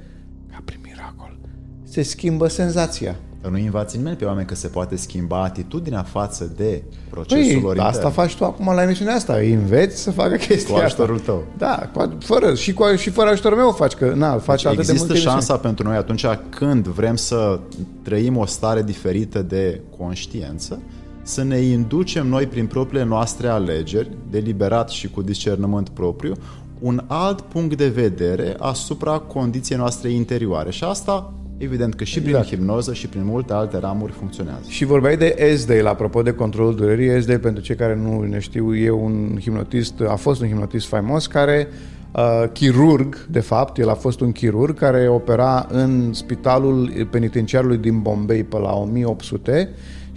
ca 0.50 0.60
prin 0.64 0.78
miracol, 0.84 1.36
se 1.84 2.02
schimbă 2.02 2.48
senzația. 2.48 3.16
Dar 3.42 3.50
nu 3.50 3.58
învați 3.58 3.96
nimeni 3.96 4.16
pe 4.16 4.24
oameni 4.24 4.46
că 4.46 4.54
se 4.54 4.68
poate 4.68 4.96
schimba 4.96 5.42
atitudinea 5.42 6.02
față 6.02 6.52
de 6.56 6.82
procesul 7.10 7.44
păi, 7.44 7.60
lor 7.60 7.78
asta 7.78 7.86
intern. 7.88 8.12
faci 8.14 8.36
tu 8.36 8.44
acum 8.44 8.72
la 8.74 8.82
emisiunea 8.82 9.14
asta. 9.14 9.34
Îi 9.34 9.52
înveți 9.52 10.02
să 10.02 10.10
facă 10.10 10.36
chestia 10.36 10.74
Cu 10.74 10.80
ajutorul 10.80 11.14
asta. 11.16 11.26
tău. 11.32 11.44
Da, 11.58 11.90
fără, 12.18 12.54
și, 12.54 12.72
cu, 12.72 12.84
și 12.96 13.10
fără 13.10 13.28
ajutorul 13.30 13.58
meu 13.58 13.70
faci, 13.70 13.92
că 13.92 14.12
na, 14.16 14.38
faci 14.38 14.62
deci 14.62 14.72
atât 14.72 14.78
există 14.78 14.92
de 14.92 14.98
multe 15.06 15.20
șansa 15.20 15.34
emisiuni. 15.36 15.60
pentru 15.60 15.86
noi 15.86 15.96
atunci 15.96 16.24
când 16.48 16.86
vrem 16.86 17.16
să 17.16 17.60
trăim 18.02 18.36
o 18.36 18.46
stare 18.46 18.82
diferită 18.82 19.42
de 19.42 19.80
conștiență, 19.98 20.80
să 21.22 21.44
ne 21.44 21.58
inducem 21.58 22.26
noi 22.26 22.46
prin 22.46 22.66
propriile 22.66 23.04
noastre 23.04 23.48
alegeri, 23.48 24.10
deliberat 24.30 24.88
și 24.88 25.10
cu 25.10 25.22
discernământ 25.22 25.88
propriu, 25.88 26.34
un 26.80 27.02
alt 27.06 27.40
punct 27.40 27.76
de 27.76 27.88
vedere 27.88 28.54
asupra 28.58 29.18
condiției 29.18 29.78
noastre 29.78 30.10
interioare. 30.10 30.70
Și 30.70 30.84
asta, 30.84 31.32
evident 31.58 31.94
că 31.94 32.04
și 32.04 32.18
exact. 32.18 32.46
prin 32.46 32.58
hipnoză 32.58 32.92
și 32.92 33.08
prin 33.08 33.24
multe 33.24 33.52
alte 33.52 33.78
ramuri 33.78 34.12
funcționează. 34.12 34.64
Și 34.68 34.84
vorbeai 34.84 35.16
de 35.16 35.54
SDA, 35.56 35.88
apropo 35.88 36.22
de 36.22 36.32
controlul 36.32 36.76
durerii. 36.76 37.22
SDA, 37.22 37.38
pentru 37.38 37.62
cei 37.62 37.76
care 37.76 37.96
nu 37.96 38.22
ne 38.22 38.38
știu, 38.38 38.76
e 38.76 38.90
un 38.90 39.38
hipnotist, 39.40 39.94
a 40.08 40.14
fost 40.14 40.40
un 40.40 40.46
hipnotist 40.46 40.86
faimos 40.86 41.26
care 41.26 41.68
uh, 42.12 42.44
chirurg, 42.52 43.26
de 43.30 43.40
fapt, 43.40 43.78
el 43.78 43.88
a 43.88 43.94
fost 43.94 44.20
un 44.20 44.32
chirurg 44.32 44.78
care 44.78 45.08
opera 45.08 45.66
în 45.70 46.12
spitalul 46.12 47.08
penitenciarului 47.10 47.76
din 47.76 48.00
Bombay 48.00 48.42
pe 48.42 48.58
la 48.58 48.72
1800 48.72 49.68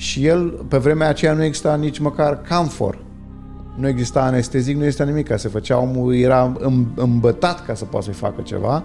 și 0.03 0.25
el, 0.25 0.49
pe 0.67 0.77
vremea 0.77 1.07
aceea, 1.07 1.33
nu 1.33 1.43
exista 1.43 1.75
nici 1.75 1.99
măcar 1.99 2.41
camfor. 2.41 2.97
Nu 3.75 3.87
exista 3.87 4.21
anestezic, 4.21 4.75
nu 4.75 4.83
exista 4.83 5.03
nimic. 5.03 5.31
Se 5.35 5.47
făcea 5.47 5.77
omul, 5.77 6.15
era 6.15 6.57
îmbătat 6.95 7.65
ca 7.65 7.73
să 7.73 7.85
poată 7.85 8.05
să-i 8.05 8.15
facă 8.15 8.41
ceva. 8.41 8.83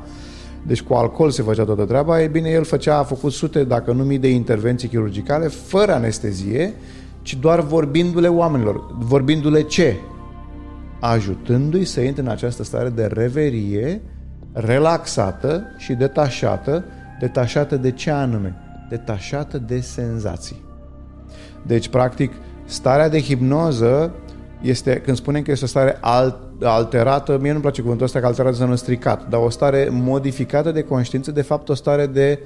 Deci 0.67 0.83
cu 0.83 0.95
alcool 0.95 1.31
se 1.31 1.43
făcea 1.43 1.65
toată 1.65 1.85
treaba. 1.85 2.23
E 2.23 2.27
bine, 2.27 2.49
el 2.49 2.65
făcea, 2.65 2.99
a 2.99 3.03
făcut 3.03 3.33
sute, 3.33 3.65
dacă 3.65 3.93
nu 3.93 4.03
mii 4.03 4.19
de 4.19 4.31
intervenții 4.31 4.89
chirurgicale, 4.89 5.47
fără 5.47 5.95
anestezie, 5.95 6.75
ci 7.23 7.37
doar 7.37 7.61
vorbindu-le 7.61 8.29
oamenilor. 8.29 8.97
Vorbindu-le 8.99 9.61
ce? 9.61 9.97
Ajutându-i 11.01 11.85
să 11.85 12.01
intre 12.01 12.23
în 12.23 12.29
această 12.29 12.65
stare 12.65 12.89
de 12.89 13.07
reverie, 13.13 14.03
relaxată 14.53 15.63
și 15.77 15.93
detașată. 15.93 16.85
Detașată 17.21 17.77
de 17.77 17.91
ce 17.91 18.11
anume? 18.11 18.55
Detașată 18.89 19.59
de 19.59 19.81
senzații. 19.81 20.67
Deci, 21.69 21.89
practic, 21.89 22.33
starea 22.65 23.09
de 23.09 23.21
hipnoză 23.21 24.15
este, 24.61 25.01
când 25.05 25.17
spunem 25.17 25.43
că 25.43 25.51
este 25.51 25.65
o 25.65 25.69
stare 25.69 25.99
alterată, 26.63 27.39
mie 27.41 27.51
nu-mi 27.51 27.63
place 27.63 27.81
cuvântul 27.81 28.07
ăsta 28.07 28.19
că 28.21 28.27
alterată 28.27 28.53
înseamnă 28.53 28.77
stricat, 28.77 29.29
dar 29.29 29.41
o 29.41 29.51
stare 29.51 29.89
modificată 29.91 30.73
de 30.73 30.83
conștiință, 30.83 31.31
de 31.31 31.43
fapt 31.43 31.69
o 31.69 31.75
stare 31.75 32.07
de 32.07 32.39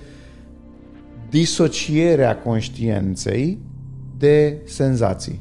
disociere 1.30 2.24
a 2.24 2.38
conștiinței 2.38 3.58
de 4.18 4.58
senzații. 4.64 5.40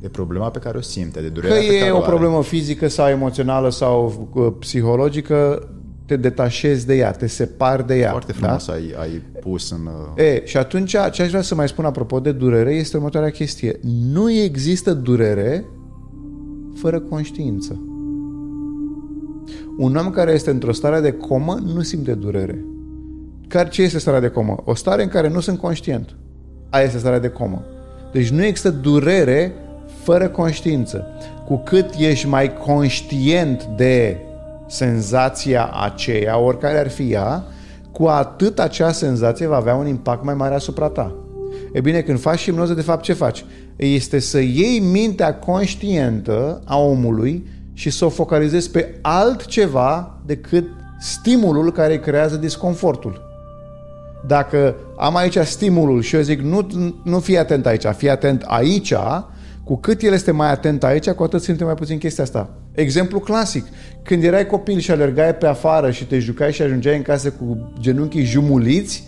De 0.00 0.08
problema 0.08 0.50
pe 0.50 0.58
care 0.58 0.78
o 0.78 0.80
simte, 0.80 1.20
de 1.20 1.28
durerea 1.28 1.56
că 1.56 1.62
pe 1.62 1.78
care 1.78 1.88
e 1.88 1.90
o, 1.90 1.96
o 1.96 2.00
problemă 2.00 2.42
fizică 2.42 2.88
sau 2.88 3.08
emoțională 3.08 3.70
sau 3.70 4.28
uh, 4.32 4.52
psihologică, 4.58 5.68
te 6.06 6.16
detașezi 6.16 6.86
de 6.86 6.96
ea, 6.96 7.10
te 7.10 7.26
separi 7.26 7.86
de 7.86 7.98
ea. 7.98 8.10
Foarte 8.10 8.32
frumos 8.32 8.66
da? 8.66 8.72
ai, 8.72 8.94
ai 8.98 9.22
pus 9.40 9.70
în... 9.70 9.86
Uh, 9.86 10.24
e, 10.24 10.42
și 10.44 10.56
atunci 10.56 10.96
ce 11.10 11.22
aș 11.22 11.28
vrea 11.28 11.42
să 11.42 11.54
mai 11.54 11.68
spun 11.68 11.84
apropo 11.84 12.20
de 12.20 12.32
durere 12.32 12.74
este 12.74 12.96
următoarea 12.96 13.30
chestie. 13.30 13.80
Nu 14.12 14.30
există 14.30 14.92
durere 14.92 15.64
fără 16.74 17.00
conștiință. 17.00 17.82
Un 19.78 19.96
om 19.96 20.10
care 20.10 20.32
este 20.32 20.50
într-o 20.50 20.72
stare 20.72 21.00
de 21.00 21.12
comă 21.12 21.58
nu 21.74 21.82
simte 21.82 22.14
durere. 22.14 22.64
Care, 23.48 23.68
ce 23.68 23.82
este 23.82 23.98
starea 23.98 24.20
de 24.20 24.28
comă? 24.28 24.62
O 24.64 24.74
stare 24.74 25.02
în 25.02 25.08
care 25.08 25.28
nu 25.28 25.40
sunt 25.40 25.58
conștient. 25.58 26.16
Aia 26.70 26.84
este 26.84 26.98
starea 26.98 27.18
de 27.18 27.28
comă. 27.28 27.64
Deci 28.12 28.30
nu 28.30 28.44
există 28.44 28.70
durere 28.70 29.52
fără 30.02 30.28
conștiință. 30.28 31.06
Cu 31.46 31.56
cât 31.56 31.86
ești 31.98 32.26
mai 32.26 32.52
conștient 32.52 33.64
de 33.76 34.16
senzația 34.66 35.70
aceea, 35.82 36.38
oricare 36.38 36.78
ar 36.78 36.88
fi 36.88 37.12
ea, 37.12 37.44
cu 37.92 38.04
atât 38.04 38.58
acea 38.58 38.92
senzație 38.92 39.46
va 39.46 39.56
avea 39.56 39.74
un 39.74 39.86
impact 39.86 40.24
mai 40.24 40.34
mare 40.34 40.54
asupra 40.54 40.88
ta. 40.88 41.14
E 41.72 41.80
bine, 41.80 42.00
când 42.00 42.20
faci 42.20 42.42
hipnoză, 42.42 42.74
de 42.74 42.80
fapt 42.80 43.02
ce 43.02 43.12
faci? 43.12 43.44
Este 43.76 44.18
să 44.18 44.38
iei 44.38 44.78
mintea 44.78 45.34
conștientă 45.34 46.60
a 46.64 46.78
omului 46.78 47.46
și 47.72 47.90
să 47.90 48.04
o 48.04 48.08
focalizezi 48.08 48.70
pe 48.70 48.98
altceva 49.02 50.18
decât 50.26 50.64
stimulul 51.00 51.72
care 51.72 51.98
creează 51.98 52.36
disconfortul. 52.36 53.22
Dacă 54.26 54.74
am 54.96 55.16
aici 55.16 55.38
stimulul 55.38 56.02
și 56.02 56.14
eu 56.16 56.20
zic 56.22 56.40
nu, 56.40 56.66
nu 57.04 57.18
fii 57.18 57.38
atent 57.38 57.66
aici, 57.66 57.86
fii 57.96 58.10
atent 58.10 58.42
aici, 58.46 58.94
cu 59.64 59.76
cât 59.76 60.02
el 60.02 60.12
este 60.12 60.30
mai 60.30 60.50
atent 60.50 60.84
aici, 60.84 61.10
cu 61.10 61.22
atât 61.22 61.42
simte 61.42 61.64
mai 61.64 61.74
puțin 61.74 61.98
chestia 61.98 62.24
asta. 62.24 62.50
Exemplu 62.74 63.18
clasic. 63.18 63.64
Când 64.02 64.24
erai 64.24 64.46
copil 64.46 64.78
și 64.78 64.90
alergai 64.90 65.34
pe 65.34 65.46
afară 65.46 65.90
și 65.90 66.06
te 66.06 66.18
jucai 66.18 66.52
și 66.52 66.62
ajungeai 66.62 66.96
în 66.96 67.02
casă 67.02 67.30
cu 67.30 67.72
genunchii 67.80 68.24
jumuliți 68.24 69.04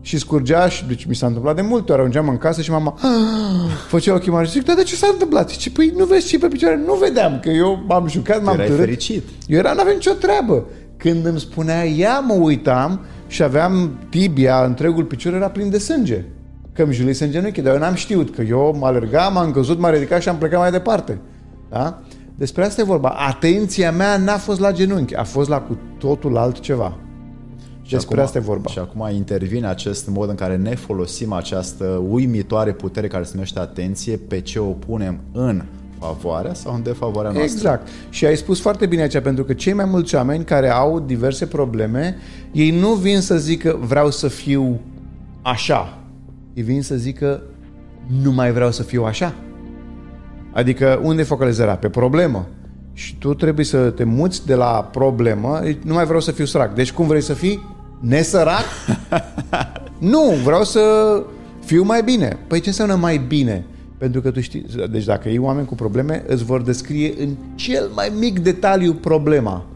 și 0.00 0.18
scurgea 0.18 0.68
și, 0.68 0.86
deci 0.86 1.04
mi 1.04 1.14
s-a 1.14 1.26
întâmplat 1.26 1.54
de 1.54 1.62
multe 1.62 1.92
ori, 1.92 2.00
ajungeam 2.00 2.28
în 2.28 2.36
casă 2.38 2.62
și 2.62 2.70
mama 2.70 2.98
ah, 3.02 3.70
făcea 3.88 4.14
ochii 4.14 4.30
mari 4.30 4.46
și 4.46 4.52
zic, 4.52 4.64
dar 4.64 4.76
de 4.76 4.82
ce 4.82 4.94
s-a 4.94 5.08
întâmplat? 5.12 5.48
Și 5.48 5.70
păi 5.70 5.92
nu 5.96 6.04
vezi 6.04 6.26
ce 6.26 6.38
pe 6.38 6.46
picioare? 6.48 6.80
Nu 6.86 6.94
vedeam, 6.94 7.40
că 7.42 7.48
eu 7.50 7.84
m-am 7.86 8.08
jucat, 8.08 8.42
m-am 8.42 8.54
Erai 8.54 8.66
târât. 8.66 8.80
fericit. 8.80 9.22
Eu 9.46 9.58
eram, 9.58 9.76
n-aveam 9.76 9.94
nicio 9.94 10.12
treabă. 10.12 10.64
Când 10.96 11.26
îmi 11.26 11.40
spunea 11.40 11.86
ea, 11.86 12.18
mă 12.18 12.34
uitam 12.34 13.00
și 13.26 13.42
aveam 13.42 13.98
tibia, 14.08 14.64
întregul 14.64 15.04
picior 15.04 15.34
era 15.34 15.48
plin 15.48 15.70
de 15.70 15.78
sânge. 15.78 16.24
Că 16.72 16.82
îmi 16.82 16.92
julise 16.92 17.24
în 17.24 17.30
genunchi, 17.30 17.60
dar 17.60 17.74
eu 17.74 17.80
n-am 17.80 17.94
știut 17.94 18.34
că 18.34 18.42
eu 18.42 18.76
mă 18.78 18.86
alergam, 18.86 19.32
m-am 19.32 19.50
căzut, 19.50 19.78
m-am 19.78 19.92
ridicat 19.92 20.22
și 20.22 20.28
am 20.28 20.36
plecat 20.36 20.58
mai 20.58 20.70
departe. 20.70 21.18
Da? 21.70 22.02
Despre 22.34 22.64
asta 22.64 22.80
e 22.80 22.84
vorba. 22.84 23.08
Atenția 23.08 23.92
mea 23.92 24.16
n-a 24.16 24.36
fost 24.36 24.60
la 24.60 24.72
genunchi, 24.72 25.14
a 25.14 25.24
fost 25.24 25.48
la 25.48 25.60
cu 25.60 25.78
totul 25.98 26.36
altceva. 26.36 26.96
Și 27.82 27.92
Despre 27.92 28.14
acum, 28.14 28.26
asta 28.26 28.38
e 28.38 28.40
vorba. 28.40 28.70
Și 28.70 28.78
acum 28.78 29.08
intervine 29.14 29.66
acest 29.66 30.08
mod 30.08 30.28
în 30.28 30.34
care 30.34 30.56
ne 30.56 30.74
folosim 30.74 31.32
această 31.32 31.84
uimitoare 32.08 32.72
putere 32.72 33.06
care 33.06 33.24
se 33.24 33.30
numește 33.34 33.58
atenție 33.58 34.16
pe 34.16 34.40
ce 34.40 34.58
o 34.58 34.70
punem 34.70 35.20
în 35.32 35.62
favoarea 35.98 36.54
sau 36.54 36.74
în 36.74 36.82
defavoarea 36.82 37.30
noastră. 37.30 37.54
Exact. 37.54 37.88
Și 38.10 38.26
ai 38.26 38.36
spus 38.36 38.60
foarte 38.60 38.86
bine 38.86 39.02
aici, 39.02 39.18
pentru 39.18 39.44
că 39.44 39.52
cei 39.52 39.72
mai 39.72 39.84
mulți 39.84 40.14
oameni 40.14 40.44
care 40.44 40.70
au 40.70 41.00
diverse 41.00 41.46
probleme, 41.46 42.16
ei 42.52 42.70
nu 42.70 42.88
vin 42.88 43.20
să 43.20 43.36
zică 43.36 43.78
vreau 43.80 44.10
să 44.10 44.28
fiu 44.28 44.80
așa. 45.42 45.98
Ei 46.54 46.62
vin 46.62 46.82
să 46.82 46.94
zică 46.94 47.42
nu 48.22 48.32
mai 48.32 48.52
vreau 48.52 48.70
să 48.70 48.82
fiu 48.82 49.04
așa. 49.04 49.34
Adică 50.52 51.00
unde 51.02 51.20
e 51.20 51.24
focalizarea? 51.24 51.76
Pe 51.76 51.88
problemă. 51.88 52.48
Și 52.92 53.16
tu 53.18 53.34
trebuie 53.34 53.64
să 53.64 53.90
te 53.90 54.04
muți 54.04 54.46
de 54.46 54.54
la 54.54 54.88
problemă, 54.92 55.60
nu 55.84 55.94
mai 55.94 56.04
vreau 56.04 56.20
să 56.20 56.30
fiu 56.30 56.44
sărac. 56.44 56.74
Deci 56.74 56.92
cum 56.92 57.06
vrei 57.06 57.20
să 57.20 57.34
fii? 57.34 57.66
Nesărac? 58.00 58.64
nu, 60.12 60.22
vreau 60.44 60.64
să 60.64 60.80
fiu 61.64 61.82
mai 61.82 62.02
bine. 62.02 62.38
Păi 62.46 62.60
ce 62.60 62.68
înseamnă 62.68 62.94
mai 62.94 63.18
bine? 63.18 63.66
Pentru 63.98 64.20
că 64.20 64.30
tu 64.30 64.40
știi, 64.40 64.66
deci 64.90 65.04
dacă 65.04 65.28
ei 65.28 65.38
oameni 65.38 65.66
cu 65.66 65.74
probleme, 65.74 66.24
îți 66.26 66.44
vor 66.44 66.62
descrie 66.62 67.14
în 67.18 67.36
cel 67.54 67.90
mai 67.94 68.12
mic 68.18 68.38
detaliu 68.38 68.94
problema, 68.94 69.66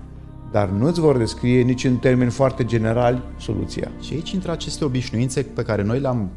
dar 0.53 0.69
nu 0.69 0.87
îți 0.87 1.01
vor 1.01 1.17
descrie 1.17 1.63
nici 1.63 1.85
în 1.85 1.97
termeni 1.97 2.31
foarte 2.31 2.65
generali 2.65 3.23
soluția. 3.41 3.91
Și 4.01 4.13
aici 4.13 4.31
intră 4.31 4.53
aceste 4.53 4.85
obișnuințe 4.85 5.43
pe 5.43 5.63
care 5.63 5.83
noi 5.83 6.01
le-am 6.01 6.31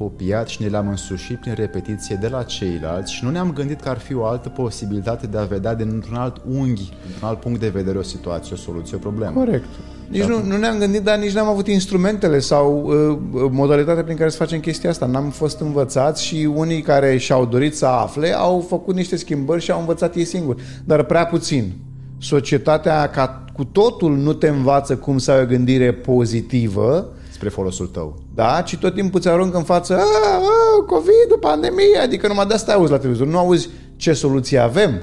copiat 0.00 0.48
și 0.48 0.62
ne 0.62 0.68
le-am 0.68 0.88
însușit 0.88 1.40
prin 1.40 1.54
repetiție 1.56 2.18
de 2.20 2.28
la 2.28 2.42
ceilalți 2.42 3.12
și 3.12 3.24
nu 3.24 3.30
ne-am 3.30 3.52
gândit 3.52 3.80
că 3.80 3.88
ar 3.88 3.98
fi 3.98 4.14
o 4.14 4.24
altă 4.24 4.48
posibilitate 4.48 5.26
de 5.26 5.38
a 5.38 5.44
vedea 5.44 5.74
dintr-un 5.74 6.14
alt 6.16 6.36
unghi, 6.50 6.88
dintr-un 7.06 7.28
alt 7.28 7.40
punct 7.40 7.60
de 7.60 7.68
vedere 7.68 7.98
o 7.98 8.02
situație, 8.02 8.54
o 8.54 8.56
soluție, 8.56 8.96
o 8.96 9.00
problemă. 9.00 9.32
Corect. 9.32 9.64
Nici 10.08 10.22
nu, 10.22 10.42
nu 10.42 10.56
ne-am 10.56 10.78
gândit, 10.78 11.02
dar 11.02 11.18
nici 11.18 11.32
n-am 11.32 11.46
avut 11.46 11.66
instrumentele 11.66 12.38
sau 12.38 12.82
uh, 12.84 13.48
modalitatea 13.50 14.04
prin 14.04 14.16
care 14.16 14.30
să 14.30 14.36
facem 14.36 14.60
chestia 14.60 14.90
asta. 14.90 15.06
N-am 15.06 15.30
fost 15.30 15.60
învățați 15.60 16.24
și 16.24 16.48
unii 16.54 16.82
care 16.82 17.16
și-au 17.16 17.46
dorit 17.46 17.76
să 17.76 17.86
afle 17.86 18.32
au 18.32 18.64
făcut 18.68 18.94
niște 18.94 19.16
schimbări 19.16 19.62
și 19.62 19.70
au 19.70 19.80
învățat 19.80 20.14
ei 20.14 20.24
singuri. 20.24 20.62
Dar 20.84 21.02
prea 21.02 21.26
puțin. 21.26 21.72
Societatea 22.18 23.10
ca 23.10 23.44
cu 23.52 23.64
totul 23.64 24.16
nu 24.16 24.32
te 24.32 24.48
învață 24.48 24.96
cum 24.96 25.18
să 25.18 25.30
ai 25.30 25.42
o 25.42 25.46
gândire 25.46 25.92
pozitivă, 25.92 27.08
Spre 27.40 27.52
folosul 27.52 27.86
tău. 27.86 28.18
da? 28.34 28.62
ci 28.66 28.76
tot 28.76 28.94
timpul 28.94 29.20
ți 29.20 29.28
aruncă 29.28 29.56
în 29.56 29.62
față 29.62 29.94
"A, 29.94 29.98
a, 29.98 30.84
COVID, 30.86 31.40
pandemie, 31.40 31.98
adică 32.02 32.28
numai 32.28 32.46
de 32.46 32.54
asta 32.54 32.72
auzi 32.72 32.90
la 32.90 32.96
televizor. 32.98 33.26
Nu 33.26 33.38
auzi 33.38 33.68
ce 33.96 34.12
soluție 34.12 34.58
avem, 34.58 35.02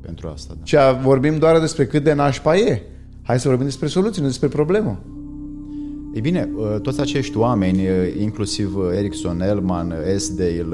Pentru 0.00 0.28
asta, 0.34 0.52
da. 0.56 0.60
ci 0.64 0.74
a- 0.74 0.92
vorbim 0.92 1.38
doar 1.38 1.58
despre 1.60 1.86
cât 1.86 2.04
de 2.04 2.12
nașpa 2.12 2.56
e. 2.56 2.82
Hai 3.22 3.40
să 3.40 3.48
vorbim 3.48 3.66
despre 3.66 3.86
soluții, 3.86 4.20
nu 4.22 4.26
despre 4.28 4.48
problemă. 4.48 4.98
Ei 6.14 6.20
bine, 6.20 6.48
uh, 6.56 6.80
toți 6.82 7.00
acești 7.00 7.36
oameni, 7.36 7.88
uh, 7.88 8.14
inclusiv 8.20 8.76
uh, 8.76 8.84
Erickson, 8.96 9.40
Elman, 9.40 9.94
Esdale, 10.14 10.66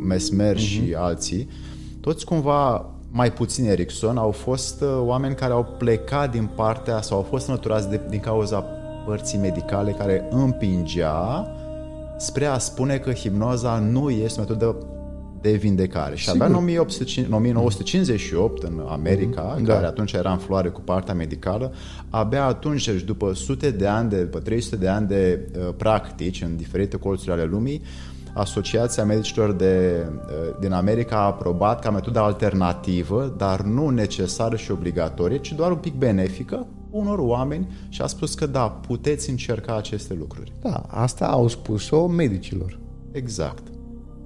Mesmer 0.00 0.54
uh-huh. 0.56 0.58
și 0.58 0.94
alții, 0.96 1.48
toți 2.00 2.24
cumva 2.24 2.90
mai 3.10 3.32
puțin 3.32 3.64
Erickson, 3.68 4.16
au 4.16 4.30
fost 4.30 4.80
uh, 4.82 4.88
oameni 5.00 5.34
care 5.34 5.52
au 5.52 5.66
plecat 5.78 6.30
din 6.30 6.48
partea 6.54 7.00
sau 7.02 7.16
au 7.16 7.22
fost 7.22 7.48
înăturați 7.48 7.88
de, 7.88 8.00
din 8.10 8.20
cauza 8.20 8.64
părții 9.06 9.38
medicale 9.38 9.90
care 9.90 10.28
împingea 10.30 11.48
spre 12.16 12.46
a 12.46 12.58
spune 12.58 12.96
că 12.96 13.12
hipnoza 13.12 13.78
nu 13.78 14.10
este 14.10 14.40
o 14.40 14.42
metodă 14.42 14.76
de 15.40 15.52
vindecare. 15.52 16.16
Și 16.16 16.30
abia 16.30 16.46
în 16.46 16.54
1850 16.54 17.26
în 17.26 17.32
1958, 17.32 18.62
în 18.62 18.82
America, 18.88 19.56
Da. 19.62 19.72
care 19.72 19.86
atunci 19.86 20.12
era 20.12 20.32
în 20.32 20.38
floare 20.38 20.68
cu 20.68 20.80
partea 20.80 21.14
medicală, 21.14 21.72
abia 22.10 22.44
atunci, 22.44 22.86
deci 22.86 23.02
după 23.02 23.34
sute 23.34 23.70
de 23.70 23.86
ani, 23.86 24.08
de, 24.08 24.22
după 24.22 24.38
300 24.38 24.76
de 24.76 24.88
ani 24.88 25.06
de 25.06 25.48
uh, 25.58 25.74
practici 25.76 26.42
în 26.42 26.56
diferite 26.56 26.96
colțuri 26.96 27.30
ale 27.30 27.44
lumii, 27.44 27.82
Asociația 28.34 29.04
Medicilor 29.04 29.52
de, 29.52 30.06
uh, 30.08 30.56
din 30.60 30.72
America 30.72 31.16
a 31.16 31.26
aprobat 31.26 31.80
ca 31.80 31.90
metodă 31.90 32.18
alternativă, 32.20 33.34
dar 33.36 33.60
nu 33.60 33.88
necesară 33.88 34.56
și 34.56 34.70
obligatorie, 34.70 35.38
ci 35.38 35.52
doar 35.52 35.70
un 35.70 35.76
pic 35.76 35.94
benefică 35.94 36.66
unor 36.94 37.18
oameni 37.18 37.68
și 37.88 38.02
a 38.02 38.06
spus 38.06 38.34
că 38.34 38.46
da, 38.46 38.68
puteți 38.68 39.30
încerca 39.30 39.76
aceste 39.76 40.14
lucruri. 40.14 40.52
Da, 40.60 40.84
asta 40.88 41.26
au 41.26 41.48
spus-o 41.48 42.06
medicilor. 42.06 42.78
Exact. 43.12 43.62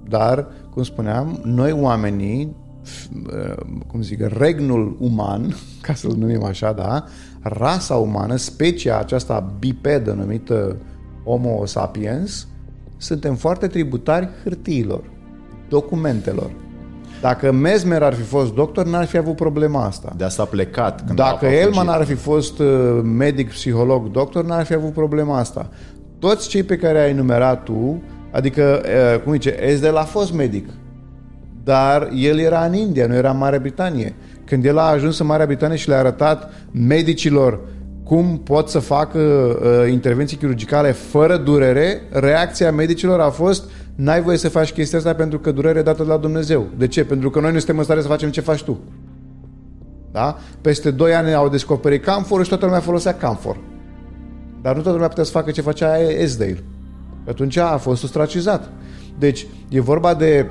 Dar, 0.07 0.47
cum 0.73 0.83
spuneam, 0.83 1.41
noi 1.43 1.71
oamenii, 1.71 2.55
f- 2.83 3.25
uh, 3.25 3.65
cum 3.87 4.01
zic, 4.01 4.19
regnul 4.21 4.97
uman, 4.99 5.55
ca 5.81 5.93
să-l 5.93 6.15
numim 6.17 6.43
așa, 6.43 6.71
da, 6.71 7.03
rasa 7.41 7.95
umană, 7.95 8.35
specia 8.35 8.99
aceasta 8.99 9.53
bipedă 9.59 10.11
numită 10.13 10.77
Homo 11.23 11.65
sapiens, 11.65 12.47
suntem 12.97 13.35
foarte 13.35 13.67
tributari 13.67 14.29
hârtiilor, 14.43 15.03
documentelor. 15.69 16.51
Dacă 17.21 17.51
Mesmer 17.51 18.03
ar 18.03 18.13
fi 18.13 18.21
fost 18.21 18.53
doctor, 18.53 18.85
n-ar 18.85 19.05
fi 19.05 19.17
avut 19.17 19.35
problema 19.35 19.85
asta. 19.85 20.13
De 20.17 20.23
asta 20.23 20.41
a 20.41 20.45
plecat. 20.45 21.03
Când 21.05 21.17
Dacă 21.17 21.45
a 21.45 21.53
Elman 21.53 21.85
fugit. 21.85 21.99
ar 21.99 22.05
fi 22.05 22.13
fost 22.13 22.59
uh, 22.59 22.67
medic, 23.03 23.49
psiholog, 23.49 24.11
doctor, 24.11 24.45
n-ar 24.45 24.65
fi 24.65 24.73
avut 24.73 24.93
problema 24.93 25.37
asta. 25.39 25.69
Toți 26.19 26.49
cei 26.49 26.63
pe 26.63 26.77
care 26.77 27.01
ai 27.01 27.09
enumerat 27.09 27.63
tu, 27.63 28.01
adică, 28.31 28.81
uh, 29.13 29.21
cum 29.23 29.33
zice, 29.33 29.57
Esdel 29.65 29.95
a 29.97 30.03
fost 30.03 30.33
medic, 30.33 30.69
dar 31.63 32.09
el 32.15 32.39
era 32.39 32.63
în 32.63 32.73
India, 32.73 33.07
nu 33.07 33.13
era 33.13 33.29
în 33.29 33.37
Marea 33.37 33.59
Britanie. 33.59 34.15
Când 34.45 34.65
el 34.65 34.77
a 34.77 34.89
ajuns 34.89 35.19
în 35.19 35.25
Marea 35.25 35.45
Britanie 35.45 35.77
și 35.77 35.87
le-a 35.87 35.99
arătat 35.99 36.51
medicilor 36.71 37.59
cum 38.03 38.41
pot 38.43 38.69
să 38.69 38.79
facă 38.79 39.19
uh, 39.19 39.91
intervenții 39.91 40.37
chirurgicale 40.37 40.91
fără 40.91 41.37
durere, 41.37 42.01
reacția 42.09 42.71
medicilor 42.71 43.19
a 43.19 43.29
fost 43.29 43.63
n-ai 43.99 44.21
voie 44.21 44.37
să 44.37 44.49
faci 44.49 44.71
chestia 44.71 44.97
asta 44.97 45.13
pentru 45.13 45.39
că 45.39 45.51
durerea 45.51 45.79
e 45.79 45.83
dată 45.83 46.03
de 46.03 46.09
la 46.09 46.17
Dumnezeu. 46.17 46.67
De 46.77 46.87
ce? 46.87 47.05
Pentru 47.05 47.29
că 47.29 47.39
noi 47.39 47.51
nu 47.51 47.57
suntem 47.57 47.77
în 47.77 47.83
stare 47.83 48.01
să 48.01 48.07
facem 48.07 48.29
ce 48.29 48.41
faci 48.41 48.63
tu. 48.63 48.79
Da? 50.11 50.37
Peste 50.61 50.91
2 50.91 51.13
ani 51.13 51.33
au 51.33 51.49
descoperit 51.49 52.03
camfor 52.03 52.43
și 52.43 52.49
toată 52.49 52.65
lumea 52.65 52.79
folosea 52.79 53.13
camfor. 53.13 53.57
Dar 54.61 54.75
nu 54.75 54.81
toată 54.81 54.91
lumea 54.91 55.07
putea 55.07 55.23
să 55.23 55.31
facă 55.31 55.51
ce 55.51 55.61
făcea 55.61 55.97
Esdale. 55.97 56.63
Atunci 57.27 57.57
a 57.57 57.77
fost 57.77 58.03
ostracizat. 58.03 58.69
Deci, 59.17 59.47
e 59.69 59.79
vorba 59.79 60.13
de, 60.13 60.49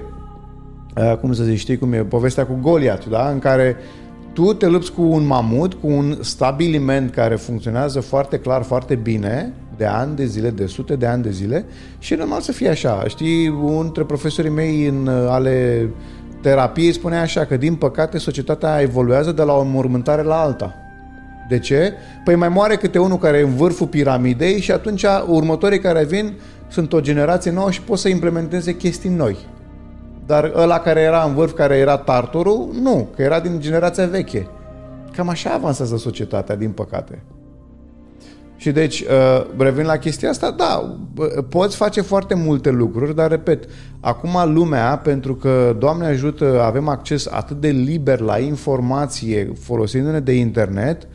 uh, 0.97 1.17
cum 1.17 1.33
să 1.33 1.43
zici, 1.43 1.59
știi 1.59 1.79
cum 1.79 1.93
e, 1.93 2.05
povestea 2.05 2.47
cu 2.47 2.59
Goliat, 2.61 3.07
da? 3.07 3.29
în 3.29 3.39
care 3.39 3.77
tu 4.33 4.53
te 4.53 4.67
lupți 4.67 4.93
cu 4.93 5.03
un 5.03 5.27
mamut, 5.27 5.75
cu 5.75 5.87
un 5.87 6.17
stabiliment 6.21 7.11
care 7.11 7.35
funcționează 7.35 8.01
foarte 8.01 8.39
clar, 8.39 8.63
foarte 8.63 8.95
bine, 8.95 9.53
de 9.79 9.85
ani 9.85 10.17
de 10.17 10.25
zile, 10.25 10.51
de 10.51 10.67
sute 10.67 10.97
de 10.97 11.07
ani 11.07 11.23
de 11.23 11.31
zile 11.31 11.65
și 11.99 12.13
e 12.13 12.17
normal 12.17 12.41
să 12.41 12.53
fie 12.53 12.69
așa. 12.69 13.05
Știi, 13.07 13.49
unul 13.49 13.83
dintre 13.83 14.05
profesorii 14.05 14.51
mei 14.51 14.87
în 14.87 15.07
uh, 15.07 15.29
ale 15.29 15.89
terapiei 16.43 16.93
spunea 16.93 17.21
așa 17.21 17.45
că 17.45 17.57
din 17.57 17.75
păcate 17.75 18.19
societatea 18.19 18.81
evoluează 18.81 19.33
de 19.33 19.43
la 19.43 19.53
o 19.53 19.63
mormântare 19.63 20.23
la 20.23 20.41
alta. 20.41 20.75
De 21.49 21.59
ce? 21.59 21.93
Păi 22.25 22.35
mai 22.35 22.49
moare 22.49 22.77
câte 22.77 22.99
unul 22.99 23.19
care 23.19 23.39
e 23.39 23.43
în 23.43 23.55
vârful 23.55 23.87
piramidei 23.87 24.61
și 24.61 24.73
atunci 24.73 25.05
următorii 25.27 25.79
care 25.79 26.05
vin 26.05 26.33
sunt 26.69 26.93
o 26.93 27.01
generație 27.01 27.51
nouă 27.51 27.71
și 27.71 27.83
pot 27.83 27.99
să 27.99 28.09
implementeze 28.09 28.77
chestii 28.77 29.11
noi. 29.11 29.37
Dar 30.27 30.53
ăla 30.55 30.79
care 30.79 31.01
era 31.01 31.23
în 31.23 31.35
vârf, 31.35 31.53
care 31.53 31.77
era 31.77 31.97
tartorul, 31.97 32.69
nu, 32.83 33.09
că 33.17 33.23
era 33.23 33.41
din 33.41 33.61
generația 33.61 34.07
veche. 34.07 34.49
Cam 35.13 35.29
așa 35.29 35.51
avansează 35.51 35.97
societatea, 35.97 36.57
din 36.57 36.71
păcate. 36.71 37.23
Și 38.59 38.71
deci, 38.71 39.01
uh, 39.01 39.47
revin 39.59 39.85
la 39.85 39.97
chestia 39.97 40.29
asta, 40.29 40.51
da, 40.51 40.99
poți 41.49 41.77
face 41.77 42.01
foarte 42.01 42.35
multe 42.35 42.71
lucruri, 42.71 43.15
dar 43.15 43.31
repet, 43.31 43.65
acum 44.01 44.53
lumea, 44.55 44.99
pentru 44.99 45.35
că, 45.35 45.77
Doamne 45.79 46.07
ajută, 46.07 46.63
avem 46.63 46.89
acces 46.89 47.27
atât 47.27 47.61
de 47.61 47.69
liber 47.69 48.21
la 48.21 48.39
informație 48.39 49.53
folosindu-ne 49.61 50.21
de 50.21 50.33
internet, 50.33 51.09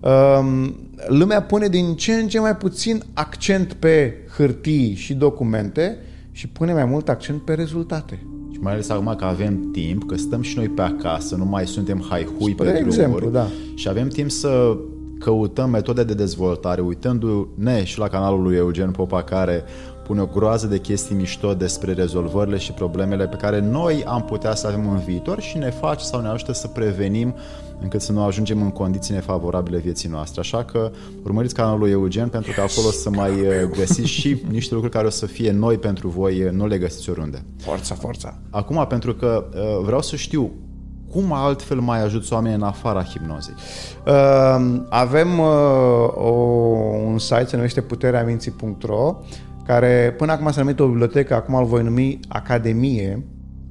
um, 0.00 0.76
lumea 1.08 1.42
pune 1.42 1.68
din 1.68 1.94
ce 1.94 2.12
în 2.12 2.28
ce 2.28 2.40
mai 2.40 2.56
puțin 2.56 3.02
accent 3.12 3.72
pe 3.72 4.14
hârtii 4.36 4.94
și 4.94 5.14
documente 5.14 5.98
și 6.32 6.48
pune 6.48 6.72
mai 6.72 6.84
mult 6.84 7.08
accent 7.08 7.42
pe 7.42 7.54
rezultate. 7.54 8.26
Și 8.52 8.58
mai 8.60 8.72
ales 8.72 8.88
acum 8.88 9.14
că 9.18 9.24
avem 9.24 9.70
timp, 9.72 10.06
că 10.06 10.16
stăm 10.16 10.42
și 10.42 10.56
noi 10.56 10.68
pe 10.68 10.82
acasă, 10.82 11.36
nu 11.36 11.44
mai 11.44 11.66
suntem 11.66 12.06
haihui 12.08 12.54
pe 12.54 12.62
drumuri 12.62 12.86
exemplu, 12.86 13.30
da. 13.30 13.46
și 13.74 13.88
avem 13.88 14.08
timp 14.08 14.30
să 14.30 14.76
căutăm 15.18 15.70
metode 15.70 16.04
de 16.04 16.14
dezvoltare, 16.14 16.80
uitându-ne 16.80 17.84
și 17.84 17.98
la 17.98 18.08
canalul 18.08 18.42
lui 18.42 18.56
Eugen 18.56 18.90
Popa 18.90 19.22
care 19.22 19.64
pune 20.06 20.20
o 20.20 20.26
groază 20.26 20.66
de 20.66 20.78
chestii 20.78 21.16
mișto 21.16 21.54
despre 21.54 21.92
rezolvările 21.92 22.56
și 22.56 22.72
problemele 22.72 23.26
pe 23.26 23.36
care 23.36 23.60
noi 23.60 24.04
am 24.06 24.24
putea 24.24 24.54
să 24.54 24.66
avem 24.66 24.88
în 24.88 24.98
viitor 24.98 25.40
și 25.40 25.58
ne 25.58 25.70
face 25.70 26.04
sau 26.04 26.20
ne 26.20 26.28
ajută 26.28 26.52
să 26.52 26.68
prevenim 26.68 27.34
încât 27.80 28.00
să 28.00 28.12
nu 28.12 28.22
ajungem 28.22 28.62
în 28.62 28.70
condiții 28.70 29.14
nefavorabile 29.14 29.78
vieții 29.78 30.08
noastre. 30.08 30.40
Așa 30.40 30.64
că 30.64 30.90
urmăriți 31.22 31.54
canalul 31.54 31.78
lui 31.78 31.90
Eugen 31.90 32.28
pentru 32.28 32.52
că 32.52 32.60
acolo 32.60 32.86
o 32.86 32.90
să 32.90 33.10
mai 33.10 33.30
uh, 33.30 33.70
găsiți 33.76 34.08
și 34.08 34.42
niște 34.50 34.74
lucruri 34.74 34.94
care 34.94 35.06
o 35.06 35.10
să 35.10 35.26
fie 35.26 35.52
noi 35.52 35.78
pentru 35.78 36.08
voi, 36.08 36.44
uh, 36.44 36.50
nu 36.50 36.66
le 36.66 36.78
găsiți 36.78 37.10
oriunde. 37.10 37.44
Forța, 37.58 37.94
forța! 37.94 38.38
Acum, 38.50 38.86
pentru 38.88 39.14
că 39.14 39.46
uh, 39.54 39.84
vreau 39.84 40.02
să 40.02 40.16
știu 40.16 40.52
cum 41.16 41.32
altfel 41.32 41.80
mai 41.80 42.02
ajuți 42.02 42.32
oamenii 42.32 42.56
în 42.56 42.62
afara 42.62 43.02
hipnozei? 43.02 43.54
Uh, 44.06 44.80
avem 44.88 45.38
uh, 45.38 45.46
o, 46.14 46.30
un 47.06 47.18
site, 47.18 47.44
se 47.46 47.56
numește 47.56 47.80
putereaminții.ro 47.80 49.16
care 49.66 50.14
până 50.16 50.32
acum 50.32 50.50
s-a 50.50 50.60
numit 50.60 50.80
o 50.80 50.86
bibliotecă, 50.86 51.34
acum 51.34 51.54
îl 51.54 51.64
voi 51.64 51.82
numi 51.82 52.20
Academie, 52.28 53.24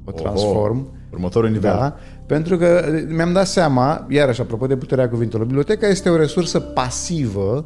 o 0.06 0.12
transform. 0.12 0.78
Oho, 0.78 0.88
următorul 1.12 1.50
nivel. 1.50 1.72
Da, 1.72 1.96
pentru 2.26 2.58
că 2.58 2.86
mi-am 3.08 3.34
dat 3.34 3.48
seama, 3.48 4.06
iarăși 4.10 4.42
apropo 4.42 4.68
de 4.68 4.78
puterea 4.78 5.10
cuvintelor, 5.10 5.46
biblioteca 5.46 5.88
este 5.88 6.10
o 6.10 6.16
resursă 6.16 6.60
pasivă 6.60 7.66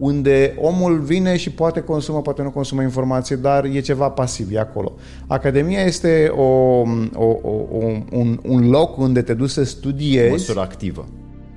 unde 0.00 0.54
omul 0.60 0.98
vine 0.98 1.36
și 1.36 1.50
poate 1.50 1.80
consumă, 1.80 2.22
poate 2.22 2.42
nu 2.42 2.50
consumă 2.50 2.82
informație, 2.82 3.36
dar 3.36 3.64
e 3.64 3.80
ceva 3.80 4.08
pasiv, 4.08 4.52
e 4.52 4.58
acolo. 4.58 4.92
Academia 5.26 5.80
este 5.80 6.32
o, 6.36 6.42
o, 7.14 7.38
o, 7.42 7.52
un, 8.12 8.38
un 8.42 8.70
loc 8.70 8.98
unde 8.98 9.22
te 9.22 9.34
duci 9.34 9.50
să 9.50 9.64
studiezi. 9.64 10.30
Măsură 10.30 10.60
activă. 10.60 11.08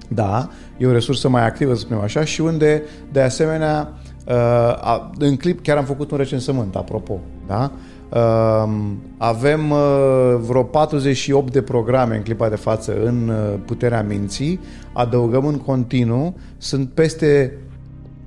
Da, 0.07 0.49
e 0.77 0.85
o 0.85 0.91
resursă 0.91 1.29
mai 1.29 1.45
activă, 1.45 1.73
să 1.73 1.79
spunem 1.79 2.03
așa, 2.03 2.23
și 2.23 2.41
unde, 2.41 2.83
de 3.11 3.21
asemenea, 3.21 3.93
uh, 4.27 5.09
în 5.19 5.35
clip 5.35 5.63
chiar 5.63 5.77
am 5.77 5.85
făcut 5.85 6.11
un 6.11 6.17
recensământ, 6.17 6.75
apropo, 6.75 7.19
da? 7.47 7.71
Uh, 8.09 8.73
avem 9.17 9.71
uh, 9.71 10.35
vreo 10.39 10.63
48 10.63 11.53
de 11.53 11.61
programe 11.61 12.15
în 12.15 12.21
clipa 12.21 12.49
de 12.49 12.55
față 12.55 13.03
în 13.03 13.27
uh, 13.29 13.59
puterea 13.65 14.03
minții, 14.03 14.59
adăugăm 14.93 15.45
în 15.45 15.57
continuu, 15.57 16.35
sunt 16.57 16.89
peste 16.89 17.57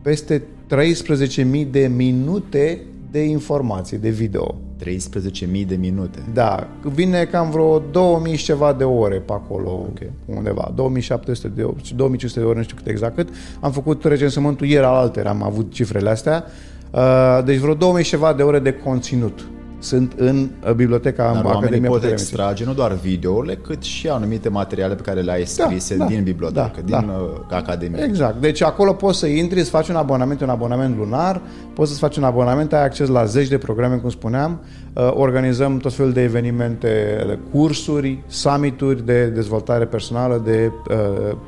peste 0.06 0.42
13.000 0.68 1.66
de 1.70 1.90
minute 1.96 2.80
de 3.10 3.18
informații, 3.18 3.98
de 3.98 4.08
video. 4.08 4.54
13.000 4.84 5.66
de 5.66 5.76
minute. 5.76 6.18
Da, 6.32 6.68
vine 6.82 7.24
cam 7.24 7.50
vreo 7.50 7.78
2000 7.90 8.36
și 8.36 8.44
ceva 8.44 8.72
de 8.72 8.84
ore 8.84 9.16
pe 9.16 9.32
acolo, 9.32 9.70
okay. 9.70 10.10
undeva, 10.26 10.72
2700 10.74 11.48
de 11.48 11.62
ore, 11.62 11.76
2500 11.94 12.40
de 12.40 12.46
ore, 12.46 12.56
nu 12.56 12.62
știu 12.62 12.76
cât 12.76 12.86
exact 12.86 13.14
cât. 13.14 13.28
Am 13.60 13.72
făcut 13.72 14.04
recensământul 14.04 14.66
ieri 14.66 14.84
al 14.84 14.94
alter, 14.94 15.26
am 15.26 15.42
avut 15.42 15.72
cifrele 15.72 16.10
astea. 16.10 16.44
Uh, 16.90 17.44
deci 17.44 17.58
vreo 17.58 17.74
2000 17.74 18.04
și 18.04 18.10
ceva 18.10 18.32
de 18.32 18.42
ore 18.42 18.58
de 18.58 18.72
conținut 18.72 19.46
sunt 19.86 20.12
în 20.16 20.48
uh, 20.66 20.72
biblioteca 20.72 21.40
Dar 21.42 21.54
Academia 21.54 21.88
pot 21.88 22.04
extrage 22.04 22.64
nu 22.64 22.74
doar 22.74 22.92
videourile, 22.92 23.54
cât 23.54 23.82
și 23.82 24.08
anumite 24.08 24.48
materiale 24.48 24.94
pe 24.94 25.02
care 25.02 25.20
le-ai 25.20 25.38
da, 25.38 25.46
scrise 25.46 25.96
da, 25.96 26.04
din 26.04 26.22
bibliotecă, 26.22 26.80
da, 26.84 26.98
din 27.00 27.08
da. 27.08 27.12
Uh, 27.12 27.56
Academie. 27.56 28.04
Exact. 28.04 28.40
Deci 28.40 28.62
acolo 28.62 28.92
poți 28.92 29.18
să 29.18 29.26
intri, 29.26 29.62
să 29.62 29.70
faci 29.70 29.88
un 29.88 29.96
abonament, 29.96 30.40
un 30.40 30.48
abonament 30.48 30.96
lunar, 30.96 31.40
poți 31.74 31.92
să 31.92 31.98
faci 31.98 32.16
un 32.16 32.24
abonament, 32.24 32.72
ai 32.72 32.84
acces 32.84 33.08
la 33.08 33.24
zeci 33.24 33.48
de 33.48 33.58
programe, 33.58 33.96
cum 33.96 34.10
spuneam, 34.10 34.60
uh, 34.92 35.10
organizăm 35.14 35.76
tot 35.76 35.92
felul 35.92 36.12
de 36.12 36.22
evenimente, 36.22 37.24
de 37.26 37.38
cursuri, 37.50 38.22
summituri 38.26 39.06
de 39.06 39.26
dezvoltare 39.26 39.84
personală, 39.84 40.42
de 40.44 40.72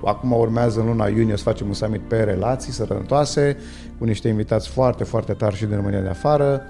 acum 0.05 0.33
urmează 0.33 0.81
în 0.81 0.87
luna 0.87 1.07
iunie 1.07 1.37
să 1.37 1.43
facem 1.43 1.67
un 1.67 1.73
summit 1.73 2.01
pe 2.01 2.17
relații 2.17 2.73
sănătoase, 2.73 3.57
cu 3.99 4.05
niște 4.05 4.29
invitați 4.29 4.69
foarte, 4.69 5.05
foarte 5.05 5.33
tari 5.33 5.57
și 5.57 5.65
din 5.65 5.77
România 5.77 6.01
de 6.01 6.09
afară. 6.09 6.63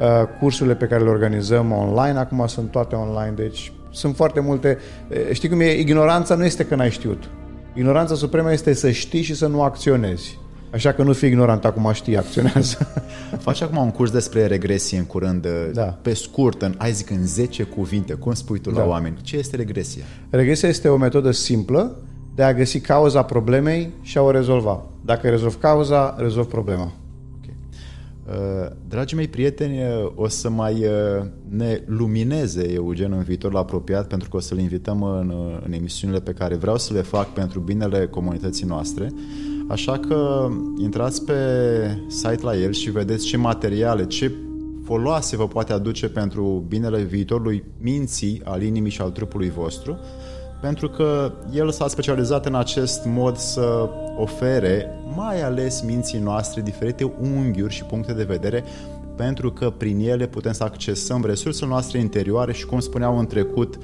Uh, 0.00 0.06
cursurile 0.40 0.74
pe 0.74 0.86
care 0.86 1.02
le 1.02 1.10
organizăm 1.10 1.72
online, 1.72 2.18
acum 2.18 2.46
sunt 2.46 2.70
toate 2.70 2.94
online, 2.94 3.32
deci 3.36 3.72
sunt 3.90 4.16
foarte 4.16 4.40
multe. 4.40 4.78
Uh, 5.10 5.16
știi 5.32 5.48
cum 5.48 5.60
e? 5.60 5.78
Ignoranța 5.78 6.34
nu 6.34 6.44
este 6.44 6.64
că 6.64 6.74
n-ai 6.74 6.90
știut. 6.90 7.30
Ignoranța 7.74 8.14
supremă 8.14 8.52
este 8.52 8.72
să 8.72 8.90
știi 8.90 9.22
și 9.22 9.34
să 9.34 9.46
nu 9.46 9.62
acționezi. 9.62 10.38
Așa 10.72 10.92
că 10.92 11.02
nu 11.02 11.12
fi 11.12 11.26
ignorant, 11.26 11.64
acum 11.64 11.90
știi, 11.92 12.16
acționează. 12.16 12.92
Faci 13.46 13.60
acum 13.60 13.76
un 13.76 13.90
curs 13.90 14.10
despre 14.10 14.46
regresie 14.46 14.98
în 14.98 15.04
curând, 15.04 15.44
uh, 15.44 15.70
da. 15.72 15.82
pe 15.82 16.14
scurt, 16.14 16.62
în, 16.62 16.74
hai 16.78 16.92
zic 16.92 17.10
în 17.10 17.26
10 17.26 17.62
cuvinte, 17.62 18.12
cum 18.12 18.32
spui 18.32 18.58
tu 18.58 18.70
da. 18.70 18.80
la 18.80 18.86
oameni? 18.86 19.16
Ce 19.22 19.36
este 19.36 19.56
regresia? 19.56 20.04
Regresia 20.30 20.68
este 20.68 20.88
o 20.88 20.96
metodă 20.96 21.30
simplă 21.30 21.96
de 22.34 22.42
a 22.42 22.54
găsi 22.54 22.80
cauza 22.80 23.22
problemei 23.22 23.92
și 24.02 24.18
a 24.18 24.22
o 24.22 24.30
rezolva. 24.30 24.82
Dacă 25.04 25.28
rezolvi 25.28 25.56
cauza, 25.56 26.14
rezolvi 26.18 26.48
problema. 26.48 26.92
Uh, 28.28 28.70
dragii 28.88 29.16
mei 29.16 29.28
prieteni, 29.28 29.78
uh, 29.78 30.12
o 30.14 30.28
să 30.28 30.50
mai 30.50 30.74
uh, 30.74 31.26
ne 31.48 31.82
lumineze 31.86 32.72
Eugen 32.72 33.12
în 33.12 33.22
viitorul 33.22 33.56
apropiat 33.56 34.06
pentru 34.06 34.28
că 34.28 34.36
o 34.36 34.40
să-l 34.40 34.58
invităm 34.58 35.02
în, 35.02 35.32
în 35.64 35.72
emisiunile 35.72 36.20
pe 36.20 36.32
care 36.32 36.54
vreau 36.54 36.76
să 36.76 36.92
le 36.92 37.00
fac 37.00 37.32
pentru 37.32 37.60
binele 37.60 38.06
comunității 38.06 38.66
noastre. 38.66 39.12
Așa 39.68 39.98
că 39.98 40.48
intrați 40.78 41.24
pe 41.24 41.34
site 42.08 42.42
la 42.42 42.56
el 42.56 42.72
și 42.72 42.90
vedeți 42.90 43.26
ce 43.26 43.36
materiale, 43.36 44.06
ce 44.06 44.32
foloase 44.84 45.36
vă 45.36 45.48
poate 45.48 45.72
aduce 45.72 46.08
pentru 46.08 46.64
binele 46.68 47.02
viitorului 47.02 47.64
minții, 47.80 48.40
al 48.44 48.62
inimii 48.62 48.90
și 48.90 49.00
al 49.00 49.10
trupului 49.10 49.50
vostru 49.50 49.98
pentru 50.60 50.88
că 50.88 51.32
el 51.52 51.70
s-a 51.70 51.88
specializat 51.88 52.46
în 52.46 52.54
acest 52.54 53.04
mod 53.04 53.36
să 53.36 53.88
ofere, 54.16 54.86
mai 55.16 55.42
ales 55.42 55.82
minții 55.82 56.18
noastre, 56.18 56.60
diferite 56.60 57.12
unghiuri 57.20 57.74
și 57.74 57.84
puncte 57.84 58.12
de 58.12 58.24
vedere, 58.24 58.64
pentru 59.16 59.52
că 59.52 59.70
prin 59.70 59.98
ele 60.00 60.26
putem 60.26 60.52
să 60.52 60.64
accesăm 60.64 61.24
resursele 61.24 61.70
noastre 61.70 61.98
interioare 61.98 62.52
și, 62.52 62.66
cum 62.66 62.80
spuneau 62.80 63.18
în 63.18 63.26
trecut 63.26 63.76
uh, 63.76 63.82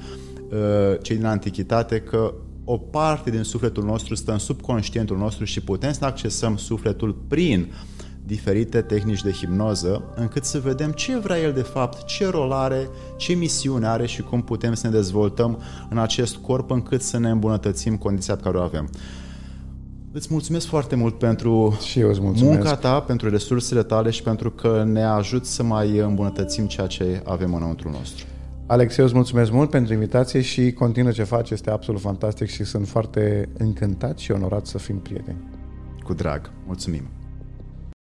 cei 1.01 1.15
din 1.15 1.25
Antichitate, 1.25 1.99
că 1.99 2.33
o 2.63 2.77
parte 2.77 3.29
din 3.29 3.43
sufletul 3.43 3.83
nostru 3.83 4.15
stă 4.15 4.31
în 4.31 4.37
subconștientul 4.37 5.17
nostru 5.17 5.45
și 5.45 5.61
putem 5.61 5.91
să 5.91 6.05
accesăm 6.05 6.57
sufletul 6.57 7.15
prin 7.27 7.73
diferite 8.25 8.81
tehnici 8.81 9.21
de 9.21 9.31
hipnoză, 9.31 10.03
încât 10.15 10.43
să 10.43 10.59
vedem 10.59 10.91
ce 10.91 11.17
vrea 11.17 11.37
el 11.39 11.53
de 11.53 11.61
fapt, 11.61 12.05
ce 12.05 12.29
rol 12.29 12.51
are, 12.51 12.89
ce 13.17 13.33
misiune 13.33 13.87
are 13.87 14.05
și 14.05 14.21
cum 14.21 14.41
putem 14.41 14.73
să 14.73 14.87
ne 14.87 14.93
dezvoltăm 14.93 15.61
în 15.89 15.97
acest 15.97 16.35
corp 16.35 16.71
încât 16.71 17.01
să 17.01 17.19
ne 17.19 17.29
îmbunătățim 17.29 17.97
condiția 17.97 18.35
pe 18.35 18.41
care 18.41 18.57
o 18.57 18.61
avem. 18.61 18.89
Îți 20.11 20.27
mulțumesc 20.31 20.67
foarte 20.67 20.95
mult 20.95 21.17
pentru 21.17 21.77
și 21.85 21.99
eu 21.99 22.33
munca 22.33 22.75
ta, 22.75 22.99
pentru 22.99 23.29
resursele 23.29 23.83
tale 23.83 24.09
și 24.09 24.23
pentru 24.23 24.51
că 24.51 24.83
ne 24.87 25.03
ajut 25.03 25.45
să 25.45 25.63
mai 25.63 25.97
îmbunătățim 25.97 26.65
ceea 26.67 26.87
ce 26.87 27.21
avem 27.25 27.53
înăuntru 27.53 27.89
nostru. 27.89 28.25
Alex, 28.67 28.97
eu 28.97 29.05
îți 29.05 29.13
mulțumesc 29.13 29.51
mult 29.51 29.69
pentru 29.69 29.93
invitație 29.93 30.41
și 30.41 30.71
continuă 30.71 31.11
ce 31.11 31.23
faci, 31.23 31.49
este 31.49 31.69
absolut 31.69 32.01
fantastic 32.01 32.49
și 32.49 32.63
sunt 32.63 32.87
foarte 32.87 33.49
încântat 33.57 34.17
și 34.17 34.31
onorat 34.31 34.65
să 34.65 34.77
fim 34.77 34.97
prieteni. 34.97 35.37
Cu 36.03 36.13
drag, 36.13 36.51
mulțumim! 36.65 37.24